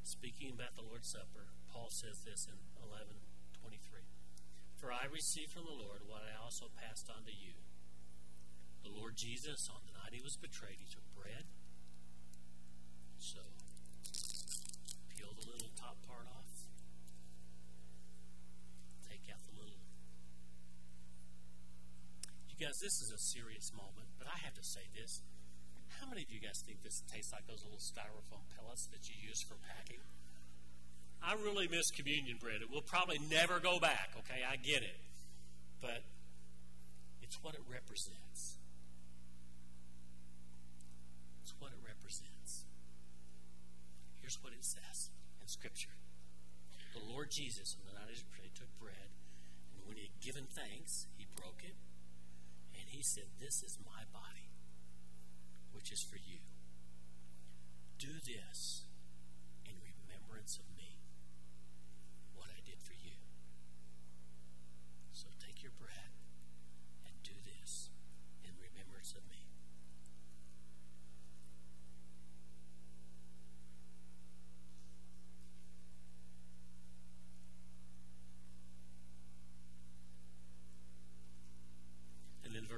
speaking 0.00 0.48
about 0.48 0.72
the 0.80 0.82
Lord's 0.88 1.12
Supper, 1.12 1.52
Paul 1.68 1.92
says 1.92 2.24
this 2.24 2.48
in 2.48 2.56
11:23. 2.80 4.08
For 4.78 4.94
I 4.94 5.10
received 5.10 5.50
from 5.50 5.66
the 5.66 5.74
Lord 5.74 6.06
what 6.06 6.22
I 6.22 6.38
also 6.38 6.70
passed 6.78 7.10
on 7.10 7.26
to 7.26 7.34
you. 7.34 7.58
The 8.86 8.94
Lord 8.94 9.18
Jesus, 9.18 9.66
on 9.66 9.82
the 9.82 9.98
night 9.98 10.14
he 10.14 10.22
was 10.22 10.38
betrayed, 10.38 10.78
he 10.78 10.86
took 10.86 11.02
bread. 11.18 11.50
So, 13.18 13.42
peel 15.10 15.34
the 15.34 15.50
little 15.50 15.74
top 15.74 15.98
part 16.06 16.30
off. 16.30 16.46
Take 19.02 19.26
out 19.34 19.42
the 19.50 19.58
little. 19.58 19.82
You 22.46 22.54
guys, 22.54 22.78
this 22.78 23.02
is 23.02 23.10
a 23.10 23.18
serious 23.18 23.74
moment, 23.74 24.14
but 24.14 24.30
I 24.30 24.38
have 24.46 24.54
to 24.54 24.62
say 24.62 24.86
this. 24.94 25.26
How 25.98 26.06
many 26.06 26.22
of 26.22 26.30
you 26.30 26.38
guys 26.38 26.62
think 26.62 26.86
this 26.86 27.02
tastes 27.10 27.34
like 27.34 27.50
those 27.50 27.66
little 27.66 27.82
styrofoam 27.82 28.46
pellets 28.54 28.86
that 28.94 29.10
you 29.10 29.18
use 29.18 29.42
for 29.42 29.58
packing? 29.58 30.06
I 31.22 31.34
really 31.44 31.68
miss 31.68 31.90
communion 31.90 32.38
bread. 32.40 32.62
It 32.62 32.70
will 32.70 32.82
probably 32.82 33.18
never 33.30 33.60
go 33.60 33.78
back, 33.78 34.14
okay? 34.18 34.42
I 34.48 34.56
get 34.56 34.82
it. 34.82 34.96
But 35.80 36.02
it's 37.22 37.42
what 37.42 37.54
it 37.54 37.62
represents. 37.70 38.58
It's 41.42 41.54
what 41.58 41.72
it 41.72 41.80
represents. 41.84 42.64
Here's 44.20 44.38
what 44.42 44.52
it 44.52 44.64
says 44.64 45.10
in 45.40 45.48
Scripture 45.48 45.94
The 46.94 47.04
Lord 47.12 47.30
Jesus, 47.30 47.76
on 47.78 47.86
the 47.86 47.98
night 47.98 48.16
of 48.16 48.30
prayer, 48.30 48.48
took 48.54 48.72
bread, 48.80 49.12
and 49.74 49.86
when 49.86 49.96
he 49.96 50.08
had 50.08 50.20
given 50.20 50.46
thanks, 50.48 51.06
he 51.16 51.26
broke 51.36 51.62
it, 51.62 51.76
and 52.74 52.88
he 52.88 53.02
said, 53.02 53.24
This 53.38 53.62
is 53.62 53.78
my 53.84 54.08
body 54.12 54.48
which 55.78 55.92
is 55.92 56.02
for 56.02 56.16
you. 56.16 56.42
Do 57.98 58.18
this 58.26 58.82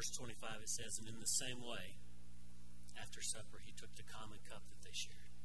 verse 0.00 0.16
25 0.16 0.64
it 0.64 0.72
says, 0.72 0.96
And 0.96 1.04
in 1.04 1.20
the 1.20 1.28
same 1.28 1.60
way, 1.60 2.00
after 2.96 3.20
supper, 3.20 3.60
he 3.60 3.76
took 3.76 3.92
the 4.00 4.08
common 4.08 4.40
cup 4.48 4.64
that 4.72 4.80
they 4.80 4.96
shared. 4.96 5.36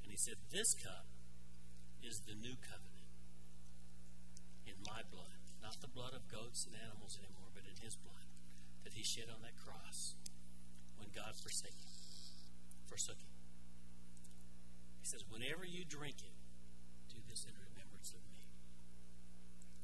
And 0.00 0.08
he 0.08 0.16
said, 0.16 0.40
This 0.48 0.72
cup 0.72 1.04
is 2.00 2.24
the 2.24 2.32
new 2.32 2.56
covenant 2.56 3.12
in 4.64 4.80
my 4.88 5.04
blood. 5.12 5.44
Not 5.60 5.84
the 5.84 5.92
blood 5.92 6.16
of 6.16 6.24
goats 6.32 6.64
and 6.64 6.72
animals 6.72 7.20
anymore, 7.20 7.52
but 7.52 7.68
in 7.68 7.76
his 7.84 8.00
blood 8.00 8.32
that 8.80 8.96
he 8.96 9.04
shed 9.04 9.28
on 9.28 9.44
that 9.44 9.60
cross 9.60 10.16
when 10.96 11.12
God 11.12 11.36
forsook 11.36 11.76
him. 11.76 11.92
Forsook 12.88 13.20
him. 13.20 13.36
He 15.04 15.06
says, 15.12 15.28
Whenever 15.28 15.68
you 15.68 15.84
drink 15.84 16.24
it, 16.24 16.32
do 17.12 17.20
this 17.28 17.44
in 17.44 17.52
remembrance 17.60 18.08
of 18.16 18.24
me. 18.32 18.40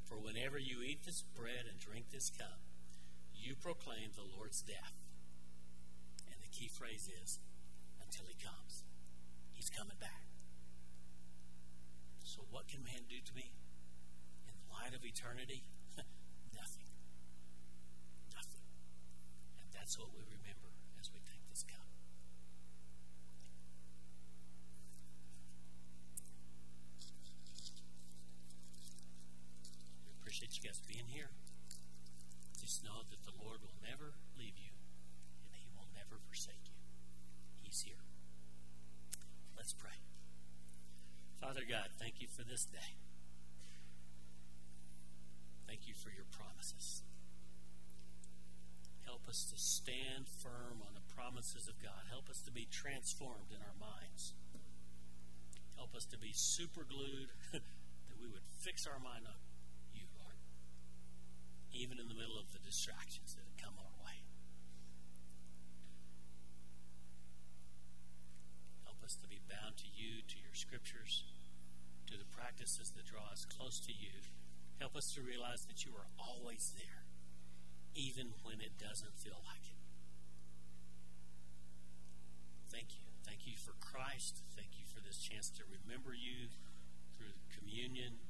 For 0.09 0.17
whenever 0.17 0.57
you 0.57 0.81
eat 0.81 1.05
this 1.05 1.29
bread 1.37 1.69
and 1.69 1.77
drink 1.77 2.09
this 2.09 2.33
cup, 2.33 2.57
you 3.47 3.55
proclaim 3.55 4.11
the 4.19 4.27
Lord's 4.27 4.61
death. 4.61 4.99
And 6.27 6.35
the 6.43 6.51
key 6.51 6.67
phrase 6.67 7.07
is 7.23 7.39
until 8.03 8.27
he 8.27 8.35
comes. 8.35 8.83
He's 9.55 9.71
coming 9.71 9.95
back. 10.03 10.27
So, 12.27 12.43
what 12.51 12.67
can 12.67 12.83
man 12.83 13.07
do 13.07 13.23
to 13.23 13.33
me 13.39 13.55
in 14.51 14.55
the 14.59 14.67
light 14.75 14.99
of 14.99 15.07
eternity? 15.07 15.63
Nothing. 16.59 16.91
Nothing. 18.35 18.67
And 19.63 19.71
that's 19.71 19.95
what 19.95 20.11
we 20.11 20.27
remember 20.27 20.75
as 20.99 21.15
we 21.15 21.23
take 21.23 21.47
this 21.47 21.63
cup. 21.63 21.87
We 30.03 30.11
appreciate 30.19 30.59
you 30.59 30.67
guys 30.67 30.83
being 30.83 31.07
here. 31.07 31.31
Just 32.67 32.83
know 32.83 33.07
that 33.15 33.23
the 33.23 33.31
Lord 33.39 33.63
will 33.63 33.79
never 33.79 34.19
leave 34.35 34.59
you 34.59 34.75
and 35.47 35.55
He 35.55 35.71
will 35.79 35.87
never 35.95 36.19
forsake 36.27 36.67
you. 36.67 36.75
He's 37.63 37.87
here. 37.87 38.03
Let's 39.55 39.71
pray. 39.71 40.03
Father 41.39 41.63
God, 41.63 41.95
thank 42.03 42.19
you 42.19 42.27
for 42.27 42.43
this 42.43 42.67
day. 42.67 42.99
Thank 45.71 45.87
you 45.87 45.95
for 45.95 46.11
your 46.11 46.27
promises. 46.35 47.07
Help 49.07 49.31
us 49.31 49.47
to 49.47 49.55
stand 49.55 50.27
firm 50.27 50.83
on 50.83 50.99
the 50.99 51.07
promises 51.15 51.71
of 51.71 51.79
God. 51.79 52.11
Help 52.11 52.27
us 52.27 52.43
to 52.43 52.51
be 52.51 52.67
transformed 52.67 53.55
in 53.55 53.63
our 53.63 53.79
minds. 53.79 54.35
Help 55.79 55.95
us 55.95 56.03
to 56.11 56.19
be 56.19 56.35
super 56.35 56.83
glued, 56.83 57.31
that 57.55 58.19
we 58.19 58.27
would 58.27 58.43
fix 58.59 58.91
our 58.91 58.99
mind 58.99 59.23
on 59.23 59.39
even 61.77 62.01
in 62.01 62.09
the 62.09 62.17
middle 62.17 62.41
of 62.41 62.49
the 62.57 62.63
distractions 62.65 63.37
that 63.37 63.45
come 63.61 63.77
our 63.77 63.95
way. 64.01 64.25
Help 68.89 69.05
us 69.05 69.17
to 69.21 69.29
be 69.29 69.45
bound 69.45 69.77
to 69.77 69.89
you, 69.93 70.25
to 70.25 70.41
your 70.41 70.57
scriptures, 70.57 71.29
to 72.09 72.17
the 72.17 72.29
practices 72.33 72.97
that 72.97 73.05
draw 73.05 73.29
us 73.29 73.45
close 73.45 73.77
to 73.85 73.93
you. 73.93 74.25
Help 74.81 74.97
us 74.97 75.13
to 75.13 75.21
realize 75.21 75.65
that 75.69 75.85
you 75.85 75.93
are 75.97 76.09
always 76.17 76.73
there, 76.77 77.05
even 77.95 78.33
when 78.41 78.61
it 78.65 78.77
doesn't 78.81 79.17
feel 79.21 79.41
like 79.45 79.65
it. 79.69 79.81
Thank 82.73 82.97
you. 82.97 83.09
Thank 83.25 83.47
you 83.47 83.57
for 83.57 83.73
Christ. 83.81 84.45
Thank 84.57 84.77
you 84.77 84.85
for 84.89 85.01
this 85.01 85.17
chance 85.21 85.49
to 85.57 85.63
remember 85.65 86.13
you 86.13 86.53
through 87.17 87.33
communion 87.57 88.21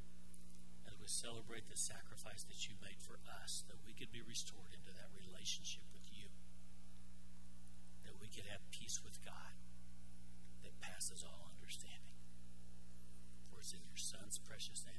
to 1.06 1.12
celebrate 1.12 1.70
the 1.70 1.78
sacrifice 1.78 2.42
that 2.50 2.66
you 2.66 2.74
made 2.82 2.98
for 2.98 3.22
us, 3.30 3.62
that 3.70 3.78
we 3.86 3.94
could 3.94 4.10
be 4.10 4.26
restored 4.26 4.74
into 4.74 4.90
that 4.90 5.14
relationship 5.14 5.86
with 5.94 6.02
you, 6.10 6.26
that 8.02 8.18
we 8.18 8.26
could 8.26 8.50
have 8.50 8.58
peace 8.74 8.98
with 9.06 9.22
God 9.22 9.54
that 10.66 10.82
passes 10.82 11.22
all 11.22 11.46
understanding. 11.54 12.18
For 13.46 13.62
it's 13.62 13.70
in 13.70 13.86
your 13.86 13.94
Son's 14.02 14.42
precious 14.42 14.82
name. 14.82 14.95